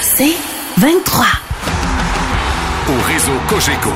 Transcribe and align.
C'est 0.00 0.36
23. 0.78 1.26
Au 2.88 3.12
réseau 3.12 3.32
Cogeco, 3.48 3.92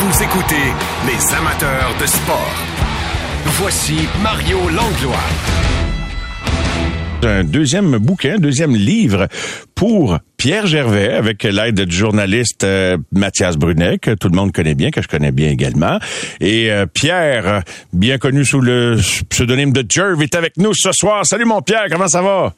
vous 0.00 0.22
écoutez 0.22 0.72
les 1.06 1.34
amateurs 1.34 1.94
de 2.00 2.06
sport. 2.06 2.54
Voici 3.44 4.08
Mario 4.22 4.58
Langlois 4.68 5.24
un 7.24 7.44
deuxième 7.44 7.98
bouquin, 7.98 8.34
un 8.34 8.38
deuxième 8.38 8.76
livre 8.76 9.26
pour 9.74 10.18
Pierre 10.36 10.66
Gervais 10.66 11.12
avec 11.12 11.42
l'aide 11.42 11.80
du 11.80 11.96
journaliste 11.96 12.64
euh, 12.64 12.96
Mathias 13.12 13.56
Brunet 13.56 13.98
que 13.98 14.12
tout 14.12 14.28
le 14.28 14.36
monde 14.36 14.52
connaît 14.52 14.74
bien, 14.74 14.90
que 14.90 15.02
je 15.02 15.08
connais 15.08 15.32
bien 15.32 15.50
également. 15.50 15.98
Et 16.40 16.70
euh, 16.70 16.86
Pierre, 16.86 17.62
bien 17.92 18.18
connu 18.18 18.44
sous 18.44 18.60
le 18.60 18.98
pseudonyme 19.30 19.72
de 19.72 19.84
Jerv, 19.88 20.22
est 20.22 20.34
avec 20.34 20.56
nous 20.58 20.72
ce 20.74 20.92
soir. 20.92 21.26
Salut 21.26 21.44
mon 21.44 21.60
Pierre, 21.60 21.86
comment 21.90 22.08
ça 22.08 22.22
va? 22.22 22.54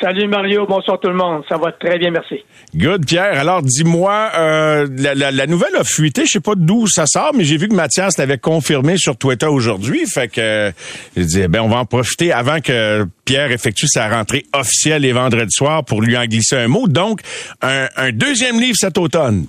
Salut 0.00 0.28
Mario, 0.28 0.64
bonsoir 0.64 1.00
tout 1.00 1.08
le 1.08 1.14
monde. 1.14 1.42
Ça 1.48 1.56
va 1.56 1.72
très 1.72 1.98
bien, 1.98 2.12
merci. 2.12 2.44
Good, 2.72 3.04
Pierre. 3.04 3.36
Alors, 3.36 3.62
dis-moi, 3.62 4.30
euh, 4.38 4.86
la, 4.96 5.46
nouvelle 5.46 5.74
a 5.74 5.82
fuité. 5.82 6.22
Je 6.24 6.32
sais 6.32 6.40
pas 6.40 6.54
d'où 6.54 6.86
ça 6.86 7.06
sort, 7.06 7.32
mais 7.34 7.42
j'ai 7.42 7.56
vu 7.56 7.68
que 7.68 7.74
Mathias 7.74 8.16
l'avait 8.16 8.38
confirmé 8.38 8.96
sur 8.96 9.16
Twitter 9.16 9.46
aujourd'hui. 9.46 10.06
Fait 10.06 10.28
que 10.28 10.70
je 11.16 11.22
dis, 11.22 11.48
ben, 11.48 11.62
on 11.62 11.68
va 11.68 11.78
en 11.78 11.84
profiter 11.84 12.32
avant 12.32 12.60
que 12.60 13.06
Pierre 13.24 13.50
effectue 13.50 13.88
sa 13.88 14.08
rentrée 14.08 14.44
officielle 14.52 15.02
les 15.02 15.12
vendredis 15.12 15.50
soirs 15.50 15.84
pour 15.84 16.00
lui 16.00 16.16
en 16.16 16.26
glisser 16.26 16.56
un 16.56 16.68
mot. 16.68 16.86
Donc, 16.86 17.20
un, 17.60 17.88
deuxième 18.12 18.60
livre 18.60 18.76
cet 18.76 18.98
automne. 18.98 19.46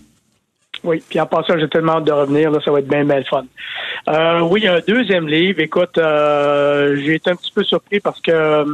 Oui, 0.84 1.04
puis 1.08 1.20
en 1.20 1.28
passant, 1.28 1.60
j'ai 1.60 1.70
tellement 1.70 1.98
hâte 1.98 2.06
de 2.06 2.12
revenir, 2.12 2.50
là, 2.50 2.60
ça 2.64 2.72
va 2.72 2.80
être 2.80 2.88
bien, 2.88 3.06
bien 3.06 3.22
fun. 3.30 3.44
Euh, 4.08 4.40
oui, 4.40 4.66
un 4.66 4.80
deuxième 4.88 5.28
livre. 5.28 5.60
Écoute, 5.60 5.98
euh, 5.98 6.96
j'ai 7.04 7.16
été 7.16 7.30
un 7.30 7.36
petit 7.36 7.52
peu 7.52 7.64
surpris 7.64 8.00
parce 8.00 8.22
que 8.22 8.66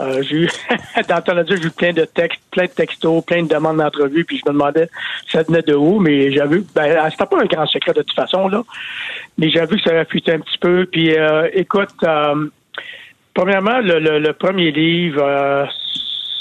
euh, 0.00 0.22
j'ai 0.22 0.36
eu, 0.36 0.48
dans 1.08 1.20
ton 1.20 1.44
j'ai 1.46 1.66
eu 1.66 1.70
plein 1.70 1.92
de 1.92 2.04
textes, 2.04 2.40
plein 2.50 2.64
de 2.64 2.70
textos, 2.70 3.24
plein 3.24 3.42
de 3.42 3.48
demandes 3.48 3.78
d'entrevue, 3.78 4.24
puis 4.24 4.38
je 4.38 4.50
me 4.50 4.54
demandais 4.54 4.88
ça 5.30 5.42
venait 5.42 5.62
de 5.62 5.74
où, 5.74 5.98
mais 5.98 6.32
j'avoue, 6.32 6.64
ben, 6.74 6.96
ah, 6.98 7.10
c'était 7.10 7.26
pas 7.26 7.40
un 7.40 7.46
grand 7.46 7.66
secret 7.66 7.92
de 7.92 8.02
toute 8.02 8.16
façon, 8.16 8.48
là. 8.48 8.62
Mais 9.36 9.50
j'avoue 9.50 9.76
que 9.76 9.82
ça 9.82 10.04
fuité 10.06 10.32
un 10.32 10.40
petit 10.40 10.58
peu. 10.58 10.86
Puis 10.90 11.14
euh, 11.14 11.48
écoute, 11.52 11.90
euh, 12.02 12.46
premièrement, 13.34 13.80
le, 13.82 14.32
premier 14.32 14.70
livre, 14.70 15.68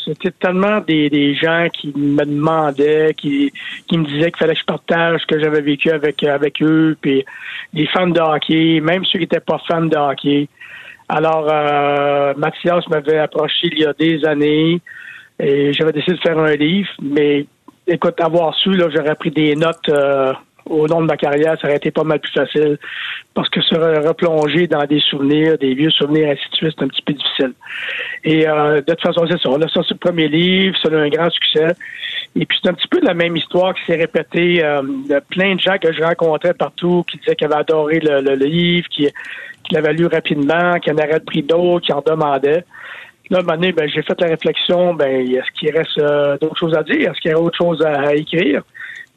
c'était 0.05 0.31
tellement 0.31 0.79
des, 0.79 1.35
gens 1.35 1.67
qui 1.73 1.91
me 1.95 2.23
demandaient, 2.23 3.13
qui, 3.15 3.51
qui 3.87 3.97
me 3.97 4.05
disaient 4.05 4.31
qu'il 4.31 4.39
fallait 4.39 4.53
que 4.53 4.59
je 4.59 4.65
partage 4.65 5.21
ce 5.21 5.25
que 5.25 5.39
j'avais 5.39 5.61
vécu 5.61 5.91
avec, 5.91 6.23
avec 6.23 6.61
eux, 6.61 6.97
puis 7.01 7.25
les 7.73 7.87
fans 7.87 8.07
de 8.07 8.19
hockey, 8.19 8.79
même 8.81 9.03
ceux 9.05 9.19
qui 9.19 9.25
n'étaient 9.25 9.39
pas 9.39 9.61
fans 9.67 9.81
de 9.81 9.97
hockey. 9.97 10.47
Alors, 11.09 11.47
euh, 11.49 12.33
Mathias 12.37 12.87
m'avait 12.87 13.17
approché 13.17 13.67
il 13.71 13.79
y 13.79 13.85
a 13.85 13.93
des 13.93 14.23
années 14.25 14.79
et 15.39 15.73
j'avais 15.73 15.91
décidé 15.91 16.15
de 16.15 16.21
faire 16.21 16.37
un 16.37 16.55
livre, 16.55 16.89
mais 17.01 17.47
écoute, 17.87 18.21
avoir 18.21 18.53
su, 18.53 18.69
là, 18.71 18.89
j'aurais 18.93 19.15
pris 19.15 19.31
des 19.31 19.55
notes 19.55 19.89
euh, 19.89 20.33
au 20.69 20.87
long 20.87 21.01
de 21.01 21.07
ma 21.07 21.17
carrière, 21.17 21.57
ça 21.59 21.67
aurait 21.67 21.77
été 21.77 21.91
pas 21.91 22.03
mal 22.03 22.19
plus 22.19 22.31
facile 22.31 22.77
parce 23.33 23.49
que 23.49 23.61
se 23.61 23.75
replonger 23.75 24.67
dans 24.67 24.85
des 24.85 24.99
souvenirs, 24.99 25.57
des 25.57 25.73
vieux 25.73 25.89
souvenirs, 25.89 26.29
ainsi 26.29 26.49
de 26.51 26.55
suite, 26.55 26.73
c'est 26.77 26.85
un 26.85 26.87
petit 26.87 27.01
peu 27.01 27.13
difficile. 27.13 27.53
Et 28.23 28.47
euh, 28.47 28.81
de 28.81 28.93
toute 28.93 29.01
façon, 29.01 29.25
c'est 29.29 29.39
ça. 29.39 29.49
On 29.49 29.61
a 29.61 29.67
sorti 29.67 29.93
le 29.93 29.99
premier 29.99 30.27
livre, 30.27 30.77
ça 30.81 30.89
a 30.89 30.91
eu 30.91 31.07
un 31.07 31.09
grand 31.09 31.29
succès. 31.29 31.73
Et 32.35 32.45
puis 32.45 32.57
c'est 32.61 32.69
un 32.69 32.73
petit 32.73 32.87
peu 32.87 32.99
la 33.01 33.13
même 33.13 33.35
histoire 33.35 33.73
qui 33.73 33.81
s'est 33.85 33.97
répétée. 33.97 34.63
Euh, 34.63 34.81
plein 35.29 35.55
de 35.55 35.59
gens 35.59 35.77
que 35.77 35.91
je 35.91 36.03
rencontrais 36.03 36.53
partout 36.53 37.03
qui 37.09 37.17
disaient 37.17 37.35
qu'ils 37.35 37.47
avaient 37.47 37.61
adoré 37.61 37.99
le, 38.01 38.35
livre, 38.35 38.87
qui, 38.89 39.07
qui 39.63 39.73
l'avaient 39.73 39.93
lu 39.93 40.05
rapidement, 40.05 40.79
qui 40.79 40.91
en 40.91 40.97
arrêtent 40.97 41.25
pris 41.25 41.43
d'autres, 41.43 41.85
qui 41.85 41.93
en 41.93 42.01
demandaient. 42.01 42.63
Là, 43.29 43.41
à 43.47 43.53
un 43.53 43.57
ben, 43.57 43.87
j'ai 43.87 44.01
fait 44.01 44.19
la 44.21 44.27
réflexion, 44.27 44.95
ben, 44.95 45.07
est-ce 45.07 45.51
qu'il 45.59 45.75
reste 45.75 45.99
euh, 45.99 46.35
d'autres 46.39 46.57
choses 46.57 46.75
à 46.75 46.81
dire? 46.81 47.11
Est-ce 47.11 47.21
qu'il 47.21 47.29
y 47.29 47.33
a 47.33 47.39
autre 47.39 47.57
chose 47.57 47.79
à, 47.83 48.15
écrire? 48.15 48.63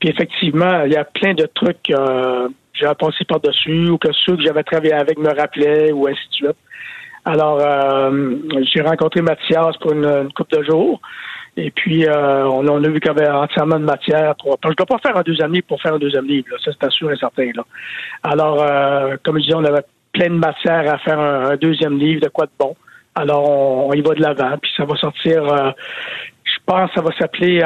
Puis 0.02 0.10
effectivement, 0.10 0.82
il 0.84 0.90
y 0.90 0.96
a 0.96 1.04
plein 1.04 1.32
de 1.32 1.46
trucs 1.54 1.88
euh, 1.90 2.48
j'ai 2.74 2.88
pensé 2.98 3.24
par-dessus 3.24 3.88
ou 3.88 3.98
que 3.98 4.08
ceux 4.12 4.34
que 4.34 4.42
j'avais 4.42 4.64
travaillé 4.64 4.94
avec 4.94 5.16
me 5.16 5.28
rappelaient 5.28 5.92
ou 5.92 6.08
ainsi 6.08 6.28
de 6.30 6.34
suite. 6.34 6.56
Alors, 7.24 7.60
euh, 7.60 8.34
j'ai 8.62 8.80
rencontré 8.80 9.22
Mathias 9.22 9.76
pour 9.76 9.92
une, 9.92 10.04
une 10.04 10.32
couple 10.32 10.58
de 10.58 10.64
jours. 10.64 11.00
Et 11.56 11.70
puis, 11.70 12.04
euh, 12.04 12.48
on, 12.48 12.66
a 12.66 12.88
vu 12.88 12.98
qu'il 12.98 13.12
y 13.12 13.14
avait 13.14 13.30
entièrement 13.30 13.78
de 13.78 13.84
matière. 13.84 14.34
Pour, 14.42 14.58
je 14.64 14.70
ne 14.70 14.74
dois 14.74 14.86
pas 14.86 14.98
faire 14.98 15.16
un 15.16 15.22
deuxième 15.22 15.52
livre 15.52 15.66
pour 15.68 15.80
faire 15.80 15.94
un 15.94 16.00
deuxième 16.00 16.26
livre. 16.26 16.48
Ça, 16.64 16.72
c'est 16.80 16.90
sûr 16.90 17.12
et 17.12 17.16
certain. 17.16 17.52
Là. 17.54 17.64
Alors, 18.24 18.60
euh, 18.60 19.14
comme 19.22 19.36
je 19.36 19.42
disais, 19.42 19.54
on 19.54 19.64
avait 19.64 19.84
plein 20.10 20.30
de 20.30 20.34
matière 20.34 20.92
à 20.92 20.98
faire 20.98 21.20
un, 21.20 21.54
deuxième 21.54 21.96
livre, 21.96 22.22
de 22.22 22.28
quoi 22.28 22.46
de 22.46 22.52
bon. 22.58 22.74
Alors, 23.14 23.48
on, 23.86 23.92
y 23.92 24.00
va 24.00 24.14
de 24.14 24.22
l'avant. 24.22 24.58
Puis, 24.60 24.72
ça 24.76 24.84
va 24.84 24.96
sortir, 24.96 25.74
euh, 26.70 26.86
je 26.86 26.86
pense, 26.86 26.90
ça 26.94 27.02
va 27.02 27.10
s'appeler 27.18 27.60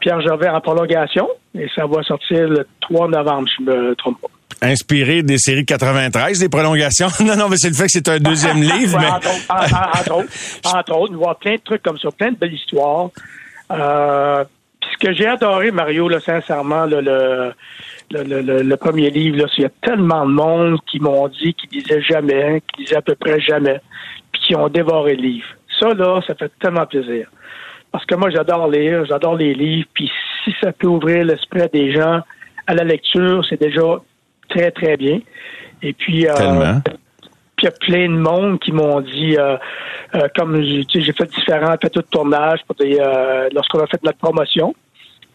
Pierre 0.00 0.20
Gervais 0.20 0.48
en 0.48 0.60
prolongation. 0.60 1.28
Et 1.54 1.68
ça 1.74 1.86
va 1.86 2.02
sortir 2.02 2.48
le 2.48 2.66
3 2.80 3.08
novembre, 3.08 3.48
je 3.58 3.64
ne 3.64 3.88
me 3.88 3.94
trompe 3.94 4.20
pas 4.20 4.28
inspiré 4.62 5.22
des 5.22 5.38
séries 5.38 5.64
93, 5.64 6.38
des 6.38 6.48
prolongations. 6.48 7.08
non, 7.24 7.36
non, 7.36 7.48
mais 7.48 7.56
c'est 7.56 7.68
le 7.68 7.74
fait 7.74 7.84
que 7.84 7.92
c'est 7.92 8.08
un 8.08 8.18
deuxième 8.18 8.60
livre. 8.60 8.98
mais... 8.98 9.06
entre, 9.06 10.14
autres, 10.14 10.28
entre, 10.64 10.96
autres, 10.96 11.14
voir 11.16 11.36
plein 11.38 11.54
de 11.54 11.60
trucs 11.60 11.82
comme 11.82 11.98
ça, 11.98 12.10
plein 12.10 12.32
de 12.32 12.36
belles 12.36 12.54
histoires. 12.54 13.10
Euh, 13.70 14.44
ce 14.92 15.06
que 15.06 15.12
j'ai 15.12 15.26
adoré, 15.26 15.70
Mario, 15.70 16.08
là, 16.08 16.20
sincèrement, 16.20 16.84
le, 16.84 17.00
le, 17.00 17.52
le, 18.62 18.76
premier 18.76 19.10
livre, 19.10 19.38
là, 19.38 19.44
il 19.56 19.62
y 19.62 19.66
a 19.66 19.70
tellement 19.82 20.26
de 20.26 20.32
monde 20.32 20.78
qui 20.90 20.98
m'ont 21.00 21.28
dit 21.28 21.54
qu'ils 21.54 21.82
disaient 21.82 22.02
jamais, 22.02 22.62
qui 22.74 22.84
disaient 22.84 22.96
à 22.96 23.02
peu 23.02 23.14
près 23.14 23.40
jamais, 23.40 23.80
puis 24.32 24.42
qui 24.48 24.56
ont 24.56 24.68
dévoré 24.68 25.14
le 25.14 25.22
livre. 25.22 25.46
Ça, 25.78 25.94
là, 25.94 26.20
ça 26.26 26.34
fait 26.34 26.50
tellement 26.60 26.86
plaisir. 26.86 27.28
Parce 27.92 28.04
que 28.06 28.14
moi, 28.14 28.30
j'adore 28.30 28.68
lire, 28.68 29.04
j'adore 29.04 29.36
les 29.36 29.54
livres, 29.54 29.88
puis 29.94 30.10
si 30.44 30.54
ça 30.60 30.72
peut 30.72 30.86
ouvrir 30.86 31.24
l'esprit 31.24 31.68
des 31.72 31.92
gens 31.92 32.20
à 32.66 32.74
la 32.74 32.84
lecture, 32.84 33.44
c'est 33.48 33.60
déjà 33.60 34.00
très, 34.48 34.70
très 34.70 34.96
bien. 34.96 35.20
Et 35.82 35.92
puis, 35.92 36.26
euh, 36.26 36.34
puis 37.56 37.62
il 37.62 37.64
y 37.64 37.68
a 37.68 37.72
plein 37.72 38.08
de 38.08 38.18
monde 38.18 38.60
qui 38.60 38.72
m'ont 38.72 39.00
dit, 39.00 39.36
euh, 39.36 39.56
euh, 40.14 40.28
comme 40.36 40.62
j'ai 40.62 41.12
fait 41.12 41.30
différents 41.30 41.76
plateaux 41.76 42.00
de 42.02 42.06
tournage 42.06 42.60
pour 42.66 42.76
des, 42.76 42.98
lorsqu'on 43.52 43.80
a 43.80 43.86
fait 43.86 44.02
notre 44.02 44.18
promotion. 44.18 44.74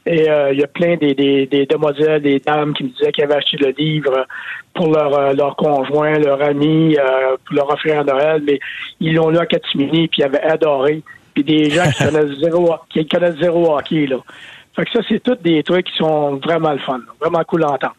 Et 0.08 0.28
il 0.52 0.60
y 0.60 0.64
a 0.64 0.68
plein 0.68 0.98
des, 0.98 1.16
des, 1.16 1.48
des, 1.48 1.66
demoiselles, 1.66 2.22
des 2.22 2.40
dames 2.40 2.76
qui 2.76 2.84
me 2.84 2.90
disaient 2.90 3.12
qu'ils 3.12 3.24
avaient 3.24 3.38
acheté 3.38 3.58
le 3.58 3.74
livre 3.76 4.28
pour 4.76 4.92
leur, 4.92 5.34
leur 5.34 5.56
conjoint, 5.56 6.20
leur 6.20 6.44
ami, 6.44 6.96
pour 7.44 7.56
leur 7.56 7.72
offrir 7.72 8.02
à 8.02 8.04
Noël, 8.04 8.44
mais 8.46 8.60
ils 9.00 9.16
l'ont 9.16 9.30
lu 9.30 9.40
à 9.40 9.48
Catimini 9.48 10.08
puis 10.08 10.22
ils 10.22 10.26
avaient 10.26 10.44
adoré. 10.44 11.02
Puis 11.36 11.44
des 11.44 11.70
gens 11.70 11.92
qui 11.92 12.04
connaissent 12.04 12.40
zéro, 12.40 12.76
qui 12.90 13.08
connaissent 13.08 13.38
zéro 13.38 13.78
hockey, 13.78 14.08
là. 14.08 14.18
Fait 14.76 14.86
que 14.86 14.92
ça, 14.92 15.00
c'est 15.08 15.22
tous 15.22 15.36
des 15.36 15.64
trucs 15.64 15.86
qui 15.86 15.98
sont 15.98 16.38
vraiment 16.38 16.72
le 16.72 16.80
fun, 16.80 17.00
vraiment 17.22 17.44
cool 17.44 17.64
à 17.64 17.72
entendre. 17.72 17.96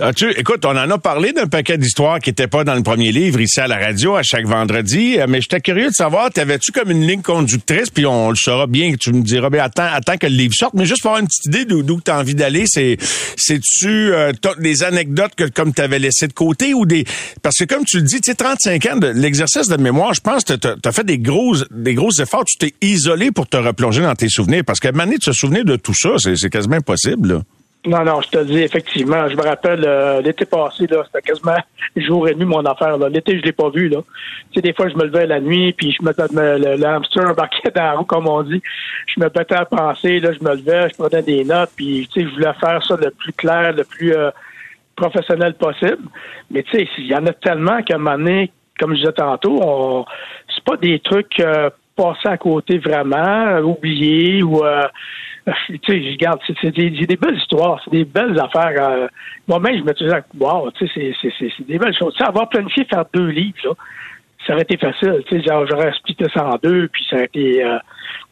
Ah, 0.00 0.12
tu, 0.12 0.30
écoute, 0.30 0.64
on 0.64 0.70
en 0.76 0.90
a 0.90 0.98
parlé 0.98 1.32
d'un 1.32 1.46
paquet 1.46 1.76
d'histoires 1.76 2.20
qui 2.20 2.30
n'étaient 2.30 2.46
pas 2.46 2.64
dans 2.64 2.74
le 2.74 2.82
premier 2.82 3.10
livre 3.10 3.40
ici 3.40 3.60
à 3.60 3.66
la 3.66 3.78
radio 3.78 4.14
à 4.14 4.22
chaque 4.22 4.46
vendredi, 4.46 5.18
euh, 5.18 5.26
mais 5.28 5.40
j'étais 5.40 5.60
curieux 5.60 5.88
de 5.88 5.94
savoir, 5.94 6.30
t'avais-tu 6.30 6.70
comme 6.72 6.90
une 6.90 7.06
ligne 7.06 7.22
conductrice, 7.22 7.90
puis 7.90 8.06
on 8.06 8.30
le 8.30 8.36
saura 8.36 8.66
bien, 8.66 8.94
tu 8.98 9.12
me 9.12 9.22
diras, 9.22 9.50
ben 9.50 9.60
attends, 9.60 9.88
attends 9.90 10.16
que 10.16 10.26
le 10.26 10.34
livre 10.34 10.54
sorte, 10.54 10.74
mais 10.74 10.86
juste 10.86 11.02
pour 11.02 11.10
avoir 11.10 11.22
une 11.22 11.26
petite 11.26 11.46
idée 11.46 11.64
d'où 11.64 12.00
tu 12.00 12.10
as 12.10 12.18
envie 12.18 12.34
d'aller, 12.34 12.64
c'est 12.66 12.96
c'est-tu 13.36 14.12
euh, 14.12 14.32
des 14.58 14.82
anecdotes 14.82 15.34
que 15.36 15.48
comme 15.48 15.74
tu 15.74 15.82
avais 15.82 15.98
laissé 15.98 16.28
de 16.28 16.32
côté 16.32 16.74
ou 16.74 16.86
des... 16.86 17.04
Parce 17.42 17.56
que 17.56 17.64
comme 17.64 17.84
tu 17.84 17.96
le 17.96 18.02
dis, 18.02 18.20
tu 18.20 18.30
sais, 18.30 18.36
35 18.36 18.86
ans, 18.86 18.96
de 18.96 19.08
l'exercice 19.08 19.68
de 19.68 19.76
mémoire, 19.76 20.14
je 20.14 20.20
pense 20.20 20.44
que 20.44 20.54
tu 20.54 20.68
as, 20.68 20.92
fait 20.92 21.04
des 21.04 21.18
gros, 21.18 21.56
des 21.70 21.94
gros 21.94 22.10
efforts, 22.12 22.44
tu 22.44 22.56
t'es 22.56 22.74
isolé 22.82 23.30
pour 23.30 23.48
te 23.48 23.56
replonger 23.56 24.02
dans 24.02 24.14
tes 24.14 24.28
souvenirs, 24.28 24.62
parce 24.64 24.78
moment 24.84 25.04
donné, 25.04 25.18
de 25.18 25.24
se 25.24 25.32
souvenir 25.32 25.64
de 25.64 25.76
tout 25.76 25.94
ça, 25.94 26.10
c'est 26.18 26.50
quasiment 26.50 26.76
impossible. 26.76 27.42
Non, 27.88 28.04
non, 28.04 28.20
je 28.20 28.28
te 28.28 28.44
dis, 28.44 28.58
effectivement. 28.58 29.26
Je 29.30 29.34
me 29.34 29.42
rappelle, 29.42 29.82
euh, 29.82 30.20
l'été 30.20 30.44
passé, 30.44 30.86
là, 30.86 31.04
c'était 31.06 31.22
quasiment 31.22 31.56
jour 31.96 32.28
et 32.28 32.34
nuit 32.34 32.44
mon 32.44 32.62
affaire. 32.66 32.98
L'été, 33.08 33.38
je 33.38 33.44
l'ai 33.44 33.52
pas 33.52 33.70
vu. 33.70 33.88
Là. 33.88 34.02
Tu 34.50 34.56
sais, 34.56 34.60
des 34.60 34.74
fois, 34.74 34.90
je 34.90 34.94
me 34.94 35.04
levais 35.04 35.26
la 35.26 35.40
nuit, 35.40 35.72
puis 35.72 35.96
je 35.98 36.04
me 36.04 36.12
le, 36.58 36.76
le 36.76 36.86
hamster 36.86 37.26
embarquait 37.30 37.70
dans 37.74 37.82
la 37.82 37.92
roue, 37.94 38.04
comme 38.04 38.28
on 38.28 38.42
dit. 38.42 38.60
Je 39.06 39.20
me 39.20 39.24
mettais 39.24 39.54
à 39.54 39.64
penser, 39.64 40.20
là, 40.20 40.32
je 40.38 40.44
me 40.44 40.54
levais, 40.54 40.90
je 40.90 40.96
prenais 41.02 41.22
des 41.22 41.44
notes, 41.44 41.70
puis 41.76 42.06
tu 42.12 42.20
sais, 42.20 42.28
je 42.28 42.34
voulais 42.34 42.52
faire 42.60 42.84
ça 42.84 42.94
le 42.96 43.10
plus 43.10 43.32
clair, 43.32 43.72
le 43.72 43.84
plus 43.84 44.12
euh, 44.12 44.30
professionnel 44.94 45.54
possible. 45.54 46.02
Mais 46.50 46.64
tu 46.64 46.76
sais, 46.76 46.88
il 46.98 47.06
y 47.06 47.14
en 47.14 47.24
a 47.24 47.32
tellement 47.32 47.82
qu'à 47.82 47.94
un 47.94 47.98
moment 47.98 48.18
donné, 48.18 48.52
comme 48.78 48.90
je 48.90 49.00
disais 49.00 49.12
tantôt, 49.12 49.60
on 49.62 50.04
c'est 50.54 50.64
pas 50.64 50.76
des 50.76 50.98
trucs 51.00 51.40
euh, 51.40 51.70
passés 51.96 52.28
à 52.28 52.36
côté 52.36 52.76
vraiment, 52.76 53.60
oubliés 53.60 54.42
ou 54.42 54.62
tu 55.66 55.78
sais, 55.86 56.02
je 56.02 56.10
regarde, 56.10 56.40
c'est 56.46 56.70
des, 56.70 56.90
des, 56.90 57.16
belles 57.16 57.36
histoires, 57.36 57.80
c'est 57.84 57.90
des 57.90 58.04
belles 58.04 58.38
affaires. 58.38 58.74
Euh, 58.78 59.08
moi-même, 59.46 59.78
je 59.78 59.82
me 59.82 59.92
disais, 59.92 60.22
wow, 60.38 60.70
tu 60.72 60.88
sais, 60.88 61.14
c'est 61.20 61.66
des 61.66 61.78
belles 61.78 61.96
choses. 61.96 62.14
Tu 62.14 62.18
sais, 62.18 62.28
avoir 62.28 62.48
planifié 62.48 62.84
faire 62.84 63.04
deux 63.12 63.28
livres, 63.28 63.58
là, 63.64 63.70
ça 64.46 64.54
aurait 64.54 64.62
été 64.62 64.76
facile. 64.76 65.22
Tu 65.26 65.40
sais, 65.40 65.44
j'aurais 65.44 65.88
expliqué 65.88 66.26
ça 66.32 66.46
en 66.46 66.56
deux, 66.62 66.88
puis 66.88 67.04
ça 67.08 67.16
aurait 67.16 67.26
été. 67.26 67.64
Euh, 67.64 67.78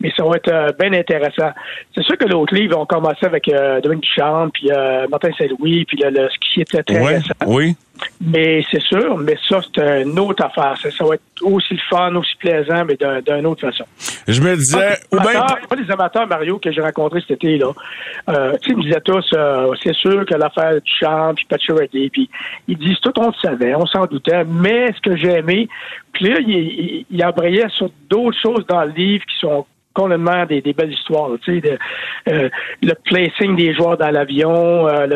mais 0.00 0.12
ça 0.16 0.24
va 0.24 0.36
être 0.36 0.52
euh, 0.52 0.72
bien 0.78 0.92
intéressant. 0.92 1.50
C'est 1.94 2.04
sûr 2.04 2.16
que 2.16 2.26
l'autre 2.26 2.54
livre, 2.54 2.78
on 2.78 2.86
commençait 2.86 3.26
avec 3.26 3.50
Dominique 3.82 4.04
Duchamp, 4.04 4.50
puis 4.50 4.70
Martin 5.10 5.30
Saint-Louis, 5.38 5.84
puis 5.84 5.98
le, 6.02 6.28
ce 6.28 6.38
qui 6.38 6.60
était 6.60 6.82
très 6.82 7.20
Oui. 7.46 7.76
Mais 8.20 8.64
c'est 8.70 8.82
sûr, 8.82 9.16
mais 9.18 9.36
ça, 9.48 9.60
c'est 9.74 10.02
une 10.02 10.18
autre 10.18 10.44
affaire. 10.44 10.76
Ça, 10.82 10.90
ça, 10.90 11.04
va 11.04 11.14
être 11.14 11.22
aussi 11.42 11.74
le 11.74 11.80
fun, 11.88 12.14
aussi 12.14 12.36
plaisant, 12.36 12.84
mais 12.84 12.96
d'une 12.96 13.46
autre 13.46 13.60
façon. 13.68 13.84
Je 14.26 14.40
me 14.40 14.56
disais, 14.56 14.98
ou 15.12 15.20
bien... 15.20 15.44
Pas 15.68 15.76
les 15.76 15.90
amateurs, 15.90 16.26
Mario, 16.26 16.58
que 16.58 16.72
j'ai 16.72 16.80
rencontrés 16.80 17.20
cet 17.20 17.42
été, 17.42 17.58
là. 17.58 17.72
Euh, 18.28 18.52
tu 18.62 18.68
sais, 18.68 18.72
ils 18.72 18.76
me 18.76 18.82
disaient 18.82 19.00
tous, 19.00 19.24
euh, 19.34 19.72
c'est 19.82 19.94
sûr 19.94 20.24
que 20.24 20.34
l'affaire 20.34 20.74
du 20.80 20.90
champ, 20.98 21.32
puis 21.34 21.44
Pacioretty, 21.48 22.10
puis 22.10 22.30
ils 22.68 22.78
disent 22.78 23.00
tout, 23.00 23.12
on 23.18 23.28
le 23.28 23.34
savait, 23.42 23.74
on 23.74 23.86
s'en 23.86 24.06
doutait, 24.06 24.44
mais 24.44 24.92
ce 24.92 25.00
que 25.00 25.16
j'ai 25.16 25.32
aimé, 25.32 25.68
puis 26.12 26.28
là, 26.28 26.40
il, 26.40 27.04
il, 27.10 27.24
embrayait 27.24 27.68
sur 27.68 27.90
d'autres 28.08 28.38
choses 28.40 28.64
dans 28.66 28.84
le 28.84 28.92
livre 28.92 29.24
qui 29.26 29.38
sont 29.38 29.66
complètement 29.96 30.44
des, 30.44 30.60
des 30.60 30.74
belles 30.74 30.92
histoires. 30.92 31.30
Tu 31.42 31.60
sais, 31.60 31.78
euh, 32.28 32.48
le 32.82 32.92
placing 33.04 33.56
des 33.56 33.74
joueurs 33.74 33.96
dans 33.96 34.10
l'avion, 34.10 34.86
euh, 34.86 35.06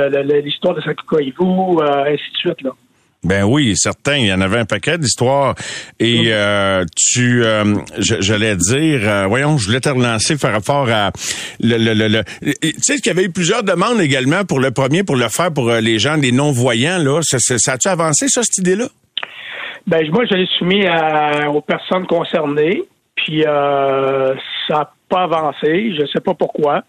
l'histoire 0.43 0.75
de 0.75 0.81
Sakuka 0.81 1.19
euh, 1.19 2.05
ainsi 2.13 2.31
de 2.33 2.37
suite. 2.37 2.63
Là. 2.63 2.71
Ben 3.23 3.45
oui, 3.45 3.75
certain. 3.77 4.17
Il 4.17 4.27
y 4.27 4.33
en 4.33 4.41
avait 4.41 4.59
un 4.59 4.65
paquet 4.65 4.97
d'histoires. 4.97 5.55
Et 5.99 6.29
euh, 6.29 6.85
tu, 6.97 7.45
euh, 7.45 7.75
j'allais 7.99 8.57
dire, 8.57 9.01
euh, 9.03 9.27
voyons, 9.27 9.59
je 9.59 9.67
voulais 9.67 9.81
te 9.81 9.91
relancer 9.91 10.39
par 10.39 10.53
rapport 10.53 10.89
à 10.89 11.11
le, 11.61 11.77
le, 11.77 12.09
le, 12.09 12.25
tu 12.43 12.73
sais 12.81 12.97
qu'il 12.97 13.09
y 13.09 13.11
avait 13.11 13.25
eu 13.25 13.31
plusieurs 13.31 13.63
demandes 13.63 14.01
également 14.01 14.45
pour 14.47 14.59
le 14.59 14.71
premier, 14.71 15.05
pour 15.05 15.17
le 15.17 15.29
faire 15.29 15.53
pour 15.53 15.71
les 15.71 15.99
gens, 15.99 16.17
les 16.17 16.33
non 16.33 16.51
voyants 16.51 16.99
là. 16.99 17.21
Ça, 17.23 17.39
ça, 17.39 17.73
a-tu 17.73 17.89
avancé 17.89 18.27
ça 18.29 18.43
cette 18.43 18.57
idée-là? 18.57 18.87
Ben 19.87 20.11
moi, 20.11 20.25
je 20.31 20.37
l'ai 20.37 20.49
soumis 20.59 20.87
aux 21.49 21.61
personnes 21.61 22.07
concernées. 22.07 22.83
Puis 23.25 23.43
ça 23.43 24.35
n'a 24.71 24.93
pas 25.09 25.23
avancé. 25.23 25.95
Je 25.99 26.07
sais 26.13 26.21
pas 26.21 26.35
pourquoi. 26.35 26.83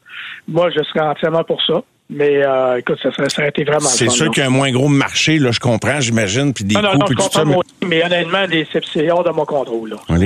Moi, 0.48 0.70
je 0.70 0.84
serais 0.84 1.06
entièrement 1.06 1.44
pour 1.44 1.62
ça. 1.64 1.82
Mais 2.12 2.46
euh, 2.46 2.78
écoute, 2.78 3.00
ça, 3.02 3.10
ça, 3.30 3.44
a 3.44 3.48
été 3.48 3.64
vraiment. 3.64 3.88
C'est 3.88 4.10
sûr 4.10 4.30
qu'il 4.32 4.44
y 4.44 4.46
a 4.46 4.50
un 4.50 4.52
moins 4.52 4.70
gros 4.70 4.90
marché, 4.90 5.40
là, 5.40 5.52
je 5.52 5.62
comprends, 5.62 6.02
j'imagine, 6.02 6.54
puis 6.54 6.66
des 6.66 6.76
non, 6.76 6.82
non, 6.82 7.06
tout 7.06 7.18
ça. 7.32 7.46
Mais... 7.46 7.56
mais 7.88 8.04
honnêtement, 8.04 8.46
c'est 8.92 9.10
hors 9.10 9.24
de 9.24 9.30
mon 9.30 9.46
contrôle. 9.46 9.92
Là. 9.92 9.96
On 10.10 10.18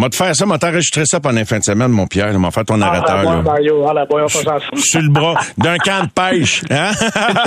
Moi, 0.00 0.08
te 0.08 0.16
faire 0.16 0.34
ça, 0.34 0.46
moi, 0.46 0.56
t'enregistrer 0.56 1.04
ça 1.04 1.20
pendant 1.20 1.40
la 1.40 1.44
fin 1.44 1.58
de 1.58 1.62
semaine, 1.62 1.90
mon 1.90 2.06
Pierre, 2.06 2.32
m'en 2.38 2.50
faire 2.50 2.64
ton 2.64 2.78
narrateur. 2.78 3.18
Ah, 3.18 3.22
là. 3.22 3.42
Mario, 3.42 3.86
ah, 3.86 3.92
la 3.92 4.06
Sur 4.74 5.02
le 5.02 5.10
bras, 5.10 5.38
d'un 5.58 5.76
camp 5.84 6.04
de 6.04 6.08
pêche. 6.08 6.62
Hein? 6.70 6.92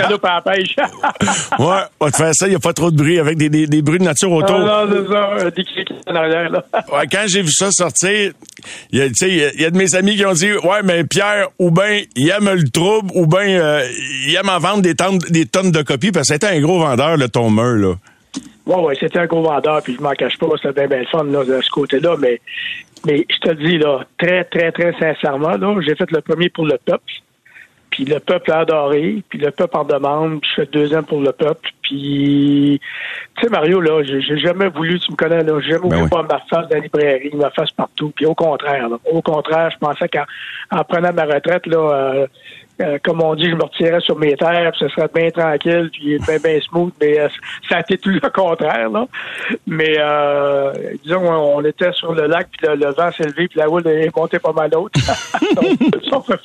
Une 0.08 0.20
à 0.22 0.40
pêche. 0.40 0.76
ouais, 1.58 1.82
on 2.00 2.06
va 2.06 2.12
te 2.12 2.16
faire 2.16 2.36
ça, 2.36 2.46
il 2.46 2.52
n'y 2.52 2.56
a 2.56 2.60
pas 2.60 2.74
trop 2.74 2.92
de 2.92 2.96
bruit, 2.96 3.18
avec 3.18 3.40
des, 3.40 3.50
des, 3.50 3.66
des 3.66 3.82
bruits 3.82 3.98
de 3.98 4.04
nature 4.04 4.32
autour. 4.32 4.58
Ah, 4.58 4.86
non, 4.86 4.94
c'est 4.96 5.42
ça, 5.42 5.50
des 5.50 5.64
clics 5.64 5.94
en 6.06 6.14
arrière, 6.14 6.52
là. 6.52 6.64
ouais, 6.94 7.08
quand 7.12 7.24
j'ai 7.26 7.42
vu 7.42 7.52
ça 7.52 7.72
sortir, 7.72 8.34
il 8.92 9.00
y, 9.00 9.62
y 9.62 9.66
a 9.66 9.72
de 9.72 9.78
mes 9.78 9.96
amis 9.96 10.16
qui 10.16 10.24
ont 10.24 10.34
dit 10.34 10.54
Ouais, 10.54 10.84
mais 10.84 11.06
Pierre, 11.06 11.48
ou 11.58 11.72
bien 11.72 12.04
il 12.16 12.30
aime 12.30 12.52
le 12.54 12.70
trouble, 12.70 13.10
ou 13.16 13.26
bien 13.26 13.48
euh, 13.48 13.84
il 14.28 14.36
aime 14.36 14.50
en 14.50 14.60
vendre 14.60 14.84
des 14.84 14.94
tonnes, 14.94 15.18
des 15.18 15.48
tonnes 15.48 15.72
de 15.72 15.82
copies, 15.82 16.12
parce 16.12 16.28
que 16.28 16.36
c'était 16.36 16.56
un 16.56 16.62
gros 16.62 16.78
vendeur, 16.78 17.18
le 17.18 17.30
tombeur, 17.30 17.74
là. 17.78 17.94
Oui, 18.66 18.76
oui, 18.80 18.98
c'était 19.00 19.20
un 19.20 19.26
gros 19.26 19.42
vendeur, 19.42 19.82
puis 19.84 19.96
je 19.96 20.02
m'en 20.02 20.14
cache 20.14 20.38
pas, 20.38 20.48
c'était 20.62 20.88
bien, 20.88 21.00
bien 21.00 21.06
fun 21.12 21.26
là, 21.26 21.44
de 21.44 21.62
ce 21.62 21.70
côté-là, 21.70 22.16
mais, 22.20 22.40
mais 23.06 23.26
je 23.30 23.38
te 23.38 23.54
dis, 23.54 23.78
là, 23.78 24.06
très, 24.18 24.46
très, 24.46 24.72
très 24.72 24.94
sincèrement, 24.98 25.58
là, 25.58 25.76
j'ai 25.82 25.96
fait 25.96 26.10
le 26.12 26.22
premier 26.22 26.50
pour 26.50 26.66
le 26.66 26.78
peuple. 26.78 27.12
Puis 27.94 28.06
le 28.06 28.20
peuple 28.20 28.52
a 28.52 28.60
adoré, 28.62 29.22
puis 29.30 29.38
le 29.38 29.52
peuple 29.52 29.78
en 29.78 29.84
demande, 29.84 30.42
puis 30.42 30.50
je 30.50 30.56
fais 30.56 30.62
le 30.62 30.72
deuxième 30.72 31.04
pour 31.04 31.22
le 31.22 31.32
peuple. 31.32 31.70
Puis, 31.84 32.82
tu 33.36 33.44
sais, 33.44 33.50
Mario, 33.52 33.82
là, 33.82 34.02
j'ai 34.04 34.40
jamais 34.40 34.68
voulu, 34.70 35.00
tu 35.00 35.12
me 35.12 35.16
connais, 35.16 35.44
là, 35.44 35.60
j'ai 35.60 35.74
jamais 35.74 35.90
ben 35.90 35.98
voulu 35.98 36.10
pas 36.10 36.24
ma 36.24 36.40
face 36.40 36.68
dans 36.70 36.76
la 36.76 36.80
librairie, 36.80 37.30
ma 37.36 37.52
face 37.52 37.70
partout. 37.72 38.12
Puis 38.16 38.26
au 38.26 38.34
contraire, 38.34 38.88
au 39.06 39.22
contraire, 39.22 39.70
je 39.70 39.78
pensais 39.78 40.10
qu'en 40.10 40.84
prenant 40.86 41.14
ma 41.14 41.26
retraite, 41.26 41.68
là, 41.68 41.78
euh, 41.78 42.28
euh, 42.82 42.98
comme 43.04 43.22
on 43.22 43.36
dit, 43.36 43.50
je 43.50 43.56
me 43.56 43.64
retirais 43.64 44.00
sur 44.00 44.18
mes 44.18 44.36
terres, 44.36 44.72
puis 44.72 44.80
ce 44.80 44.88
serait 44.90 45.10
bien 45.14 45.30
tranquille, 45.30 45.90
puis 45.92 46.18
bien, 46.18 46.38
bien 46.44 46.60
smooth, 46.62 46.92
mais 47.00 47.20
euh, 47.20 47.28
ça 47.70 47.78
a 47.78 47.80
été 47.82 47.98
tout 48.00 48.10
le 48.10 48.30
contraire, 48.32 48.90
là. 48.90 49.08
Mais 49.68 49.96
euh, 50.00 50.74
disons, 51.04 51.30
on 51.30 51.64
était 51.64 51.92
sur 51.94 52.14
le 52.14 52.26
lac, 52.26 52.48
puis 52.52 52.68
le, 52.68 52.92
vent 52.94 53.12
s'est 53.12 53.26
levé, 53.26 53.48
puis 53.48 53.60
la 53.60 53.70
houle 53.70 53.88
est 53.88 54.16
montée 54.16 54.40
pas 54.40 54.54
mal 54.54 54.72
haute. 54.76 54.96
ça, 54.98 55.14
on 56.14 56.22
peut 56.22 56.38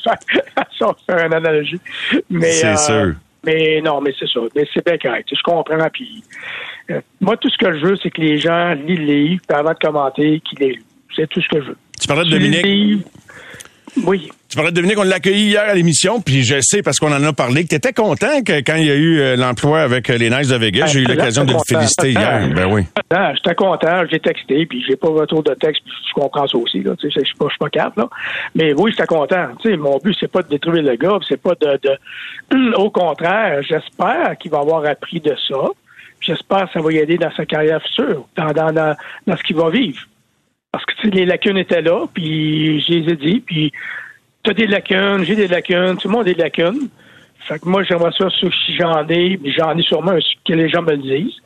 faire, 1.06 1.26
une 1.26 1.34
analogie. 1.34 1.80
Mais, 2.28 2.50
c'est 2.50 2.76
sûr. 2.76 3.14
Mais 3.44 3.80
non, 3.80 4.02
mais 4.02 4.12
c'est 4.18 4.28
ça. 4.28 4.40
Mais 4.54 4.66
c'est 4.74 4.84
bien 4.84 4.98
correct. 4.98 5.28
Je 5.32 5.42
comprends, 5.42 5.88
puis 5.90 6.22
moi, 7.20 7.38
tout 7.38 7.48
ce 7.48 7.56
que 7.56 7.78
je 7.78 7.86
veux, 7.86 7.96
c'est 7.96 8.10
que 8.10 8.20
les 8.20 8.36
gens 8.36 8.74
lisent 8.74 8.98
les 8.98 9.24
livres, 9.24 9.42
puis 9.48 9.56
avant 9.56 9.72
de 9.72 9.78
commenter, 9.78 10.40
qu'ils 10.40 10.58
les 10.58 10.72
lisent. 10.72 10.84
C'est 11.16 11.26
tout 11.28 11.40
ce 11.40 11.48
que 11.48 11.62
je 11.62 11.68
veux. 11.68 11.76
Tu 11.98 12.06
parlais 12.06 12.24
de 12.24 12.30
Dominique. 12.30 13.06
Oui. 14.04 14.30
Tu 14.48 14.56
parlais 14.56 14.70
de 14.70 14.76
Dominique, 14.76 14.98
on 14.98 15.02
l'a 15.02 15.16
accueilli 15.16 15.48
hier 15.48 15.62
à 15.62 15.74
l'émission, 15.74 16.20
puis 16.20 16.42
je 16.42 16.58
sais, 16.60 16.82
parce 16.82 16.98
qu'on 16.98 17.12
en 17.12 17.22
a 17.22 17.32
parlé, 17.32 17.64
que 17.64 17.68
tu 17.68 17.74
étais 17.74 17.92
content 17.92 18.42
que 18.42 18.60
quand 18.60 18.76
il 18.76 18.86
y 18.86 18.90
a 18.90 18.94
eu 18.94 19.20
euh, 19.20 19.36
l'emploi 19.36 19.80
avec 19.80 20.08
euh, 20.08 20.16
les 20.16 20.30
Knights 20.30 20.48
de 20.48 20.56
Vegas, 20.56 20.86
j'ai 20.86 21.00
eu 21.00 21.04
l'occasion 21.04 21.44
de 21.44 21.52
le 21.52 21.58
féliciter 21.66 22.12
hier. 22.12 22.48
Ben 22.54 22.72
oui. 22.72 22.84
J'étais 23.34 23.54
content, 23.54 24.04
j'ai 24.10 24.20
texté, 24.20 24.64
puis 24.66 24.82
j'ai 24.88 24.96
pas 24.96 25.08
retour 25.08 25.42
de 25.42 25.52
texte, 25.54 25.82
puis 25.84 25.94
je 26.08 26.14
comprends 26.14 26.46
ça 26.46 26.56
aussi. 26.56 26.82
Là, 26.82 26.94
je 27.02 27.08
suis 27.08 27.34
pas, 27.58 27.68
capable, 27.68 28.02
là. 28.02 28.08
Mais 28.54 28.72
oui, 28.74 28.90
j'étais 28.92 29.06
content. 29.06 29.48
mon 29.78 29.98
but, 29.98 30.16
c'est 30.18 30.30
pas 30.30 30.42
de 30.42 30.48
détruire 30.48 30.82
le 30.82 30.96
gars, 30.96 31.18
c'est 31.28 31.40
pas 31.40 31.54
de, 31.60 31.78
de... 31.82 32.74
Au 32.76 32.90
contraire, 32.90 33.60
j'espère 33.68 34.36
qu'il 34.38 34.50
va 34.50 34.60
avoir 34.60 34.84
appris 34.86 35.20
de 35.20 35.34
ça. 35.46 35.60
J'espère 36.20 36.66
que 36.66 36.72
ça 36.72 36.80
va 36.80 36.92
y 36.92 36.98
aider 36.98 37.16
dans 37.16 37.30
sa 37.32 37.44
carrière 37.44 37.82
future, 37.82 38.26
dans, 38.36 38.52
dans, 38.52 38.72
dans, 38.72 38.96
dans 39.26 39.36
ce 39.36 39.42
qu'il 39.42 39.56
va 39.56 39.70
vivre. 39.70 40.00
Parce 40.86 41.00
que 41.00 41.08
les 41.08 41.26
lacunes 41.26 41.58
étaient 41.58 41.82
là, 41.82 42.06
puis 42.12 42.80
je 42.80 42.92
les 42.92 43.12
ai 43.12 43.16
dit, 43.16 43.40
puis 43.40 43.72
t'as 44.42 44.52
des 44.52 44.66
lacunes, 44.66 45.24
j'ai 45.24 45.34
des 45.34 45.48
lacunes, 45.48 45.96
tout 45.96 46.08
le 46.08 46.12
monde 46.12 46.22
a 46.22 46.32
des 46.32 46.34
lacunes. 46.34 46.88
Fait 47.40 47.58
que 47.58 47.68
moi, 47.68 47.82
j'aimerais 47.82 48.12
ça, 48.16 48.28
si 48.30 48.76
j'en 48.76 49.08
ai, 49.08 49.40
j'en 49.56 49.76
ai 49.76 49.82
sûrement 49.82 50.12
que 50.46 50.52
les 50.52 50.68
gens 50.68 50.82
me 50.82 50.92
le 50.92 50.98
disent. 50.98 51.36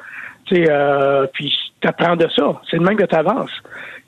Tu 0.47 0.57
sais, 0.57 0.67
euh, 0.69 1.27
puis 1.33 1.53
t'apprends 1.81 2.17
de 2.17 2.29
ça. 2.35 2.61
C'est 2.71 2.77
le 2.77 2.83
même 2.83 2.97
que 2.97 3.05
t'avances. 3.05 3.51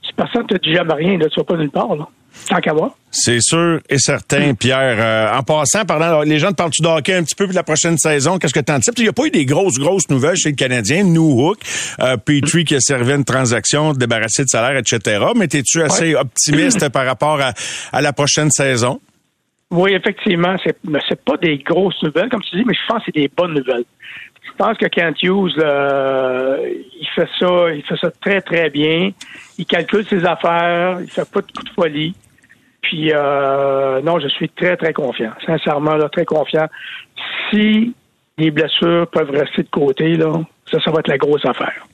Si 0.07 0.13
personne 0.15 0.47
te 0.47 0.57
dit 0.57 0.75
jamais 0.75 0.95
rien, 0.95 1.19
là, 1.19 1.29
tu 1.29 1.41
vas 1.41 1.45
pas 1.45 1.57
nulle 1.57 1.71
part, 1.71 1.95
là. 1.97 2.07
Tant 2.49 2.61
qu'à 2.61 2.75
moi. 2.75 2.95
C'est 3.11 3.41
sûr 3.41 3.81
et 3.89 3.99
certain, 3.99 4.55
Pierre. 4.55 4.97
Euh, 4.99 5.39
en 5.39 5.43
passant, 5.43 5.85
pardon, 5.85 6.23
les 6.23 6.39
gens 6.39 6.51
te 6.51 6.57
parlent-tu 6.57 6.83
de 6.83 6.89
hockey 6.89 7.15
un 7.15 7.23
petit 7.23 7.35
peu 7.35 7.47
pour 7.47 7.55
la 7.55 7.63
prochaine 7.63 7.97
saison? 7.97 8.39
Qu'est-ce 8.39 8.53
que 8.53 8.61
tu 8.61 8.73
anticipes? 8.73 8.99
Il 8.99 9.05
n'y 9.05 9.09
a 9.09 9.13
pas 9.13 9.27
eu 9.27 9.31
des 9.31 9.47
grosses, 9.47 9.79
grosses 9.79 10.11
nouvelles 10.11 10.37
chez 10.37 10.51
le 10.51 10.57
Canadien. 10.57 11.05
New 11.05 11.41
Hook, 11.41 11.59
euh, 12.01 12.17
Petrie 12.17 12.65
qui 12.65 12.75
a 12.75 12.81
servi 12.81 13.13
une 13.13 13.25
transaction, 13.25 13.93
débarrassé 13.93 14.43
de 14.43 14.49
salaire, 14.49 14.77
etc. 14.77 15.25
Mais 15.37 15.45
es-tu 15.45 15.83
assez 15.83 16.15
optimiste 16.15 16.89
par 16.91 17.07
rapport 17.07 17.41
à, 17.41 18.01
la 18.01 18.13
prochaine 18.13 18.51
saison? 18.51 19.01
Oui, 19.71 19.93
effectivement. 19.95 20.57
C'est, 20.63 20.77
c'est 21.09 21.25
pas 21.25 21.37
des 21.37 21.59
grosses 21.59 22.03
nouvelles, 22.03 22.29
comme 22.29 22.43
tu 22.43 22.57
dis, 22.57 22.65
mais 22.67 22.75
je 22.75 22.81
pense 22.87 22.99
que 22.99 23.05
c'est 23.07 23.21
des 23.21 23.31
bonnes 23.35 23.55
nouvelles. 23.55 23.85
Je 24.55 24.63
pense 24.63 24.79
que 24.79 24.87
Kent 24.87 25.21
Hughes, 25.21 25.59
euh, 25.59 26.59
il 27.01 27.09
fait 27.09 27.29
ça, 27.41 27.73
il 27.73 27.83
fait 27.83 27.97
ça 27.97 28.11
très, 28.21 28.41
très 28.41 28.71
bien. 28.71 29.11
Il 29.59 29.67
calcule 29.67 30.07
ses 30.07 30.25
affaires, 30.25 30.99
il 31.01 31.11
fait 31.11 31.29
pas 31.29 31.41
de 31.41 31.51
coups 31.51 31.65
de 31.65 31.75
folie. 31.75 32.15
Puis 32.81 33.11
euh, 33.13 34.01
non, 34.03 34.21
je 34.21 34.29
suis 34.29 34.49
très, 34.49 34.77
très 34.77 34.93
confiant. 34.93 35.33
Sincèrement, 35.45 35.97
là, 35.97 36.09
très 36.09 36.25
confiant. 36.25 36.69
Si 37.51 37.95
les 38.39 38.51
blessures 38.53 39.09
peuvent 39.09 39.31
rester 39.31 39.65
de 39.65 39.71
côté, 39.71 40.15
là, 40.15 40.33
ça, 40.71 40.79
ça 40.81 40.93
va 40.93 41.01
être 41.01 41.09
la 41.09 41.19
grosse 41.19 41.45
affaire. 41.45 41.85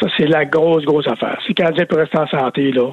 Ça, 0.00 0.06
c'est 0.16 0.26
la 0.26 0.44
grosse, 0.44 0.84
grosse 0.84 1.08
affaire. 1.08 1.40
Si 1.46 1.54
Canadien 1.54 1.84
peut 1.86 1.96
rester 1.96 2.18
en 2.18 2.28
santé, 2.28 2.70
là, 2.70 2.90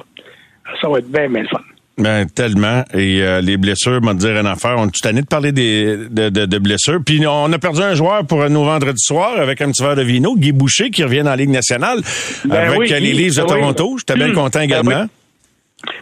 ça 0.80 0.88
va 0.88 0.98
être 0.98 1.10
bien, 1.10 1.28
bien 1.28 1.42
le 1.42 1.48
fun. 1.48 1.60
Ben, 2.00 2.26
tellement. 2.26 2.82
Et 2.94 3.22
euh, 3.22 3.40
les 3.40 3.56
blessures, 3.56 4.00
m'a 4.00 4.14
dire 4.14 4.36
une 4.38 4.46
affaire. 4.46 4.76
On 4.78 4.86
est 4.86 4.90
tout 4.90 5.12
de 5.12 5.26
parler 5.26 5.52
des, 5.52 5.96
de, 5.96 6.28
de, 6.28 6.58
blessures. 6.58 7.00
Puis 7.04 7.24
on 7.26 7.52
a 7.52 7.58
perdu 7.58 7.82
un 7.82 7.94
joueur 7.94 8.26
pour 8.26 8.48
nos 8.48 8.64
vendredis 8.64 9.02
soirs 9.04 9.38
avec 9.38 9.60
un 9.60 9.70
petit 9.70 9.82
verre 9.82 9.96
de 9.96 10.02
vino, 10.02 10.34
Guy 10.36 10.52
Boucher, 10.52 10.90
qui 10.90 11.04
revient 11.04 11.22
dans 11.22 11.30
la 11.30 11.36
Ligue 11.36 11.50
nationale 11.50 12.00
ben 12.44 12.56
avec 12.56 12.88
les 12.88 13.12
Leafs 13.12 13.36
de 13.36 13.42
Toronto. 13.42 13.96
J'étais 13.98 14.14
bien 14.14 14.32
content 14.32 14.60
ben 14.60 14.64
également. 14.64 15.06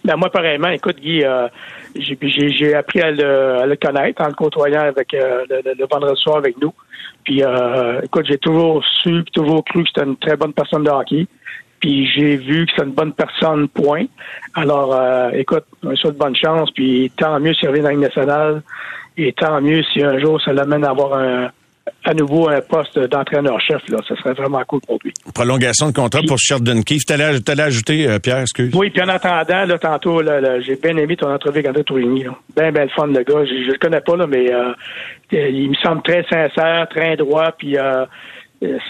Ben 0.05 0.17
moi, 0.17 0.31
pareillement, 0.31 0.69
écoute, 0.69 0.97
Guy, 1.01 1.25
euh, 1.25 1.49
j'ai 1.97 2.75
appris 2.75 3.01
à 3.01 3.11
le, 3.11 3.61
à 3.61 3.67
le, 3.67 3.77
connaître 3.77 4.23
en 4.23 4.29
le 4.29 4.35
côtoyant 4.35 4.83
avec 4.83 5.15
euh, 5.15 5.45
le, 5.49 5.87
vendredi 5.91 6.21
soir 6.21 6.37
avec 6.39 6.61
nous. 6.61 6.73
Puis, 7.25 7.43
euh, 7.43 8.01
écoute, 8.03 8.27
j'ai 8.29 8.39
toujours 8.39 8.85
su, 9.03 9.25
toujours 9.33 9.65
cru 9.65 9.83
que 9.83 9.89
c'était 9.95 10.07
une 10.07 10.17
très 10.17 10.37
bonne 10.37 10.53
personne 10.53 10.85
de 10.85 10.91
hockey. 10.91 11.27
Puis 11.81 12.11
j'ai 12.15 12.37
vu 12.37 12.67
que 12.67 12.73
c'est 12.77 12.85
une 12.85 12.93
bonne 12.93 13.13
personne, 13.13 13.69
point. 13.69 14.05
Alors, 14.55 14.95
euh, 14.95 15.31
écoute, 15.33 15.65
on 15.85 15.95
souhaite 15.97 16.17
bonne 16.17 16.37
chance. 16.37 16.71
Puis 16.73 17.11
tant 17.17 17.39
mieux 17.41 17.55
s'il 17.55 17.69
revient 17.69 17.83
dans 17.83 17.91
la 17.91 17.97
nationale. 17.97 18.63
Et 19.17 19.33
tant 19.33 19.61
mieux 19.61 19.83
si 19.93 20.03
un 20.03 20.19
jour 20.19 20.41
ça 20.41 20.53
l'amène 20.53 20.85
à 20.85 20.91
avoir 20.91 21.15
un, 21.15 21.51
à 22.05 22.15
nouveau 22.15 22.49
un 22.49 22.61
poste 22.61 22.99
d'entraîneur-chef. 22.99 23.83
Là. 23.89 23.99
Ce 24.07 24.15
serait 24.17 24.35
vraiment 24.35 24.63
cool 24.67 24.81
pour 24.87 24.99
lui. 25.05 25.13
Prolongation 25.35 25.89
de 25.89 25.93
contrat 25.93 26.21
pour 26.27 26.39
Sheldon 26.39 26.83
Keefe. 26.83 27.05
Tu 27.07 27.13
allais, 27.13 27.63
ajouter, 27.63 28.09
euh, 28.09 28.19
Pierre, 28.19 28.41
excuse. 28.41 28.75
Oui, 28.75 28.91
puis 28.91 29.03
en 29.03 29.09
attendant, 29.09 29.65
là, 29.65 29.79
tantôt, 29.79 30.23
là, 30.23 30.61
j'ai 30.61 30.77
bien 30.77 30.97
aimé 30.97 31.17
ton 31.17 31.33
entrevue 31.33 31.59
avec 31.59 31.69
André 31.69 31.85
Tourigny. 31.85 32.25
Bien, 32.57 32.73
bien 32.73 32.85
le 32.85 32.91
fun, 32.91 33.07
le 33.07 33.23
gars. 33.23 33.45
Je, 33.45 33.67
ne 33.67 33.73
le 33.73 33.79
connais 33.79 34.01
pas, 34.01 34.17
là, 34.17 34.27
mais 34.27 34.53
euh, 34.53 34.73
il 35.33 35.71
me 35.71 35.75
semble 35.77 36.03
très 36.03 36.25
sincère, 36.25 36.87
très 36.89 37.17
droit. 37.17 37.53
Puis, 37.59 37.77
euh, 37.77 38.05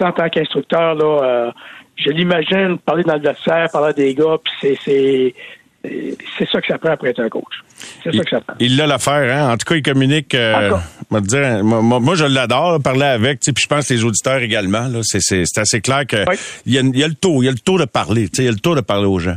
en 0.00 0.12
tant 0.12 0.28
qu'instructeur, 0.28 0.94
là, 0.94 1.22
euh, 1.22 1.50
je 1.98 2.10
l'imagine 2.10 2.78
parler 2.78 3.02
dans 3.02 3.14
l'adversaire, 3.14 3.68
parler 3.72 3.92
des 3.94 4.14
gars, 4.14 4.36
puis 4.42 4.76
c'est 4.84 5.34
c'est 5.82 6.48
ça 6.50 6.60
que 6.60 6.66
ça 6.66 6.78
prend 6.78 6.90
après 6.90 7.10
être 7.10 7.20
un 7.20 7.28
coach. 7.28 7.62
C'est 8.02 8.14
ça 8.14 8.24
que 8.24 8.30
ça 8.30 8.40
prend. 8.40 8.54
Il 8.58 8.80
a 8.80 8.86
l'affaire, 8.86 9.32
hein? 9.32 9.52
En 9.52 9.56
tout 9.56 9.64
cas, 9.64 9.76
il 9.76 9.82
communique, 9.82 10.34
euh, 10.34 10.76
Moi, 11.10 11.20
dire, 11.20 11.62
moi, 11.62 12.00
moi, 12.00 12.14
je 12.16 12.24
l'adore, 12.24 12.82
parler 12.82 13.04
avec, 13.04 13.40
puis 13.40 13.54
je 13.56 13.66
pense 13.66 13.88
que 13.88 13.94
les 13.94 14.04
auditeurs 14.04 14.40
également. 14.40 14.88
Là, 14.88 15.00
c'est, 15.02 15.20
c'est, 15.20 15.44
c'est 15.46 15.60
assez 15.60 15.80
clair 15.80 16.06
que 16.06 16.24
il, 16.66 16.74
y 16.74 16.78
a, 16.78 16.82
il 16.82 16.98
y 16.98 17.04
a 17.04 17.08
le 17.08 17.14
taux, 17.14 17.42
il 17.42 17.46
y 17.46 17.48
a 17.48 17.52
le 17.52 17.58
taux 17.58 17.78
de 17.78 17.84
parler, 17.84 18.28
il 18.38 18.44
y 18.44 18.48
a 18.48 18.50
le 18.50 18.58
taux 18.58 18.74
de 18.74 18.80
parler 18.80 19.06
aux 19.06 19.18
gens. 19.18 19.36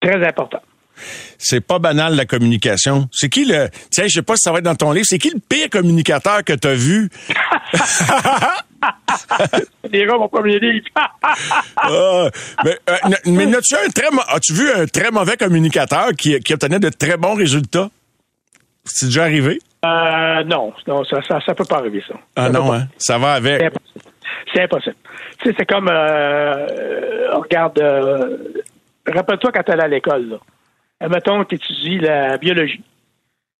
Très 0.00 0.24
important. 0.24 0.60
C'est 1.38 1.60
pas 1.60 1.78
banal 1.78 2.16
la 2.16 2.24
communication. 2.24 3.08
C'est 3.12 3.28
qui 3.28 3.44
le 3.44 3.68
tiens, 3.90 4.04
je 4.06 4.14
sais 4.14 4.22
pas 4.22 4.36
si 4.36 4.42
ça 4.42 4.52
va 4.52 4.58
être 4.58 4.64
dans 4.64 4.74
ton 4.74 4.92
livre, 4.92 5.06
c'est 5.08 5.18
qui 5.18 5.30
le 5.30 5.40
pire 5.40 5.70
communicateur 5.70 6.44
que 6.44 6.52
tu 6.52 6.68
as 6.68 6.74
vu 6.74 7.10
gars, 9.92 10.18
mon 10.18 10.28
premier 10.28 10.58
livre. 10.58 10.86
Ah, 11.78 12.30
mais 12.64 12.78
euh, 12.88 12.96
mais 13.26 13.54
as-tu 13.54 13.74
un 13.74 13.88
très 13.88 14.08
as-tu 14.28 14.52
vu 14.52 14.70
un 14.70 14.86
très 14.86 15.10
mauvais 15.10 15.36
communicateur 15.36 16.10
qui, 16.16 16.38
qui 16.40 16.54
obtenait 16.54 16.78
de 16.78 16.88
très 16.88 17.16
bons 17.16 17.34
résultats? 17.34 17.90
C'est 18.84 19.06
déjà 19.06 19.24
arrivé? 19.24 19.58
Euh, 19.84 20.44
non, 20.44 20.72
non, 20.86 21.04
ça, 21.04 21.20
ça, 21.22 21.54
peut 21.54 21.64
pas 21.64 21.78
arriver 21.78 22.02
ça. 22.06 22.14
Ah 22.34 22.48
non, 22.48 22.72
hein? 22.72 22.86
ça 22.96 23.18
va 23.18 23.34
avec. 23.34 23.62
C'est 24.52 24.62
impossible. 24.62 24.96
Tu 25.40 25.50
sais, 25.50 25.56
c'est 25.58 25.66
comme 25.66 25.88
euh, 25.88 26.66
regarde 27.34 27.78
euh, 27.78 28.38
rappelle-toi 29.06 29.52
quand 29.52 29.62
tu 29.62 29.72
allais 29.72 29.84
à 29.84 29.88
l'école, 29.88 30.38
là. 31.00 31.08
Mettons 31.08 31.44
que 31.44 31.48
tu 31.48 31.54
étudies 31.56 31.98
la 31.98 32.36
biologie. 32.38 32.82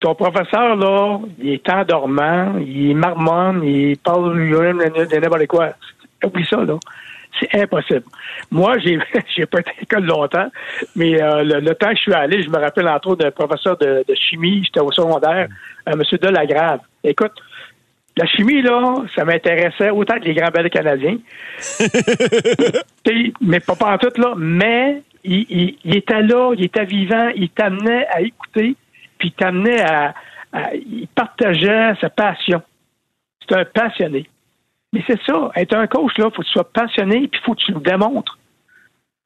Ton 0.00 0.14
professeur, 0.14 0.76
là, 0.76 1.20
il 1.38 1.54
est 1.54 1.68
endormant, 1.70 2.58
il 2.58 2.94
marmonne, 2.94 3.64
il 3.64 3.96
parle 3.96 4.34
de 4.34 5.18
n'importe 5.20 5.46
quoi. 5.46 5.70
Oublie 6.22 6.46
ça, 6.46 6.62
là. 6.64 6.78
C'est 7.38 7.54
impossible. 7.60 8.04
Moi, 8.50 8.78
j'ai 8.78 8.98
j'ai 9.36 9.46
pas 9.46 9.60
été 9.60 9.70
à 9.70 9.74
l'école 9.80 10.04
longtemps, 10.04 10.50
mais 10.94 11.20
euh, 11.22 11.42
le, 11.42 11.74
temps 11.74 11.90
que 11.90 11.96
je 11.96 12.00
suis 12.02 12.14
allé, 12.14 12.42
je 12.42 12.48
me 12.48 12.58
rappelle 12.58 12.88
entre 12.88 13.08
autres 13.08 13.24
d'un 13.24 13.30
professeur 13.30 13.76
de, 13.76 14.04
chimie, 14.14 14.62
j'étais 14.64 14.80
au 14.80 14.90
secondaire, 14.92 15.48
euh, 15.88 15.92
M. 15.92 16.02
Delagrave. 16.20 16.80
Écoute, 17.04 17.32
la 18.16 18.26
chimie, 18.26 18.62
là, 18.62 18.96
ça 19.14 19.24
m'intéressait 19.24 19.90
autant 19.90 20.18
que 20.18 20.24
les 20.24 20.34
grands 20.34 20.50
belles 20.50 20.70
canadiens. 20.70 21.18
mais 23.42 23.60
pas, 23.60 23.74
pas 23.74 23.92
en 23.92 23.98
tout, 23.98 24.20
là. 24.20 24.32
Mais 24.36 25.02
il, 25.26 25.96
était 25.96 26.22
là, 26.22 26.54
il 26.56 26.64
était 26.64 26.84
vivant, 26.84 27.28
il 27.34 27.48
t'amenait 27.50 28.06
à 28.08 28.20
écouter, 28.20 28.76
puis 29.18 29.28
il 29.28 29.32
t'amenait 29.32 29.82
à, 29.82 30.14
Il 30.74 31.08
partageait 31.14 31.94
sa 32.00 32.10
passion. 32.10 32.62
C'est 33.40 33.56
un 33.56 33.64
passionné. 33.64 34.28
Mais 34.92 35.02
c'est 35.06 35.20
ça, 35.22 35.50
être 35.56 35.74
un 35.74 35.86
coach, 35.86 36.16
là, 36.18 36.30
faut 36.30 36.42
que 36.42 36.46
tu 36.46 36.52
sois 36.52 36.70
passionné, 36.70 37.28
puis 37.28 37.40
il 37.40 37.44
faut 37.44 37.54
que 37.54 37.60
tu 37.60 37.72
le 37.72 37.80
démontres. 37.80 38.38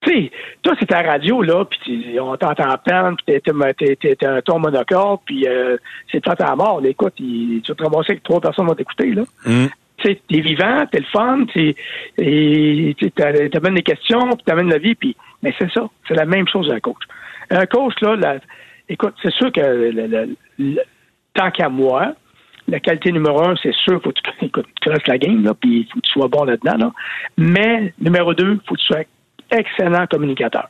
Tu 0.02 0.11
sais, 0.11 0.30
toi, 0.62 0.75
c'est 0.80 0.87
ta 0.87 1.02
radio, 1.02 1.42
là, 1.42 1.64
puis 1.66 2.19
on 2.19 2.35
t'entend 2.37 2.75
peine, 2.83 3.16
puis 3.16 3.40
t'es 3.40 4.26
un 4.26 4.40
ton 4.40 4.59
monocorde, 4.59 5.21
puis 5.26 5.47
euh, 5.47 5.76
c'est 6.11 6.21
toi 6.21 6.35
à 6.38 6.57
mort. 6.57 6.80
écoute, 6.85 7.14
tu 7.16 7.61
vas 7.69 7.75
te 7.75 7.83
ramasser 7.83 8.16
que 8.16 8.23
trois 8.23 8.40
personnes 8.40 8.66
vont 8.66 8.75
t'écouter, 8.75 9.12
là. 9.12 9.25
Mm 9.45 9.66
tu 10.02 10.19
es 10.30 10.40
vivant, 10.40 10.87
t'es 10.90 10.99
le 10.99 11.04
fun, 11.07 11.45
tu 11.47 11.75
amènes 13.57 13.75
des 13.75 13.83
questions, 13.83 14.30
puis 14.30 14.52
amènes 14.52 14.71
la 14.71 14.78
vie, 14.78 14.95
puis 14.95 15.16
mais 15.42 15.54
c'est 15.59 15.70
ça, 15.73 15.88
c'est 16.06 16.14
la 16.14 16.26
même 16.26 16.47
chose 16.49 16.70
un 16.70 16.80
coach. 16.80 17.02
Un 17.50 17.66
coach 17.66 17.94
là, 18.00 18.38
écoute, 18.88 19.14
c'est 19.23 19.32
sûr 19.32 19.50
que 19.52 20.35
tant 21.35 21.50
qu'à 21.50 21.68
moi, 21.68 22.14
la 22.68 22.80
qualité 22.80 23.12
numéro 23.12 23.42
un, 23.42 23.54
c'est 23.62 23.75
sûr, 23.75 24.00
faut 24.02 24.12
que 24.12 24.20
tu, 24.20 24.30
écoute, 24.47 24.66
tu 24.80 24.88
restes 24.88 25.09
la 25.09 25.18
game, 25.18 25.42
là, 25.44 25.54
puis 25.54 25.88
faut 25.92 26.00
que 26.00 26.06
tu 26.06 26.12
sois 26.12 26.28
bon 26.28 26.44
là-dedans, 26.44 26.76
là. 26.78 26.92
Mais 27.37 27.92
numéro 28.00 28.35
deux, 28.35 28.59
faut 28.66 28.75
que 28.75 28.80
tu 28.80 28.87
sois 28.87 29.02
excellent 29.50 30.06
communicateur. 30.06 30.68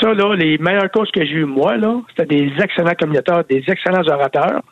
Ça, 0.00 0.14
là, 0.14 0.34
les 0.34 0.58
meilleurs 0.58 0.90
coachs 0.90 1.10
que 1.10 1.24
j'ai 1.24 1.32
eu, 1.32 1.44
moi, 1.44 1.76
là, 1.76 2.00
c'était 2.10 2.36
des 2.36 2.52
excellents 2.62 2.94
communicateurs, 2.98 3.44
des 3.44 3.62
excellents 3.66 4.06
orateurs. 4.06 4.62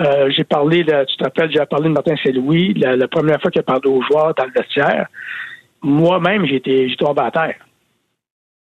Euh, 0.00 0.30
j'ai 0.30 0.44
parlé, 0.44 0.84
tu 0.84 1.16
te 1.16 1.24
rappelles, 1.24 1.50
j'ai 1.52 1.64
parlé 1.66 1.88
de 1.88 1.94
Martin 1.94 2.14
Saint-Louis, 2.22 2.74
la, 2.74 3.08
première 3.08 3.40
fois 3.40 3.50
qu'il 3.50 3.60
a 3.60 3.64
parlé 3.64 3.88
aux 3.88 4.02
joueurs 4.02 4.34
dans 4.34 4.44
le 4.44 4.52
vestiaire. 4.52 5.06
Moi-même, 5.82 6.44
j'ai 6.46 6.60
tombé 6.98 7.22
à 7.22 7.30
terre. 7.30 7.56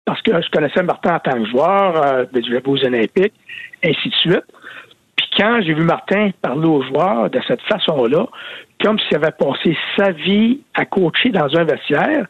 Parce 0.09 0.23
que 0.23 0.41
je 0.41 0.49
connaissais 0.49 0.81
Martin 0.81 1.17
en 1.17 1.19
tant 1.19 1.43
que 1.43 1.45
joueur, 1.51 2.03
euh, 2.03 2.25
jouais 2.47 2.63
aux 2.65 2.83
Olympiques, 2.83 3.35
ainsi 3.85 4.09
de 4.09 4.15
suite. 4.15 4.43
Puis 5.15 5.27
quand 5.37 5.61
j'ai 5.61 5.75
vu 5.75 5.83
Martin 5.83 6.31
parler 6.41 6.65
aux 6.67 6.81
joueurs 6.81 7.29
de 7.29 7.39
cette 7.47 7.61
façon-là, 7.61 8.25
comme 8.83 8.97
s'il 8.97 9.17
avait 9.17 9.29
passé 9.29 9.77
sa 9.95 10.09
vie 10.09 10.61
à 10.73 10.85
coacher 10.85 11.29
dans 11.29 11.55
un 11.55 11.63
vestiaire, 11.63 12.25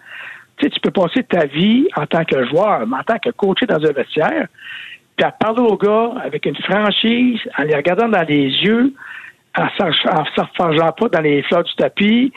tu 0.57 0.65
sais, 0.65 0.71
tu 0.71 0.79
peux 0.81 0.91
passer 0.91 1.23
ta 1.23 1.45
vie 1.45 1.87
en 1.95 2.05
tant 2.05 2.25
que 2.25 2.45
joueur, 2.47 2.85
mais 2.85 2.97
en 2.97 3.03
tant 3.03 3.17
que 3.17 3.29
coacher 3.29 3.65
dans 3.65 3.81
un 3.81 3.93
vestiaire, 3.93 4.47
puis 5.15 5.25
à 5.25 5.31
parler 5.31 5.61
aux 5.61 5.77
gars 5.77 6.11
avec 6.21 6.45
une 6.47 6.57
franchise, 6.57 7.39
en 7.57 7.63
les 7.63 7.77
regardant 7.77 8.09
dans 8.09 8.27
les 8.27 8.43
yeux, 8.43 8.93
en 9.57 9.69
s'enfargeant 10.35 10.91
pas 10.91 11.07
dans 11.07 11.21
les 11.21 11.43
fleurs 11.43 11.63
du 11.63 11.73
tapis. 11.75 12.33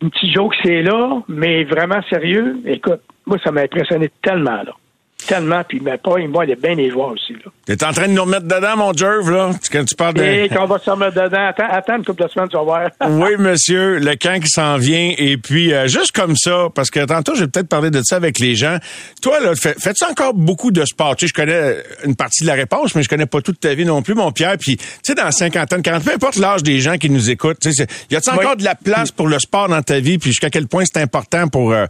Une 0.00 0.10
petite 0.10 0.34
joke, 0.34 0.56
c'est 0.64 0.82
là, 0.82 1.22
mais 1.28 1.62
vraiment 1.62 2.02
sérieux. 2.10 2.56
Écoute, 2.66 3.02
moi, 3.26 3.38
ça 3.42 3.50
m'a 3.50 3.62
impressionné 3.62 4.10
tellement, 4.22 4.62
là 4.62 4.72
tellement, 5.26 5.62
puis 5.66 5.80
mais 5.80 5.98
pas, 5.98 6.18
moi, 6.28 6.44
il 6.44 6.52
est 6.52 6.60
bien 6.60 6.74
les 6.74 6.90
joueurs 6.90 7.12
aussi. 7.12 7.32
Là. 7.32 7.50
T'es 7.64 7.84
en 7.84 7.92
train 7.92 8.08
de 8.08 8.12
nous 8.12 8.22
remettre 8.22 8.46
dedans, 8.46 8.76
mon 8.76 8.92
Jerv, 8.92 9.30
là? 9.30 9.50
Quand 9.70 9.84
tu 9.84 9.94
parles 9.94 10.14
de... 10.14 10.22
Et 10.22 10.48
qu'on 10.48 10.66
va 10.66 10.78
se 10.78 10.90
remettre 10.90 11.14
dedans. 11.14 11.46
Attends, 11.48 11.68
attends 11.70 11.96
une 11.96 12.04
couple 12.04 12.24
de 12.24 12.28
semaines, 12.28 12.48
tu 12.48 12.56
vas 12.56 12.62
voir. 12.62 12.90
oui, 13.08 13.36
monsieur, 13.38 13.98
le 13.98 14.16
camp 14.16 14.40
qui 14.40 14.48
s'en 14.48 14.76
vient. 14.76 15.14
Et 15.16 15.36
puis, 15.36 15.72
euh, 15.72 15.86
juste 15.86 16.12
comme 16.12 16.36
ça, 16.36 16.68
parce 16.74 16.90
que 16.90 17.04
tantôt, 17.04 17.34
j'ai 17.34 17.46
peut-être 17.46 17.68
parlé 17.68 17.90
de 17.90 18.00
ça 18.02 18.16
avec 18.16 18.38
les 18.38 18.54
gens. 18.54 18.78
Toi, 19.20 19.40
là, 19.40 19.54
fais-tu 19.54 20.04
encore 20.04 20.34
beaucoup 20.34 20.70
de 20.70 20.84
sport? 20.84 21.16
Tu 21.16 21.26
sais, 21.26 21.28
je 21.28 21.34
connais 21.34 21.76
une 22.04 22.16
partie 22.16 22.42
de 22.42 22.48
la 22.48 22.54
réponse, 22.54 22.94
mais 22.94 23.02
je 23.02 23.08
connais 23.08 23.26
pas 23.26 23.40
toute 23.40 23.60
ta 23.60 23.74
vie 23.74 23.84
non 23.84 24.02
plus, 24.02 24.14
mon 24.14 24.32
Pierre. 24.32 24.56
Puis, 24.58 24.76
tu 24.76 24.84
sais, 25.02 25.14
dans 25.14 25.30
50 25.30 25.72
ans, 25.72 25.82
40, 25.82 26.04
peu 26.04 26.12
importe 26.12 26.36
l'âge 26.36 26.62
des 26.62 26.80
gens 26.80 26.96
qui 26.96 27.10
nous 27.10 27.30
écoutent, 27.30 27.58
tu 27.60 27.72
sais, 27.72 27.86
y 28.10 28.16
a-t-il 28.16 28.34
encore 28.34 28.56
de 28.56 28.64
la 28.64 28.74
place 28.74 29.10
pour 29.10 29.28
le 29.28 29.38
sport 29.38 29.68
dans 29.68 29.82
ta 29.82 30.00
vie? 30.00 30.18
Puis, 30.18 30.30
jusqu'à 30.30 30.50
quel 30.50 30.66
point 30.66 30.84
c'est 30.84 31.00
important 31.00 31.48
pour, 31.48 31.72
euh, 31.72 31.86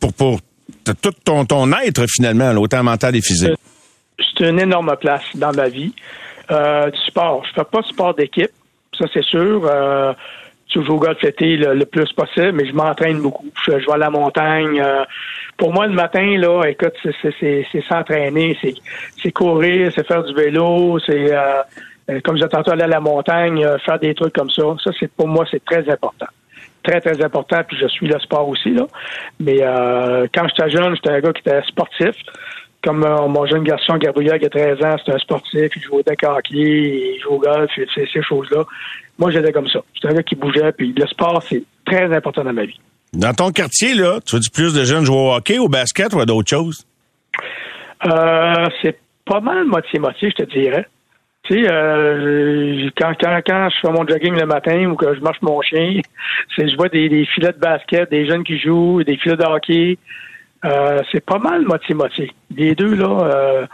pour, 0.00 0.12
pour 0.12 0.40
tout 0.84 1.12
ton, 1.24 1.44
ton 1.44 1.70
être, 1.72 2.04
finalement, 2.08 2.50
autant 2.52 2.82
mental 2.82 3.16
et 3.16 3.20
physique. 3.20 3.58
C'est 4.18 4.48
une 4.48 4.60
énorme 4.60 4.96
place 5.00 5.24
dans 5.34 5.52
ma 5.52 5.68
vie. 5.68 5.92
Euh, 6.50 6.90
du 6.90 6.98
sport. 7.00 7.44
Je 7.44 7.52
fais 7.52 7.64
pas 7.70 7.82
de 7.82 7.86
sport 7.86 8.14
d'équipe, 8.14 8.50
ça 8.98 9.04
c'est 9.12 9.24
sûr. 9.24 9.68
Euh, 9.70 10.14
je 10.74 10.80
joue 10.80 10.94
au 10.94 10.98
golf 10.98 11.20
l'été 11.22 11.58
le, 11.58 11.84
plus 11.84 12.10
possible, 12.14 12.52
mais 12.52 12.66
je 12.66 12.72
m'entraîne 12.72 13.20
beaucoup. 13.20 13.48
Je, 13.66 13.72
vais 13.72 13.92
à 13.92 13.98
la 13.98 14.08
montagne. 14.08 14.80
Euh, 14.80 15.04
pour 15.58 15.74
moi, 15.74 15.86
le 15.86 15.92
matin, 15.92 16.38
là, 16.38 16.62
écoute, 16.64 16.94
c'est 17.22 17.82
s'entraîner, 17.86 18.56
c'est 19.22 19.32
courir, 19.32 19.92
c'est 19.94 20.06
faire 20.06 20.24
du 20.24 20.32
vélo, 20.32 20.98
c'est 21.04 21.34
euh, 21.34 22.20
comme 22.24 22.38
je 22.38 22.44
tantôt 22.44 22.70
aller 22.70 22.84
à 22.84 22.86
la 22.86 23.00
montagne, 23.00 23.66
faire 23.84 23.98
des 23.98 24.14
trucs 24.14 24.32
comme 24.32 24.50
ça. 24.50 24.62
Ça, 24.82 24.90
c'est 24.98 25.12
pour 25.12 25.28
moi, 25.28 25.44
c'est 25.50 25.62
très 25.66 25.86
important 25.90 26.28
très, 26.82 27.00
très 27.00 27.22
important, 27.24 27.62
puis 27.66 27.76
je 27.80 27.86
suis 27.88 28.06
le 28.06 28.18
sport 28.20 28.48
aussi. 28.48 28.70
Là. 28.70 28.86
Mais 29.40 29.58
euh, 29.62 30.26
quand 30.34 30.46
j'étais 30.48 30.70
jeune, 30.70 30.94
j'étais 30.94 31.10
un 31.10 31.20
gars 31.20 31.32
qui 31.32 31.40
était 31.40 31.62
sportif. 31.66 32.14
Comme 32.82 33.04
euh, 33.04 33.26
mon 33.26 33.44
jeune 33.46 33.64
garçon 33.64 33.96
Gabriel 33.96 34.38
qui 34.38 34.46
a 34.46 34.50
13 34.50 34.84
ans, 34.84 34.96
c'était 34.98 35.14
un 35.14 35.18
sportif, 35.18 35.72
il 35.74 35.82
jouait 35.82 35.98
au 35.98 36.02
deck 36.02 36.22
hockey, 36.22 36.54
il 36.54 37.20
joue 37.20 37.30
au 37.30 37.38
golf, 37.38 37.70
ces, 37.74 38.06
ces 38.06 38.22
choses-là. 38.22 38.64
Moi, 39.18 39.32
j'étais 39.32 39.52
comme 39.52 39.68
ça. 39.68 39.80
J'étais 39.94 40.08
un 40.08 40.14
gars 40.14 40.22
qui 40.22 40.36
bougeait, 40.36 40.72
puis 40.72 40.94
le 40.96 41.06
sport, 41.06 41.42
c'est 41.48 41.64
très 41.84 42.14
important 42.14 42.44
dans 42.44 42.52
ma 42.52 42.64
vie. 42.64 42.78
Dans 43.12 43.32
ton 43.32 43.50
quartier, 43.50 43.94
là, 43.94 44.20
tu 44.24 44.36
vois 44.36 44.44
plus 44.52 44.74
de 44.74 44.84
jeunes 44.84 45.04
jouer 45.04 45.16
au 45.16 45.32
hockey, 45.32 45.58
au 45.58 45.68
basket 45.68 46.12
ou 46.12 46.20
à 46.20 46.26
d'autres 46.26 46.48
choses? 46.48 46.86
Euh, 48.06 48.66
c'est 48.82 48.98
pas 49.24 49.40
mal 49.40 49.64
moitié-moitié, 49.64 50.30
je 50.30 50.44
te 50.44 50.50
dirais. 50.50 50.86
Tu 51.48 51.54
sais, 51.54 51.70
euh, 51.70 52.90
quand, 52.96 53.12
quand, 53.18 53.40
quand 53.46 53.68
je 53.70 53.80
fais 53.80 53.92
mon 53.92 54.06
jogging 54.06 54.34
le 54.34 54.44
matin 54.44 54.84
ou 54.84 54.96
que 54.96 55.14
je 55.14 55.20
marche 55.20 55.40
mon 55.40 55.60
chien, 55.62 56.00
c'est 56.54 56.68
je 56.68 56.76
vois 56.76 56.88
des, 56.88 57.08
des, 57.08 57.24
filets 57.24 57.52
de 57.52 57.58
basket, 57.58 58.10
des 58.10 58.26
jeunes 58.26 58.44
qui 58.44 58.58
jouent, 58.58 59.02
des 59.02 59.16
filets 59.16 59.36
de 59.36 59.44
hockey. 59.44 59.98
Euh, 60.64 61.02
c'est 61.12 61.24
pas 61.24 61.38
mal 61.38 61.64
moitié-moitié. 61.64 62.32
Les 62.54 62.74
deux, 62.74 62.94
là. 62.96 63.06
Euh, 63.06 63.66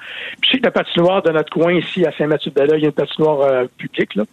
je 0.43 0.51
sais 0.51 0.59
que 0.59 0.65
la 0.65 0.71
patinoire 0.71 1.23
de 1.23 1.31
notre 1.31 1.51
coin 1.51 1.73
ici, 1.73 2.05
à 2.05 2.13
Saint-Mathieu-de-Bella, 2.13 2.77
il 2.77 2.83
y 2.83 2.85
a 2.85 2.89
une 2.89 2.93
patinoire 2.93 3.41
euh, 3.41 3.65
publique, 3.79 4.15
là. 4.15 4.25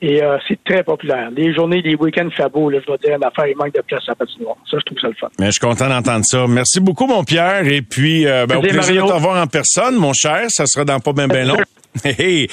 Et 0.00 0.20
euh, 0.20 0.36
c'est 0.48 0.62
très 0.64 0.82
populaire. 0.82 1.30
Les 1.30 1.54
journées, 1.54 1.80
les 1.80 1.94
week-ends 1.94 2.28
fait 2.36 2.50
beau, 2.50 2.68
là, 2.68 2.80
je 2.80 2.86
dois 2.86 2.96
dire, 2.98 3.14
une 3.16 3.24
affaire, 3.24 3.46
il 3.46 3.56
manque 3.56 3.72
de 3.72 3.82
place 3.82 4.02
à 4.08 4.12
la 4.12 4.14
patinoire. 4.16 4.56
Ça, 4.68 4.78
je 4.80 4.84
trouve 4.84 4.98
ça 4.98 5.08
le 5.08 5.14
fun. 5.14 5.28
Mais 5.38 5.46
je 5.46 5.52
suis 5.52 5.60
content 5.60 5.88
d'entendre 5.88 6.24
ça. 6.24 6.44
Merci 6.48 6.80
beaucoup, 6.80 7.06
mon 7.06 7.22
Pierre. 7.22 7.64
Et 7.68 7.82
puis, 7.82 8.24
ben, 8.24 8.56
au 8.56 8.60
plaisir 8.60 9.04
de 9.04 9.08
te 9.08 9.14
revoir 9.14 9.40
en 9.40 9.46
personne, 9.46 9.94
mon 9.94 10.12
cher. 10.12 10.46
Ça 10.48 10.66
sera 10.66 10.84
dans 10.84 10.98
pas 10.98 11.12
bien, 11.12 11.28
bien 11.28 11.44
long. 11.44 11.56
Hey, 12.04 12.48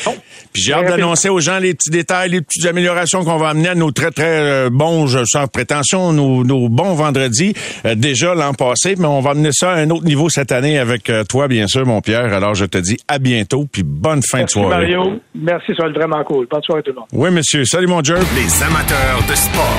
Puis 0.53 0.63
j'ai 0.63 0.73
hâte 0.73 0.87
d'annoncer 0.87 1.29
aux 1.29 1.39
gens 1.39 1.59
les 1.59 1.73
petits 1.73 1.89
détails, 1.89 2.29
les 2.29 2.41
petites 2.41 2.65
améliorations 2.65 3.23
qu'on 3.23 3.37
va 3.37 3.49
amener 3.49 3.69
à 3.69 3.75
nos 3.75 3.91
très, 3.91 4.11
très 4.11 4.39
euh, 4.39 4.69
bons, 4.69 5.07
sans 5.25 5.47
prétention, 5.47 6.13
nos, 6.13 6.43
nos 6.43 6.69
bons 6.69 6.93
vendredis, 6.93 7.53
euh, 7.85 7.95
déjà 7.95 8.35
l'an 8.35 8.53
passé, 8.53 8.95
mais 8.97 9.07
on 9.07 9.21
va 9.21 9.31
amener 9.31 9.51
ça 9.51 9.71
à 9.71 9.75
un 9.77 9.89
autre 9.89 10.05
niveau 10.05 10.29
cette 10.29 10.51
année 10.51 10.77
avec 10.77 11.09
euh, 11.09 11.23
toi, 11.23 11.47
bien 11.47 11.67
sûr, 11.67 11.85
mon 11.85 12.01
Pierre. 12.01 12.33
Alors, 12.33 12.53
je 12.53 12.65
te 12.65 12.77
dis 12.77 12.97
à 13.07 13.19
bientôt, 13.19 13.65
puis 13.71 13.83
bonne 13.83 14.21
fin 14.21 14.43
de 14.43 14.49
soirée. 14.49 14.69
Mario, 14.69 15.19
merci, 15.35 15.73
ça 15.75 15.83
va 15.83 15.89
être 15.89 15.95
vraiment 15.95 16.23
cool. 16.23 16.47
Bonne 16.49 16.63
soirée 16.63 16.83
tout 16.83 16.91
le 16.91 16.99
monde. 16.99 17.07
Oui, 17.13 17.31
monsieur. 17.31 17.65
Salut, 17.65 17.87
mon 17.87 18.03
Jerk. 18.03 18.21
Les 18.35 18.63
amateurs 18.63 19.19
de 19.29 19.35
sport. 19.35 19.77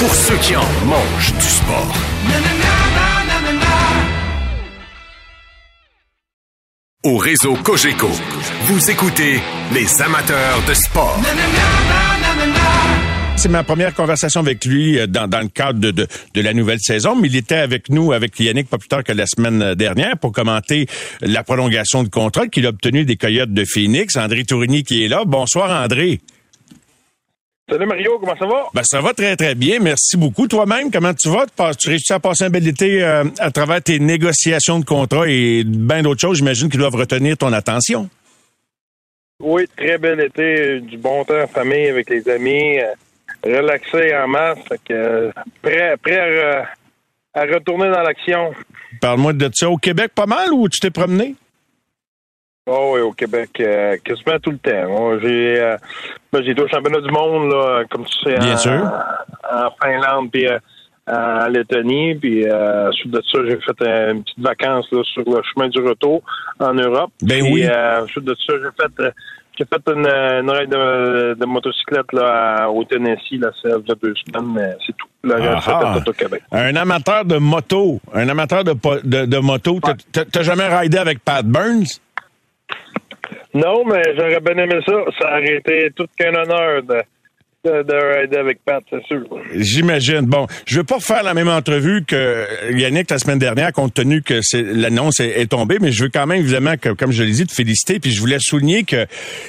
Pour 0.00 0.14
ceux 0.14 0.36
qui 0.36 0.56
en 0.56 0.60
mangent 0.86 1.34
du 1.34 1.46
sport. 1.46 1.94
Au 7.02 7.16
réseau 7.16 7.54
Cogeco. 7.54 8.10
Vous 8.64 8.90
écoutez 8.90 9.40
les 9.72 10.02
amateurs 10.02 10.62
de 10.68 10.74
sport. 10.74 11.18
C'est 13.36 13.48
ma 13.48 13.64
première 13.64 13.94
conversation 13.94 14.40
avec 14.40 14.66
lui 14.66 14.98
euh, 14.98 15.06
dans, 15.06 15.40
le 15.40 15.48
cadre 15.48 15.92
de, 15.92 16.06
la 16.34 16.52
nouvelle 16.52 16.80
saison, 16.80 17.16
mais 17.16 17.28
il 17.28 17.36
était 17.36 17.54
avec 17.54 17.88
nous, 17.88 18.12
avec 18.12 18.38
Yannick, 18.38 18.68
pas 18.68 18.76
plus 18.76 18.88
tard 18.88 19.02
que 19.02 19.12
la 19.12 19.24
semaine 19.26 19.74
dernière, 19.74 20.18
pour 20.18 20.32
commenter 20.32 20.86
la 21.22 21.42
prolongation 21.42 22.02
de 22.02 22.10
contrat 22.10 22.48
qu'il 22.48 22.66
a 22.66 22.68
obtenu 22.68 23.06
des 23.06 23.16
Coyotes 23.16 23.54
de 23.54 23.64
Phoenix. 23.64 24.18
André 24.18 24.44
Tourigny 24.44 24.82
qui 24.82 25.02
est 25.02 25.08
là. 25.08 25.22
Bonsoir, 25.26 25.70
André. 25.82 26.20
Salut 27.70 27.86
Mario, 27.86 28.18
comment 28.18 28.36
ça 28.36 28.46
va? 28.46 28.66
Ben, 28.74 28.82
ça 28.82 29.00
va 29.00 29.14
très, 29.14 29.36
très 29.36 29.54
bien. 29.54 29.78
Merci 29.78 30.16
beaucoup. 30.16 30.48
Toi-même, 30.48 30.90
comment 30.90 31.14
tu 31.14 31.28
vas? 31.28 31.46
Tu 31.78 31.88
réussis 31.88 32.12
à 32.12 32.18
passer 32.18 32.44
un 32.44 32.50
bel 32.50 32.66
été 32.66 33.00
euh, 33.00 33.22
à 33.38 33.52
travers 33.52 33.80
tes 33.80 34.00
négociations 34.00 34.80
de 34.80 34.84
contrat 34.84 35.28
et 35.28 35.62
bien 35.64 36.02
d'autres 36.02 36.20
choses, 36.20 36.38
j'imagine, 36.38 36.68
qui 36.68 36.78
doivent 36.78 36.96
retenir 36.96 37.36
ton 37.36 37.52
attention. 37.52 38.10
Oui, 39.40 39.68
très 39.76 39.98
bel 39.98 40.18
été, 40.18 40.80
du 40.80 40.98
bon 40.98 41.24
temps 41.24 41.40
en 41.40 41.46
famille 41.46 41.86
avec 41.86 42.10
les 42.10 42.28
amis. 42.28 42.80
Euh, 42.80 42.92
relaxé 43.44 44.16
en 44.16 44.26
masse. 44.26 44.58
que, 44.84 45.30
prêt 45.62 45.94
prêt 46.02 46.66
à, 47.34 47.44
retourner 47.44 47.88
dans 47.88 48.02
l'action. 48.02 48.52
Parle-moi 49.00 49.32
de 49.32 49.48
ça. 49.54 49.70
Au 49.70 49.76
Québec, 49.76 50.10
pas 50.12 50.26
mal 50.26 50.52
ou 50.52 50.68
tu 50.68 50.80
t'es 50.80 50.90
promené? 50.90 51.36
Oh 52.66 52.92
oui, 52.94 53.00
au 53.00 53.12
Québec, 53.12 53.50
euh, 53.60 53.96
quasiment 54.04 54.38
tout 54.40 54.50
le 54.50 54.58
temps. 54.58 55.18
J'ai 55.20 55.60
euh, 55.60 55.76
j'ai 56.34 56.50
été 56.50 56.62
au 56.62 56.68
championnat 56.68 57.00
du 57.00 57.10
monde, 57.10 57.50
là, 57.50 57.82
comme 57.90 58.04
tu 58.04 58.18
sais, 58.30 58.38
Bien 58.38 58.54
en, 58.54 58.56
sûr. 58.58 58.92
en 59.50 59.70
Finlande, 59.82 60.30
puis 60.30 60.46
euh, 60.46 60.58
en 61.08 61.46
Lettonie. 61.48 62.14
Puis 62.16 62.46
euh, 62.46 62.92
suite 62.92 63.12
de 63.12 63.22
ça, 63.32 63.38
j'ai 63.48 63.56
fait 63.60 64.10
une 64.12 64.22
petite 64.22 64.38
vacance 64.38 64.86
là, 64.92 65.02
sur 65.04 65.22
le 65.24 65.40
chemin 65.42 65.68
du 65.68 65.80
retour 65.80 66.22
en 66.60 66.74
Europe. 66.74 67.10
Ben 67.22 67.42
puis, 67.42 67.52
oui. 67.52 67.66
Euh, 67.66 68.06
suite 68.08 68.24
de 68.24 68.36
ça, 68.46 68.52
j'ai 68.58 68.84
fait 68.84 69.02
euh, 69.04 69.10
j'ai 69.58 69.64
fait 69.64 69.82
une, 69.92 70.06
une 70.06 70.50
ride 70.50 70.70
de, 70.70 71.34
de 71.34 71.46
motocyclette 71.46 72.12
là, 72.12 72.70
au 72.70 72.84
Tennessee, 72.84 73.32
là, 73.40 73.50
ça 73.62 73.70
fait 73.86 73.98
deux 74.02 74.14
semaines, 74.26 74.52
mais 74.54 74.76
c'est 74.86 74.96
tout. 74.96 75.06
Le 75.22 75.34
reste, 75.34 75.64
Ah, 75.66 75.92
c'était 75.94 76.04
tout 76.04 76.10
au 76.10 76.12
Québec. 76.14 76.42
Un 76.52 76.76
amateur 76.76 77.24
de 77.26 77.36
moto, 77.36 78.00
un 78.14 78.26
amateur 78.28 78.64
de, 78.64 78.72
de, 79.04 79.26
de 79.26 79.38
moto. 79.38 79.78
T'as 80.12 80.42
jamais 80.42 80.66
ridé 80.68 80.96
avec 80.98 81.18
Pat 81.24 81.44
Burns? 81.44 82.00
Non, 83.54 83.84
mais 83.84 84.02
j'aurais 84.16 84.40
bien 84.40 84.64
aimé 84.64 84.80
ça. 84.86 84.94
Ça 85.18 85.28
aurait 85.28 85.56
été 85.56 85.90
tout 85.94 86.06
qu'un 86.16 86.34
honneur 86.34 86.82
de, 86.82 87.02
de, 87.64 87.82
de 87.82 88.38
avec 88.38 88.64
Pat, 88.64 88.82
c'est 88.88 89.04
sûr. 89.04 89.22
J'imagine. 89.54 90.22
Bon, 90.22 90.46
je 90.64 90.78
veux 90.78 90.84
pas 90.84 90.98
faire 90.98 91.22
la 91.22 91.34
même 91.34 91.48
entrevue 91.48 92.04
que 92.06 92.46
Yannick 92.72 93.10
la 93.10 93.18
semaine 93.18 93.38
dernière, 93.38 93.72
compte 93.72 93.92
tenu 93.92 94.22
que 94.22 94.40
l'annonce 94.54 95.20
est, 95.20 95.46
tombée, 95.50 95.76
mais 95.78 95.92
je 95.92 96.04
veux 96.04 96.08
quand 96.08 96.26
même 96.26 96.40
évidemment, 96.40 96.74
comme 96.98 97.12
je 97.12 97.22
l'ai 97.22 97.32
dit, 97.32 97.46
te 97.46 97.52
féliciter. 97.52 98.00
Puis 98.00 98.12
je 98.12 98.20
voulais 98.20 98.38
souligner 98.40 98.84
que 98.84 99.06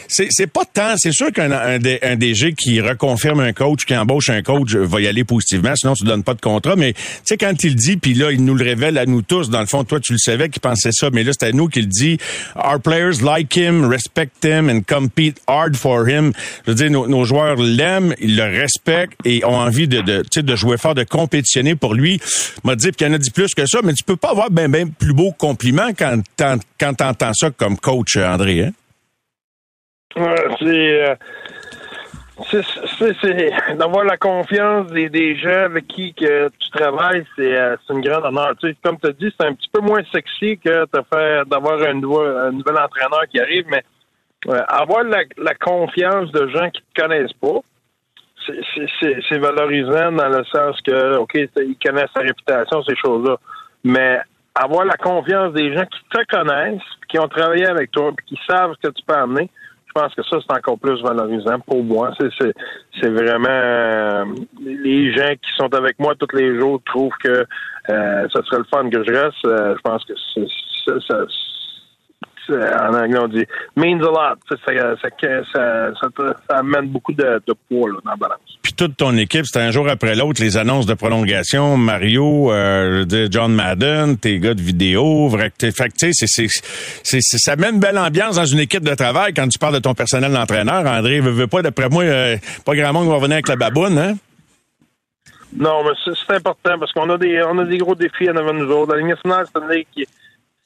c'est 0.08 0.52
pas 0.52 0.66
tant. 0.66 0.96
C'est 0.98 1.14
sûr 1.14 1.32
qu'un 1.32 1.52
un, 1.52 1.80
DG 2.18 2.54
qui 2.54 2.82
reconfirme 2.82 3.40
un 3.40 3.54
coach, 3.54 3.86
qui 3.86 3.96
embauche 3.96 4.30
un 4.30 4.42
coach, 4.42 4.76
va 4.76 5.00
y 5.00 5.08
aller 5.08 5.24
positivement, 5.24 5.74
sinon 5.76 5.94
tu 5.94 6.04
donnes 6.04 6.24
pas 6.24 6.34
de 6.34 6.42
contrat. 6.42 6.76
Mais 6.76 6.92
tu 6.94 7.02
sais 7.24 7.38
quand 7.38 7.64
il 7.64 7.76
dit, 7.76 7.96
puis 7.96 8.14
là 8.14 8.34
il 8.34 8.44
nous 8.44 8.56
le 8.56 8.66
révèle 8.66 8.98
à 8.98 9.06
nous 9.06 9.22
tous. 9.22 9.50
Dans 9.50 9.62
le 9.62 9.68
fond, 9.68 9.86
toi 9.86 10.02
tu 10.02 10.12
le 10.12 10.20
savais 10.20 10.50
qu'il 10.50 10.62
pensait 10.62 10.92
ça, 10.92 11.10
mais 11.14 11.24
là 11.24 11.32
c'est 11.32 11.48
à 11.48 11.52
nous 11.54 11.70
qu'il 11.70 11.88
dit. 11.88 12.18
Our 12.58 12.82
players 12.82 13.24
like 13.24 13.56
him, 13.56 13.86
respect 13.86 14.32
him, 14.44 14.70
and 14.70 14.82
compete 14.86 15.38
hard 15.48 15.78
for 15.78 16.10
him. 16.10 16.34
Je 16.66 16.72
veux 16.72 16.76
dire, 16.76 16.92
nos 16.92 17.24
joueurs 17.24 17.56
l'aiment, 17.56 18.01
ils 18.20 18.36
le 18.36 18.44
respectent 18.44 19.20
et 19.26 19.44
ont 19.46 19.56
envie 19.56 19.88
de, 19.88 20.02
de, 20.02 20.42
de 20.42 20.56
jouer 20.56 20.78
fort, 20.78 20.96
de 20.96 21.04
compétitionner 21.04 21.76
pour 21.76 21.94
lui. 21.94 22.20
M'a 22.64 22.76
dit 22.76 22.92
qu'il 22.92 23.08
y 23.08 23.10
en 23.10 23.14
a 23.14 23.18
dit 23.18 23.32
plus 23.32 23.54
que 23.54 23.66
ça, 23.66 23.80
mais 23.84 23.94
tu 23.94 24.04
peux 24.04 24.16
pas 24.16 24.32
avoir 24.32 24.50
ben 24.50 24.70
ben 24.70 24.92
plus 24.92 25.14
beau 25.14 25.32
compliment 25.32 25.90
quand 25.98 26.22
quand 26.38 26.94
t'entends 26.94 27.34
ça 27.34 27.50
comme 27.52 27.78
coach, 27.78 28.18
André. 28.18 28.66
Hein? 28.66 28.72
Euh, 30.18 31.16
c'est, 32.50 32.64
c'est, 33.22 33.76
d'avoir 33.76 34.04
la 34.04 34.18
confiance 34.18 34.88
des, 34.88 35.10
des 35.10 35.36
gens 35.38 35.66
avec 35.66 35.88
qui 35.88 36.14
que 36.14 36.50
tu 36.60 36.70
travailles, 36.72 37.26
c'est, 37.36 37.56
euh, 37.56 37.76
une 37.90 38.02
grande 38.02 38.26
honneur. 38.26 38.54
Tu 38.60 38.70
sais, 38.70 38.76
comme 38.84 38.98
tu 39.00 39.08
as 39.08 39.14
dit, 39.14 39.34
c'est 39.38 39.46
un 39.46 39.54
petit 39.54 39.70
peu 39.72 39.80
moins 39.80 40.02
sexy 40.12 40.58
que 40.58 40.86
d'avoir 41.46 41.82
un, 41.84 41.94
nouveau, 41.94 42.22
un 42.22 42.52
nouvel 42.52 42.78
entraîneur 42.78 43.24
qui 43.30 43.40
arrive, 43.40 43.66
mais 43.70 43.84
euh, 44.48 44.62
avoir 44.68 45.04
la, 45.04 45.24
la 45.38 45.54
confiance 45.54 46.32
de 46.32 46.48
gens 46.48 46.70
qui 46.72 46.82
te 46.82 47.02
connaissent 47.02 47.34
pas, 47.34 47.60
c'est, 48.48 49.38
valorisant 49.38 50.12
dans 50.12 50.30
le 50.30 50.44
sens 50.46 50.80
que, 50.82 51.18
OK, 51.18 51.34
ils 51.36 51.78
connaissent 51.84 52.14
ta 52.14 52.22
réputation, 52.22 52.84
ces 52.84 52.96
choses-là. 52.96 53.38
Mais 53.84 54.20
avoir 54.56 54.86
la 54.86 54.96
confiance 54.96 55.54
des 55.54 55.74
gens 55.76 55.86
qui 55.86 56.00
te 56.10 56.36
connaissent, 56.36 56.82
qui 57.10 57.20
ont 57.20 57.28
travaillé 57.28 57.66
avec 57.66 57.92
toi, 57.92 58.12
puis 58.16 58.26
qui 58.26 58.40
savent 58.50 58.74
ce 58.82 58.88
que 58.88 58.94
tu 58.94 59.04
peux 59.06 59.16
amener, 59.16 59.50
je 59.94 60.02
pense 60.02 60.16
que 60.16 60.24
ça, 60.24 60.38
c'est 60.40 60.58
encore 60.58 60.80
plus 60.80 61.02
valorisant 61.02 61.60
pour 61.60 61.84
moi. 61.84 62.14
C'est, 62.18 63.10
vraiment 63.10 63.50
euh, 63.50 64.26
les 64.62 65.14
gens 65.14 65.34
qui 65.34 65.52
sont 65.58 65.74
avec 65.74 66.00
moi 66.00 66.14
tous 66.16 66.34
les 66.36 66.58
jours 66.58 66.82
trouvent 66.86 67.12
que 67.22 67.46
euh, 67.90 68.28
ça 68.30 68.42
serait 68.44 68.60
le 68.60 68.66
fun 68.74 68.90
que 68.90 69.04
je 69.04 69.12
reste. 69.12 69.46
Euh, 69.46 69.76
je 69.76 69.82
pense 69.82 70.06
que 70.06 70.14
ça, 70.86 71.26
en 72.50 72.94
anglais, 72.94 73.20
on 73.20 73.28
dit 73.28 73.46
means 73.76 74.00
a 74.00 74.10
lot. 74.10 74.40
Ça, 76.48 76.58
amène 76.58 76.88
beaucoup 76.88 77.14
de, 77.14 77.42
de 77.46 77.54
poids 77.70 77.90
là, 77.90 77.98
dans 78.04 78.12
la 78.12 78.18
balance. 78.18 78.40
Puis 78.62 78.74
toute 78.74 78.98
ton 78.98 79.16
équipe, 79.18 79.46
c'était 79.46 79.66
un 79.66 79.72
jour 79.72 79.88
après 79.90 80.16
l'autre, 80.16 80.42
les 80.42 80.58
annonces 80.58 80.86
de 80.86 80.94
prolongation, 80.94 81.78
Mario, 81.78 82.52
euh, 82.52 82.92
je 82.92 82.98
veux 83.00 83.06
dire, 83.06 83.28
John 83.32 83.54
Madden, 83.54 84.18
tes 84.18 84.40
gars 84.40 84.54
de 84.54 84.62
vidéo, 84.62 85.28
vrai 85.28 85.52
fait 85.60 85.90
que, 85.90 86.12
c'est, 86.12 86.48
c'est, 87.04 87.22
ça 87.22 87.56
met 87.56 87.70
une 87.70 87.80
belle 87.80 87.98
ambiance 87.98 88.36
dans 88.36 88.46
une 88.46 88.60
équipe 88.60 88.84
de 88.84 88.96
travail 88.96 89.34
quand 89.34 89.48
tu 89.48 89.60
parles 89.60 89.76
de 89.76 89.80
ton 89.80 89.94
personnel 89.94 90.32
d'entraîneur. 90.32 90.86
André, 90.86 91.20
veut, 91.20 91.32
veut 91.32 91.48
pas, 91.48 91.62
d'après 91.62 91.90
moi, 91.90 92.04
euh, 92.04 92.38
pas 92.66 92.76
grand 92.76 92.94
monde 92.94 93.10
va 93.10 93.18
venir 93.18 93.34
avec 93.34 93.48
la 93.48 93.56
baboune, 93.56 93.98
hein? 93.98 94.16
Non, 95.54 95.84
mais 95.84 95.92
c'est, 96.06 96.34
important 96.34 96.80
parce 96.80 96.94
qu'on 96.94 97.10
a 97.10 97.18
des 97.18 97.44
on 97.44 97.58
a 97.58 97.66
des 97.66 97.78
gros 97.78 97.94
défis 97.94 98.30
en 98.30 98.38
avant 98.38 98.54
de 98.54 98.60
nous 98.60 98.72
autres. 98.72 98.94
La 98.94 99.02
Ligue 99.02 99.10
nationale, 99.10 99.46
c'est 99.54 99.62
une 99.62 99.70
ligue 99.70 99.88
qui, 99.94 100.08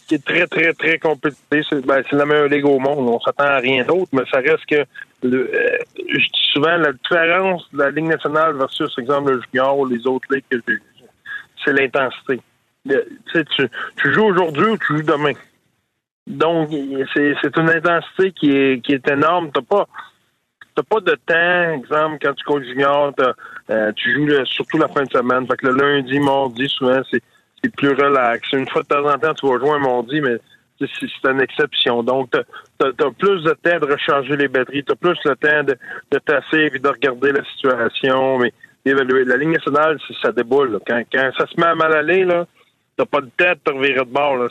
qui 0.08 0.16
est 0.16 0.26
très, 0.26 0.48
très, 0.48 0.74
très 0.74 1.00
compétitive. 1.00 1.64
C'est, 1.70 1.86
ben, 1.86 2.04
c'est 2.10 2.16
la 2.16 2.26
meilleure 2.26 2.48
ligue 2.48 2.66
au 2.66 2.80
monde. 2.80 3.10
On 3.10 3.20
s'attend 3.20 3.46
à 3.46 3.58
rien 3.58 3.84
d'autre, 3.84 4.10
mais 4.14 4.24
ça 4.32 4.40
reste 4.40 4.66
que 4.68 4.86
le, 5.24 5.52
euh, 5.54 5.78
je 5.98 6.18
dis 6.18 6.50
souvent 6.54 6.78
la 6.78 6.94
différence 6.94 7.68
de 7.74 7.80
la 7.80 7.92
Ligue 7.92 8.06
nationale 8.06 8.56
versus, 8.56 8.94
exemple, 8.98 9.34
le 9.34 9.42
junior 9.42 9.78
ou 9.78 9.86
les 9.86 10.06
autres 10.08 10.28
ligues 10.32 10.44
que 10.50 10.58
j'ai, 10.68 10.80
c'est 11.64 11.74
l'intensité. 11.74 12.40
Tu 12.88 13.46
tu, 13.98 14.14
joues 14.14 14.26
aujourd'hui 14.26 14.66
ou 14.66 14.78
tu 14.78 14.98
joues 14.98 15.04
demain. 15.04 15.34
Donc, 16.28 16.70
c'est, 17.14 17.58
une 17.58 17.70
intensité 17.70 18.32
qui 18.32 18.52
est, 18.52 18.82
qui 18.82 18.94
est 18.94 19.08
énorme. 19.10 19.50
T'as 19.52 19.62
pas, 19.62 19.88
t'as 20.76 20.84
pas 20.84 21.00
de 21.00 21.16
temps, 21.26 21.74
exemple, 21.74 22.18
quand 22.22 22.34
tu 22.34 22.44
coaches 22.44 22.66
junior, 22.66 23.14
euh, 23.72 23.92
tu 23.96 24.14
joues 24.14 24.46
surtout 24.46 24.78
la 24.78 24.88
fin 24.88 25.04
de 25.04 25.12
semaine. 25.12 25.48
Fait 25.48 25.58
que 25.58 25.68
le 25.68 25.74
lundi, 25.74 26.20
mardi, 26.20 26.70
souvent, 26.70 27.02
c'est, 27.10 27.24
plus 27.70 27.90
relax. 27.90 28.52
Une 28.54 28.68
fois 28.68 28.84
de 28.84 28.88
temps 28.88 29.06
en 29.06 29.18
temps, 29.18 29.34
tu 29.34 29.48
vas 29.48 29.60
jouer 29.60 29.72
un 29.72 29.80
mardi, 29.80 30.22
mais 30.22 30.38
c'est, 30.80 31.30
une 31.30 31.42
exception. 31.42 32.04
Donc, 32.04 32.32
t'as, 32.32 32.44
t'as, 32.78 32.92
t'as 32.98 33.12
plus 33.12 33.44
de 33.44 33.52
temps 33.52 33.80
de 33.80 33.92
recharger 33.92 34.36
les 34.36 34.48
batteries, 34.48 34.84
t'as 34.84 34.96
plus 34.96 35.18
le 35.26 35.36
temps 35.36 35.64
de, 35.64 36.20
tasser 36.20 36.72
et 36.74 36.80
de 36.80 36.88
regarder 36.88 37.32
la 37.32 37.44
situation, 37.46 38.40
mais 38.40 38.54
d'évaluer. 38.86 39.26
La 39.26 39.38
ligne 39.38 39.54
nationale, 39.54 39.98
ça 40.22 40.32
déboule. 40.32 40.80
Quand, 40.86 41.02
quand 41.12 41.32
ça 41.38 41.46
se 41.48 41.60
met 41.60 41.68
à 41.68 41.76
mal 41.76 41.94
aller, 41.94 42.28
t'as 42.98 43.06
pas 43.06 43.22
de 43.22 43.30
tête 43.38 43.64
te 43.64 43.72
revirer 43.72 44.06
de 44.06 44.12
bord. 44.12 44.50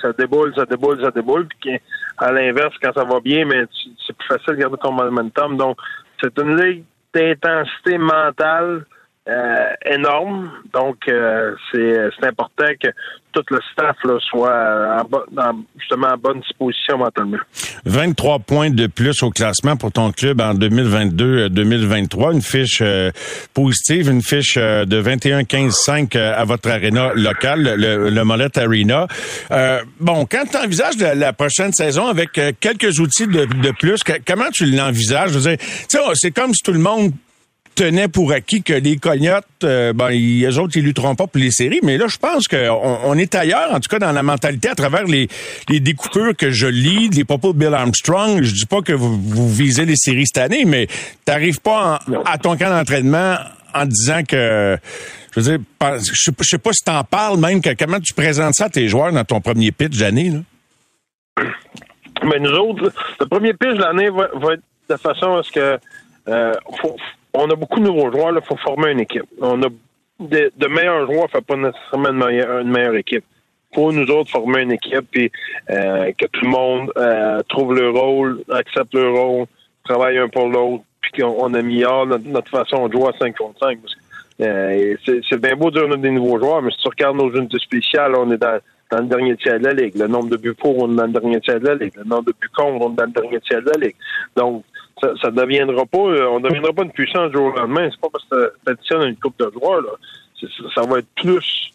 Ça 0.00 0.12
déboule, 0.12 0.54
ça 0.54 0.64
déboule, 0.64 1.02
ça 1.02 1.10
déboule. 1.10 1.46
Puis 1.60 1.78
à 2.18 2.32
l'inverse, 2.32 2.74
quand 2.82 2.92
ça 2.92 3.04
va 3.04 3.20
bien, 3.20 3.44
mais 3.44 3.66
tu- 3.66 3.90
c'est 4.06 4.16
plus 4.16 4.28
facile 4.28 4.54
de 4.54 4.60
garder 4.60 4.76
ton 4.82 4.92
momentum. 4.92 5.56
Donc, 5.56 5.78
c'est 6.20 6.36
une 6.38 6.60
ligue 6.60 6.84
d'intensité 7.14 7.98
mentale 7.98 8.84
euh, 9.28 9.66
énorme. 9.84 10.50
Donc, 10.72 10.96
euh, 11.08 11.54
c'est, 11.72 12.26
important 12.26 12.64
que 12.82 12.88
tout 13.32 13.42
le 13.50 13.58
staff 13.72 13.96
là, 14.04 14.14
soit 14.28 15.02
en, 15.02 15.08
dans- 15.32 15.62
justement 15.78 16.08
en 16.08 16.16
bonne 16.16 16.40
disposition 16.40 16.96
mentalement. 16.98 17.36
23 17.84 18.38
points 18.40 18.70
de 18.70 18.86
plus 18.86 19.22
au 19.22 19.30
classement 19.30 19.76
pour 19.76 19.92
ton 19.92 20.12
club 20.12 20.40
en 20.40 20.54
2022-2023. 20.54 22.32
Une 22.32 22.42
fiche 22.42 22.78
euh, 22.80 23.10
positive, 23.54 24.08
une 24.10 24.22
fiche 24.22 24.54
euh, 24.56 24.84
de 24.84 25.02
21-15-5 25.02 26.16
euh, 26.16 26.34
à 26.36 26.44
votre 26.44 26.70
aréna 26.70 27.12
locale, 27.14 27.74
le, 27.76 28.10
le 28.10 28.24
Molette 28.24 28.56
Arena. 28.58 29.06
Euh, 29.50 29.80
bon, 30.00 30.26
quand 30.30 30.44
tu 30.50 30.56
envisages 30.56 30.96
la, 30.98 31.14
la 31.14 31.32
prochaine 31.32 31.72
saison 31.72 32.06
avec 32.06 32.38
euh, 32.38 32.52
quelques 32.58 32.98
outils 32.98 33.26
de, 33.26 33.44
de 33.44 33.70
plus, 33.78 34.00
comment 34.26 34.50
tu 34.52 34.64
l'envisages? 34.66 35.30
Je 35.32 35.38
veux 35.38 35.50
dire, 35.56 35.58
sais, 35.88 35.98
c'est 36.14 36.30
comme 36.30 36.52
si 36.54 36.62
tout 36.62 36.72
le 36.72 36.78
monde 36.80 37.12
tenait 37.78 38.08
pour 38.08 38.32
acquis 38.32 38.62
que 38.62 38.72
les 38.72 38.96
cognottes, 38.96 39.44
euh, 39.62 39.92
ben, 39.92 40.10
ils, 40.10 40.44
eux 40.44 40.58
autres, 40.58 40.76
ils 40.76 40.84
lutteront 40.84 41.14
pas 41.14 41.26
pour 41.28 41.40
les 41.40 41.52
séries. 41.52 41.78
Mais 41.82 41.96
là, 41.96 42.06
je 42.08 42.16
pense 42.18 42.48
qu'on 42.48 42.98
on 43.04 43.14
est 43.16 43.34
ailleurs, 43.36 43.72
en 43.72 43.78
tout 43.80 43.88
cas 43.88 43.98
dans 44.00 44.10
la 44.12 44.22
mentalité, 44.24 44.68
à 44.68 44.74
travers 44.74 45.04
les, 45.04 45.28
les 45.68 45.78
découpures 45.80 46.36
que 46.36 46.50
je 46.50 46.66
lis, 46.66 47.08
les 47.10 47.24
propos 47.24 47.52
de 47.52 47.58
Bill 47.58 47.72
Armstrong. 47.74 48.42
Je 48.42 48.52
dis 48.52 48.66
pas 48.66 48.82
que 48.82 48.92
vous, 48.92 49.16
vous 49.20 49.48
visez 49.48 49.84
les 49.84 49.96
séries 49.96 50.26
cette 50.26 50.38
année, 50.42 50.64
mais 50.64 50.88
t'arrives 51.24 51.60
pas 51.60 52.00
en- 52.08 52.22
à 52.24 52.36
ton 52.38 52.56
camp 52.56 52.70
d'entraînement 52.70 53.36
en 53.74 53.86
disant 53.86 54.22
que... 54.24 54.76
Je 55.36 55.40
veux 55.40 55.56
dire, 55.58 55.58
je 56.02 56.14
sais 56.14 56.32
pas- 56.32 56.42
je 56.42 56.48
sais 56.48 56.58
pas 56.58 56.72
si 56.72 56.82
t'en 56.82 57.04
parles 57.04 57.38
même, 57.38 57.60
que, 57.60 57.70
comment 57.78 58.00
tu 58.00 58.12
présentes 58.14 58.54
ça 58.54 58.64
à 58.64 58.68
tes 58.70 58.88
joueurs 58.88 59.12
dans 59.12 59.24
ton 59.24 59.40
premier 59.40 59.70
pitch 59.70 59.96
d'année, 59.98 60.30
là? 60.30 61.44
Mais 62.24 62.40
nous 62.40 62.50
autres, 62.50 62.92
le 63.20 63.26
premier 63.26 63.52
pitch 63.52 63.74
de 63.74 63.80
l'année 63.80 64.10
va, 64.10 64.28
va, 64.34 64.54
être 64.54 64.62
de 64.90 64.96
façon 64.96 65.36
à 65.36 65.42
ce 65.44 65.52
que 65.52 65.78
euh, 66.28 66.54
faut, 66.80 66.96
on 67.34 67.50
a 67.50 67.54
beaucoup 67.54 67.80
de 67.80 67.84
nouveaux 67.84 68.10
joueurs, 68.10 68.32
il 68.34 68.46
faut 68.46 68.56
former 68.56 68.92
une 68.92 69.00
équipe. 69.00 69.26
On 69.40 69.62
a 69.62 69.68
de, 70.20 70.52
de 70.56 70.66
meilleurs 70.66 71.06
joueurs, 71.06 71.24
ne 71.24 71.28
fait 71.28 71.44
pas 71.44 71.56
nécessairement 71.56 72.08
une 72.10 72.24
meilleure, 72.24 72.58
une 72.60 72.70
meilleure 72.70 72.96
équipe. 72.96 73.24
Faut 73.74 73.92
nous 73.92 74.10
autres 74.10 74.30
former 74.30 74.62
une 74.62 74.72
équipe 74.72 75.06
puis 75.10 75.30
euh, 75.70 76.10
que 76.16 76.26
tout 76.26 76.44
le 76.44 76.50
monde 76.50 76.90
euh, 76.96 77.40
trouve 77.48 77.74
le 77.74 77.90
rôle, 77.90 78.42
accepte 78.50 78.94
le 78.94 79.10
rôle, 79.10 79.46
travaille 79.84 80.18
un 80.18 80.28
pour 80.28 80.48
l'autre, 80.48 80.84
puis 81.00 81.22
qu'on 81.22 81.52
améliore 81.54 82.06
notre, 82.06 82.26
notre 82.26 82.50
façon 82.50 82.88
de 82.88 82.92
jouer 82.92 83.08
à 83.08 83.18
5 83.18 83.36
contre 83.36 83.58
5. 83.60 83.78
Euh, 84.40 84.94
c'est 85.04 85.40
bien 85.40 85.56
beau 85.56 85.70
de 85.70 85.78
dire 85.78 85.88
qu'on 85.88 85.94
a 85.94 85.96
des 85.96 86.10
nouveaux 86.10 86.38
joueurs, 86.38 86.62
mais 86.62 86.70
si 86.70 86.78
tu 86.78 86.88
regardes 86.88 87.16
nos 87.16 87.30
unités 87.34 87.58
spéciales, 87.58 88.14
on 88.14 88.30
est 88.30 88.38
dans, 88.38 88.58
dans 88.90 88.98
le 88.98 89.06
dernier 89.06 89.36
tiers 89.36 89.58
de 89.58 89.64
la 89.64 89.74
Ligue. 89.74 89.96
Le 89.96 90.06
nombre 90.06 90.30
de 90.30 90.36
buts 90.36 90.54
pour, 90.54 90.78
on 90.78 90.92
est 90.92 90.96
dans 90.96 91.06
le 91.06 91.12
dernier 91.12 91.40
tiers 91.40 91.60
de 91.60 91.66
la 91.66 91.74
Ligue. 91.74 91.94
Le 91.96 92.04
nombre 92.04 92.24
de 92.24 92.32
buts 92.40 92.48
contre, 92.56 92.86
on 92.86 92.92
est 92.92 92.96
dans 92.96 93.04
le 93.04 93.10
dernier 93.10 93.40
tiers 93.40 93.62
de 93.62 93.70
la 93.70 93.86
Ligue. 93.86 93.96
Donc, 94.36 94.64
ça, 95.00 95.12
ça 95.20 95.30
deviendra 95.30 95.86
pas, 95.86 95.98
euh, 95.98 96.28
on 96.28 96.40
ne 96.40 96.48
deviendra 96.48 96.72
pas 96.72 96.82
une 96.82 96.92
puissance 96.92 97.30
du 97.30 97.36
jour 97.36 97.52
au 97.54 97.58
lendemain. 97.58 97.88
C'est 97.90 98.00
pas 98.00 98.08
parce 98.12 98.24
que 98.24 98.52
tu 98.64 98.72
additionnes 98.72 99.08
une 99.08 99.16
coupe 99.16 99.38
de 99.38 99.50
joueurs, 99.52 99.82
là. 99.82 99.90
Ça 100.74 100.82
va 100.82 101.00
être 101.00 101.08
plus. 101.16 101.70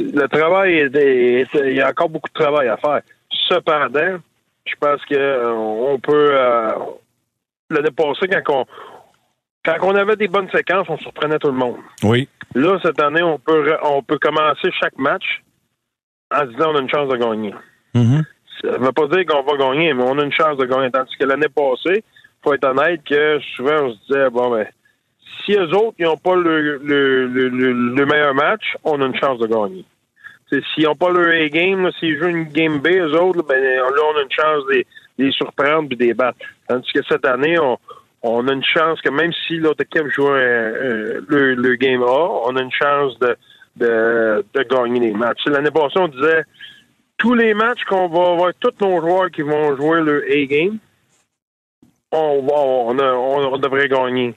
Le 0.00 0.26
travail, 0.26 0.90
il 0.94 1.72
y 1.74 1.80
a 1.80 1.90
encore 1.90 2.08
beaucoup 2.08 2.30
de 2.30 2.40
travail 2.40 2.68
à 2.68 2.78
faire. 2.78 3.02
Cependant, 3.48 4.18
je 4.64 4.74
pense 4.80 5.04
que 5.04 5.14
euh, 5.14 5.52
on 5.52 5.98
peut. 5.98 6.30
Euh, 6.32 6.72
L'année 7.68 7.90
passée, 7.90 8.28
quand 8.28 8.60
on, 8.60 8.64
quand 9.64 9.76
on 9.82 9.96
avait 9.96 10.14
des 10.14 10.28
bonnes 10.28 10.48
séquences, 10.50 10.86
on 10.88 10.96
surprenait 10.98 11.38
tout 11.38 11.48
le 11.48 11.54
monde. 11.54 11.78
Oui. 12.04 12.28
Là, 12.54 12.78
cette 12.82 13.00
année, 13.02 13.22
on 13.22 13.38
peut, 13.38 13.76
on 13.82 14.02
peut 14.02 14.18
commencer 14.18 14.70
chaque 14.80 14.96
match 14.96 15.42
en 16.32 16.40
se 16.42 16.46
disant 16.46 16.72
on 16.72 16.76
a 16.76 16.80
une 16.80 16.88
chance 16.88 17.08
de 17.08 17.16
gagner. 17.16 17.54
Mm-hmm. 17.94 18.24
Ça 18.62 18.78
ne 18.78 18.84
veut 18.84 18.92
pas 18.92 19.08
dire 19.08 19.26
qu'on 19.26 19.42
va 19.42 19.56
gagner, 19.56 19.92
mais 19.92 20.04
on 20.04 20.18
a 20.18 20.24
une 20.24 20.32
chance 20.32 20.56
de 20.56 20.64
gagner. 20.64 20.90
Tandis 20.90 21.16
que 21.18 21.24
l'année 21.24 21.48
passée, 21.48 22.04
faut 22.46 22.54
être 22.54 22.64
honnête 22.64 23.00
que 23.04 23.40
souvent 23.56 23.86
on 23.86 23.92
se 23.92 23.98
disait 24.06 24.30
bon 24.30 24.50
ben 24.50 24.66
si 25.44 25.52
eux 25.52 25.68
autres 25.74 25.96
n'ont 25.98 26.16
pas 26.16 26.36
le, 26.36 26.78
le, 26.78 27.26
le, 27.26 27.48
le, 27.48 28.06
meilleur 28.06 28.34
match, 28.34 28.74
on 28.84 29.00
a 29.00 29.06
une 29.06 29.14
chance 29.16 29.38
de 29.38 29.46
gagner. 29.46 29.84
S'ils 30.50 30.84
n'ont 30.84 30.94
pas 30.94 31.10
le 31.10 31.30
A-game, 31.44 31.90
s'ils 31.98 32.18
jouent 32.18 32.28
une 32.28 32.44
game 32.44 32.78
B, 32.78 32.88
eux 32.88 33.14
autres, 33.14 33.42
ben, 33.42 33.62
là, 33.62 33.82
on 33.84 34.18
a 34.18 34.22
une 34.22 34.30
chance 34.30 34.64
de 34.66 34.84
les 35.18 35.30
surprendre 35.32 35.88
et 35.90 35.96
de 35.96 36.04
les 36.04 36.14
battre. 36.14 36.38
Tandis 36.68 36.90
que 36.92 37.00
cette 37.08 37.24
année, 37.24 37.58
on, 37.58 37.78
on 38.22 38.48
a 38.48 38.52
une 38.52 38.64
chance 38.64 39.00
que 39.02 39.10
même 39.10 39.32
si 39.46 39.58
l'autre 39.58 39.82
équipe 39.82 40.08
joue 40.08 40.28
le, 40.28 41.54
le, 41.54 41.74
game 41.76 42.02
A, 42.02 42.28
on 42.46 42.56
a 42.56 42.62
une 42.62 42.72
chance 42.72 43.18
de, 43.18 43.36
de, 43.76 44.44
de 44.54 44.62
gagner 44.62 45.00
les 45.00 45.12
matchs. 45.12 45.44
L'année 45.46 45.70
passée, 45.70 45.98
on 45.98 46.08
disait 46.08 46.42
tous 47.18 47.34
les 47.34 47.54
matchs 47.54 47.84
qu'on 47.88 48.08
va 48.08 48.32
avoir 48.32 48.52
tous 48.60 48.72
nos 48.80 49.00
joueurs 49.00 49.30
qui 49.30 49.42
vont 49.42 49.76
jouer 49.76 50.00
le 50.00 50.24
A-game, 50.30 50.78
on, 52.16 52.42
va, 52.42 52.54
on, 52.54 53.52
on, 53.52 53.58
devrait 53.58 53.88
gagner. 53.88 54.34